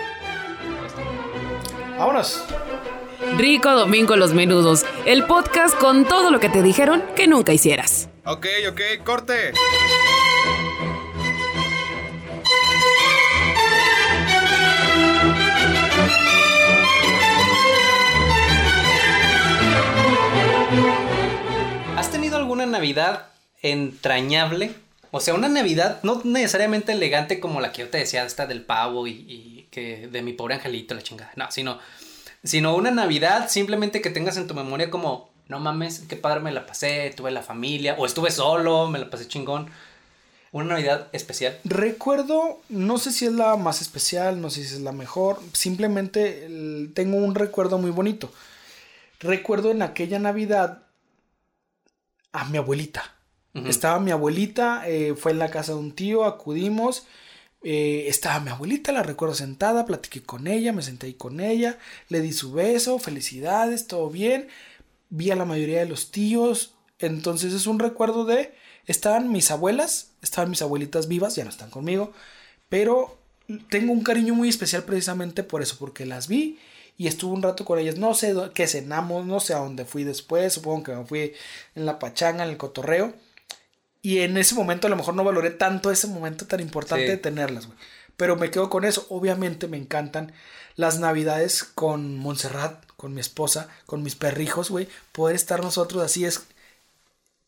Vámonos. 1.98 2.44
Rico 3.38 3.70
Domingo 3.70 4.16
Los 4.16 4.34
Menudos, 4.34 4.84
el 5.06 5.24
podcast 5.24 5.74
con 5.78 6.04
todo 6.04 6.30
lo 6.30 6.38
que 6.38 6.50
te 6.50 6.62
dijeron 6.62 7.02
que 7.16 7.26
nunca 7.28 7.54
hicieras. 7.54 8.10
Ok, 8.26 8.46
ok, 8.70 8.80
corte. 9.04 9.52
Alguna 22.64 22.78
Navidad 22.78 23.26
entrañable? 23.62 24.74
O 25.10 25.20
sea, 25.20 25.34
una 25.34 25.48
Navidad 25.48 26.00
no 26.02 26.20
necesariamente 26.24 26.92
elegante 26.92 27.38
como 27.38 27.60
la 27.60 27.72
que 27.72 27.82
yo 27.82 27.88
te 27.88 27.98
decía, 27.98 28.24
esta 28.24 28.46
del 28.46 28.62
pavo 28.62 29.06
y, 29.06 29.68
que 29.70 30.08
de 30.08 30.22
mi 30.22 30.32
pobre 30.32 30.54
angelito, 30.54 30.94
la 30.94 31.02
chingada. 31.02 31.32
No, 31.36 31.50
sino, 31.50 31.78
sino 32.42 32.74
una 32.74 32.90
Navidad 32.90 33.48
simplemente 33.48 34.00
que 34.00 34.10
tengas 34.10 34.36
en 34.36 34.46
tu 34.46 34.54
memoria 34.54 34.90
como, 34.90 35.30
no 35.48 35.60
mames, 35.60 36.04
qué 36.08 36.16
padre 36.16 36.40
me 36.40 36.52
la 36.52 36.66
pasé, 36.66 37.12
tuve 37.16 37.30
la 37.30 37.42
familia, 37.42 37.94
o 37.98 38.06
estuve 38.06 38.30
solo, 38.30 38.88
me 38.88 38.98
la 38.98 39.10
pasé 39.10 39.28
chingón. 39.28 39.70
Una 40.52 40.74
Navidad 40.74 41.08
especial. 41.12 41.58
Recuerdo, 41.64 42.60
no 42.68 42.98
sé 42.98 43.10
si 43.10 43.26
es 43.26 43.32
la 43.32 43.56
más 43.56 43.82
especial, 43.82 44.40
no 44.40 44.50
sé 44.50 44.64
si 44.64 44.74
es 44.74 44.80
la 44.80 44.92
mejor, 44.92 45.40
simplemente 45.52 46.48
tengo 46.94 47.16
un 47.16 47.34
recuerdo 47.34 47.78
muy 47.78 47.90
bonito. 47.90 48.32
Recuerdo 49.18 49.70
en 49.70 49.82
aquella 49.82 50.18
Navidad 50.18 50.83
a 52.34 52.44
mi 52.46 52.58
abuelita. 52.58 53.14
Estaba 53.54 54.00
mi 54.00 54.10
abuelita, 54.10 54.82
eh, 54.88 55.14
fue 55.16 55.30
en 55.30 55.38
la 55.38 55.48
casa 55.48 55.72
de 55.72 55.78
un 55.78 55.92
tío, 55.92 56.24
acudimos. 56.24 57.06
eh, 57.62 58.08
estaba 58.08 58.40
mi 58.40 58.50
abuelita, 58.50 58.92
la 58.92 59.02
recuerdo 59.04 59.34
sentada, 59.34 59.86
platiqué 59.86 60.22
con 60.22 60.48
ella, 60.48 60.72
me 60.72 60.82
senté 60.82 61.06
ahí 61.06 61.14
con 61.14 61.40
ella, 61.40 61.78
le 62.08 62.20
di 62.20 62.32
su 62.32 62.52
beso, 62.52 62.98
felicidades, 62.98 63.86
todo 63.86 64.10
bien. 64.10 64.48
Vi 65.08 65.30
a 65.30 65.36
la 65.36 65.44
mayoría 65.46 65.78
de 65.78 65.86
los 65.86 66.10
tíos, 66.10 66.74
entonces 66.98 67.54
es 67.54 67.66
un 67.66 67.78
recuerdo 67.78 68.24
de, 68.24 68.52
estaban 68.86 69.30
mis 69.30 69.50
abuelas, 69.52 70.10
estaban 70.20 70.50
mis 70.50 70.60
abuelitas 70.60 71.06
vivas, 71.08 71.36
ya 71.36 71.44
no 71.44 71.50
están 71.50 71.70
conmigo, 71.70 72.12
pero 72.68 73.16
tengo 73.70 73.92
un 73.92 74.02
cariño 74.02 74.34
muy 74.34 74.48
especial 74.48 74.82
precisamente 74.82 75.44
por 75.44 75.62
eso, 75.62 75.76
porque 75.78 76.04
las 76.04 76.26
vi 76.28 76.58
y 76.96 77.06
estuve 77.08 77.32
un 77.34 77.42
rato 77.42 77.64
con 77.64 77.78
ellas. 77.78 77.96
No 77.96 78.14
sé 78.14 78.34
qué 78.54 78.66
cenamos, 78.66 79.26
no 79.26 79.40
sé 79.40 79.54
a 79.54 79.58
dónde 79.58 79.84
fui 79.84 80.04
después, 80.04 80.52
supongo 80.52 80.82
que 80.84 80.92
me 80.94 81.04
fui 81.04 81.32
en 81.74 81.86
la 81.86 81.98
pachanga, 81.98 82.44
en 82.44 82.50
el 82.50 82.56
cotorreo. 82.56 83.12
Y 84.02 84.18
en 84.20 84.36
ese 84.36 84.54
momento 84.54 84.86
a 84.86 84.90
lo 84.90 84.96
mejor 84.96 85.14
no 85.14 85.24
valoré 85.24 85.50
tanto 85.50 85.90
ese 85.90 86.06
momento 86.06 86.46
tan 86.46 86.60
importante 86.60 87.06
Sí. 87.06 87.10
de 87.10 87.16
tenerlas, 87.16 87.66
güey. 87.66 87.78
Pero 88.16 88.36
me 88.36 88.50
quedo 88.50 88.68
con 88.70 88.84
eso. 88.84 89.06
Obviamente 89.08 89.66
me 89.66 89.76
encantan 89.78 90.32
las 90.76 90.98
navidades 90.98 91.64
con 91.64 92.16
Montserrat, 92.18 92.84
con 92.96 93.14
mi 93.14 93.20
esposa, 93.20 93.68
con 93.86 94.02
mis 94.02 94.14
perrijos, 94.14 94.70
güey. 94.70 94.88
Poder 95.12 95.34
estar 95.34 95.62
nosotros 95.62 96.02
así 96.02 96.24
es 96.24 96.42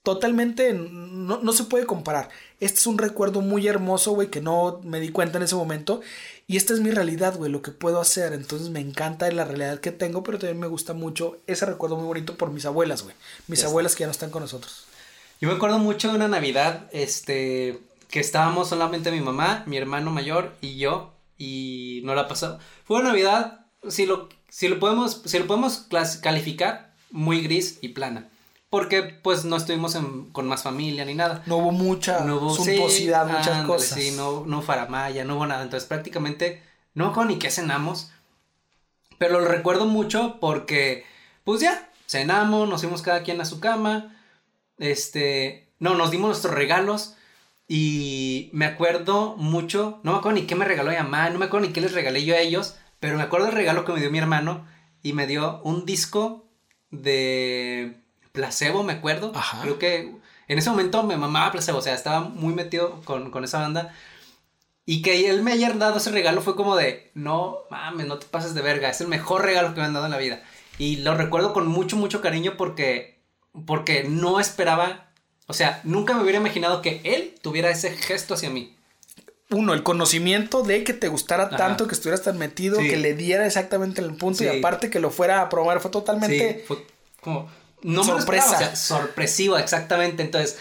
totalmente, 0.07 0.73
no, 0.73 1.41
no 1.43 1.53
se 1.53 1.65
puede 1.65 1.85
comparar. 1.85 2.29
Este 2.61 2.79
es 2.79 2.87
un 2.87 2.97
recuerdo 2.97 3.41
muy 3.41 3.67
hermoso, 3.67 4.13
güey, 4.13 4.31
que 4.31 4.41
no 4.41 4.81
me 4.85 5.01
di 5.01 5.09
cuenta 5.09 5.39
en 5.39 5.43
ese 5.43 5.57
momento. 5.57 6.01
Y 6.47 6.57
esta 6.57 6.75
es 6.75 6.79
mi 6.79 6.93
realidad, 6.93 7.37
güey, 7.37 7.51
lo 7.51 7.61
que 7.61 7.73
puedo 7.73 8.01
hacer. 8.01 8.33
Entonces 8.33 8.71
me 8.71 8.79
encanta 8.79 9.29
la 9.33 9.45
realidad 9.45 9.81
que 9.81 9.91
tengo, 9.91 10.23
pero 10.23 10.39
también 10.39 10.61
me 10.61 10.69
gusta 10.69 10.95
mucho 10.95 11.39
ese 11.49 11.67
recuerdo 11.67 11.97
muy 11.97 12.07
bonito 12.07 12.37
por 12.37 12.53
mis 12.53 12.67
abuelas, 12.67 13.03
güey. 13.03 13.17
Mis 13.49 13.63
Ya 13.63 13.67
abuelas 13.67 13.97
que 13.97 14.03
ya 14.03 14.07
no 14.07 14.13
están 14.13 14.31
con 14.31 14.43
nosotros. 14.43 14.85
Yo 15.41 15.49
me 15.49 15.57
acuerdo 15.57 15.81
mucho 15.81 16.09
de 16.09 16.15
una 16.15 16.29
Navidad, 16.29 16.89
este, 16.93 17.81
que 18.09 18.21
estábamos 18.21 18.69
solamente 18.69 19.11
mi 19.11 19.21
mamá, 19.21 19.65
mi 19.67 19.77
hermano 19.77 20.13
mayor 20.13 20.55
y 20.61 20.77
yo, 20.77 21.15
y 21.37 22.03
no 22.05 22.15
la 22.15 22.29
pasó. 22.29 22.61
Fue 22.85 23.01
una 23.01 23.09
Navidad, 23.09 23.67
si 23.89 24.07
lo, 24.07 24.29
si 24.51 24.69
lo 24.69 24.79
podemos, 24.79 25.23
si 25.25 25.37
lo 25.41 25.49
podemos 25.49 25.89
calificar, 26.23 26.95
muy 27.11 27.41
gris 27.41 27.81
y 27.81 27.89
plana. 27.89 28.29
Porque 28.77 29.03
pues 29.03 29.45
no 29.47 29.57
estuvimos 29.57 29.95
en- 29.95 30.31
con 30.33 30.47
más 30.49 30.63
familia 30.63 31.05
ni 31.07 31.15
nada. 31.15 31.43
No 31.47 31.57
hubo 31.57 31.73
mucha 31.73 32.21
No 32.21 32.37
hubo 32.37 32.55
suntuosidad, 32.55 33.27
sí, 33.27 33.33
muchas 33.33 33.49
ándale, 33.49 33.67
cosas. 33.67 33.99
Sí, 33.99 34.11
no, 34.17 34.45
no 34.45 34.61
faramaya, 34.61 35.25
no 35.25 35.37
hubo 35.37 35.47
nada. 35.47 35.63
Entonces 35.63 35.89
prácticamente 35.89 36.63
no 36.95 37.05
me 37.07 37.11
acuerdo 37.11 37.31
ni 37.31 37.39
qué 37.39 37.51
cenamos. 37.51 38.11
Pero 39.19 39.41
lo 39.41 39.49
recuerdo 39.49 39.87
mucho 39.87 40.37
porque, 40.41 41.05
pues 41.45 41.61
ya, 41.63 41.89
cenamos, 42.07 42.69
nos 42.69 42.83
fuimos 42.83 43.01
cada 43.01 43.23
quien 43.23 43.41
a 43.41 43.47
su 43.47 43.61
cama. 43.61 44.15
Este, 44.79 45.69
no, 45.79 45.95
nos 45.95 46.11
dimos 46.11 46.29
nuestros 46.29 46.55
regalos. 46.55 47.15
Y 47.69 48.51
me 48.53 48.67
acuerdo 48.67 49.37
mucho, 49.39 50.01
no 50.05 50.13
me 50.13 50.19
acuerdo 50.19 50.39
ni 50.39 50.47
qué 50.47 50.55
me 50.55 50.67
regaló 50.67 50.91
mi 50.91 50.97
mamá, 50.99 51.31
no 51.31 51.39
me 51.39 51.47
acuerdo 51.47 51.67
ni 51.67 51.73
qué 51.73 51.81
les 51.81 51.93
regalé 51.95 52.25
yo 52.27 52.35
a 52.35 52.39
ellos. 52.41 52.77
Pero 53.01 53.17
me 53.17 53.23
acuerdo 53.23 53.47
del 53.47 53.55
regalo 53.57 53.85
que 53.87 53.93
me 53.93 54.01
dio 54.01 54.11
mi 54.11 54.19
hermano. 54.19 54.67
Y 55.03 55.15
me 55.15 55.27
dio 55.27 55.61
un 55.63 55.87
disco 55.87 56.45
de 56.91 57.97
placebo, 58.37 58.85
me 58.85 58.93
acuerdo. 58.93 59.33
Ajá. 59.35 59.63
Creo 59.63 59.79
que 59.81 60.13
en 60.47 60.59
ese 60.59 60.71
momento 60.71 61.03
me 61.03 61.17
mamaba 61.17 61.51
placebo, 61.51 61.79
o 61.79 61.83
sea, 61.83 61.95
estaba 61.95 62.21
muy 62.21 62.55
metido 62.55 63.01
con, 63.05 63.33
con 63.33 63.43
esa 63.43 63.59
banda. 63.59 63.93
Y 64.85 65.03
que 65.03 65.29
él 65.29 65.43
me 65.43 65.51
haya 65.53 65.73
dado 65.73 65.97
ese 65.97 66.11
regalo 66.13 66.41
fue 66.43 66.55
como 66.55 66.77
de, 66.77 67.11
no 67.15 67.59
mames, 67.71 68.07
no 68.07 68.19
te 68.21 68.27
pases 68.27 68.55
de 68.55 68.63
verga, 68.63 68.89
es 68.89 69.01
el 69.01 69.09
mejor 69.09 69.43
regalo 69.43 69.75
que 69.75 69.81
me 69.81 69.87
han 69.87 69.95
dado 69.95 70.07
en 70.07 70.13
la 70.13 70.19
vida. 70.19 70.41
Y 70.79 70.97
lo 70.99 71.17
recuerdo 71.17 71.53
con 71.53 71.67
mucho, 71.67 71.97
mucho 71.97 72.21
cariño 72.21 72.55
porque, 72.57 73.19
porque 73.67 74.05
no 74.05 74.39
esperaba, 74.39 75.09
o 75.49 75.55
sea, 75.55 75.81
nunca 75.83 76.15
me 76.15 76.23
hubiera 76.23 76.39
imaginado 76.39 76.83
que 76.83 77.01
él 77.03 77.35
tuviera 77.43 77.71
ese 77.71 77.91
gesto 77.97 78.35
hacia 78.35 78.51
mí. 78.51 78.77
Uno, 79.51 79.75
el 79.75 79.83
conocimiento 79.83 80.63
de 80.63 80.85
que 80.85 80.93
te 80.93 81.09
gustara 81.09 81.45
Ajá. 81.45 81.57
tanto, 81.57 81.89
que 81.89 81.95
estuvieras 81.95 82.23
tan 82.23 82.37
metido, 82.39 82.81
Sí. 82.81 82.89
que 82.89 82.97
le 82.97 83.15
diera 83.15 83.47
exactamente 83.47 84.01
el 84.03 84.15
punto 84.17 84.45
y 84.45 84.49
Sí. 84.49 84.59
aparte 84.59 84.91
que 84.91 85.01
lo 85.01 85.11
fuera 85.11 85.41
a 85.41 85.49
probar, 85.49 85.81
fue 85.81 85.91
totalmente... 85.91 86.59
Sí, 86.61 86.65
fue 86.67 86.87
como, 87.21 87.49
no 87.83 88.03
me 88.05 88.13
Sorpresa. 88.13 88.45
esperaba, 88.53 88.73
o 88.73 88.77
sea, 88.77 88.77
sorpresivo, 88.77 89.59
exactamente. 89.59 90.23
Entonces, 90.23 90.59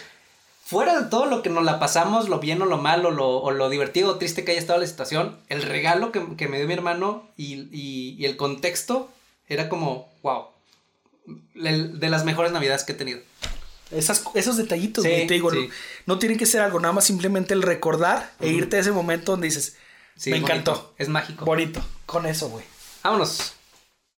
fuera 0.64 1.00
de 1.00 1.08
todo 1.08 1.26
lo 1.26 1.42
que 1.42 1.50
nos 1.50 1.64
la 1.64 1.78
pasamos, 1.78 2.28
lo 2.28 2.38
bien 2.40 2.60
o 2.62 2.66
lo 2.66 2.78
malo, 2.78 3.10
lo, 3.10 3.28
o 3.38 3.50
lo 3.50 3.68
divertido 3.70 4.10
o 4.12 4.16
triste 4.16 4.44
que 4.44 4.52
haya 4.52 4.60
estado 4.60 4.80
la 4.80 4.86
situación, 4.86 5.38
el 5.48 5.62
regalo 5.62 6.12
que, 6.12 6.24
que 6.36 6.48
me 6.48 6.58
dio 6.58 6.66
mi 6.66 6.74
hermano 6.74 7.28
y, 7.36 7.68
y- 7.72 8.16
y 8.18 8.24
el 8.24 8.36
contexto 8.36 9.08
era 9.48 9.68
como, 9.68 10.08
wow. 10.22 10.46
de 11.54 12.08
las 12.08 12.24
mejores 12.24 12.52
navidades 12.52 12.84
que 12.84 12.92
he 12.92 12.96
tenido. 12.96 13.20
Esas, 13.92 14.24
esos 14.34 14.56
detallitos, 14.56 15.04
Sí, 15.04 15.10
te 15.28 15.34
digo, 15.34 15.50
sí. 15.52 15.68
no, 16.06 16.14
no 16.14 16.18
tiene 16.18 16.36
que 16.36 16.46
ser 16.46 16.60
algo, 16.60 16.80
nada 16.80 16.92
más 16.92 17.04
simplemente 17.04 17.54
el 17.54 17.62
recordar 17.62 18.32
e 18.40 18.48
irte 18.48 18.76
a 18.76 18.80
ese 18.80 18.90
momento 18.90 19.32
donde 19.32 19.46
dices, 19.46 19.76
Sí, 20.16 20.30
me 20.30 20.38
es 20.38 20.42
encantó. 20.42 20.72
bonito, 20.72 20.94
es 20.98 21.08
mágico. 21.08 21.44
Bonito. 21.44 21.84
Con 22.06 22.26
eso, 22.26 22.48
güey. 22.48 22.64
Vámonos. 23.04 23.52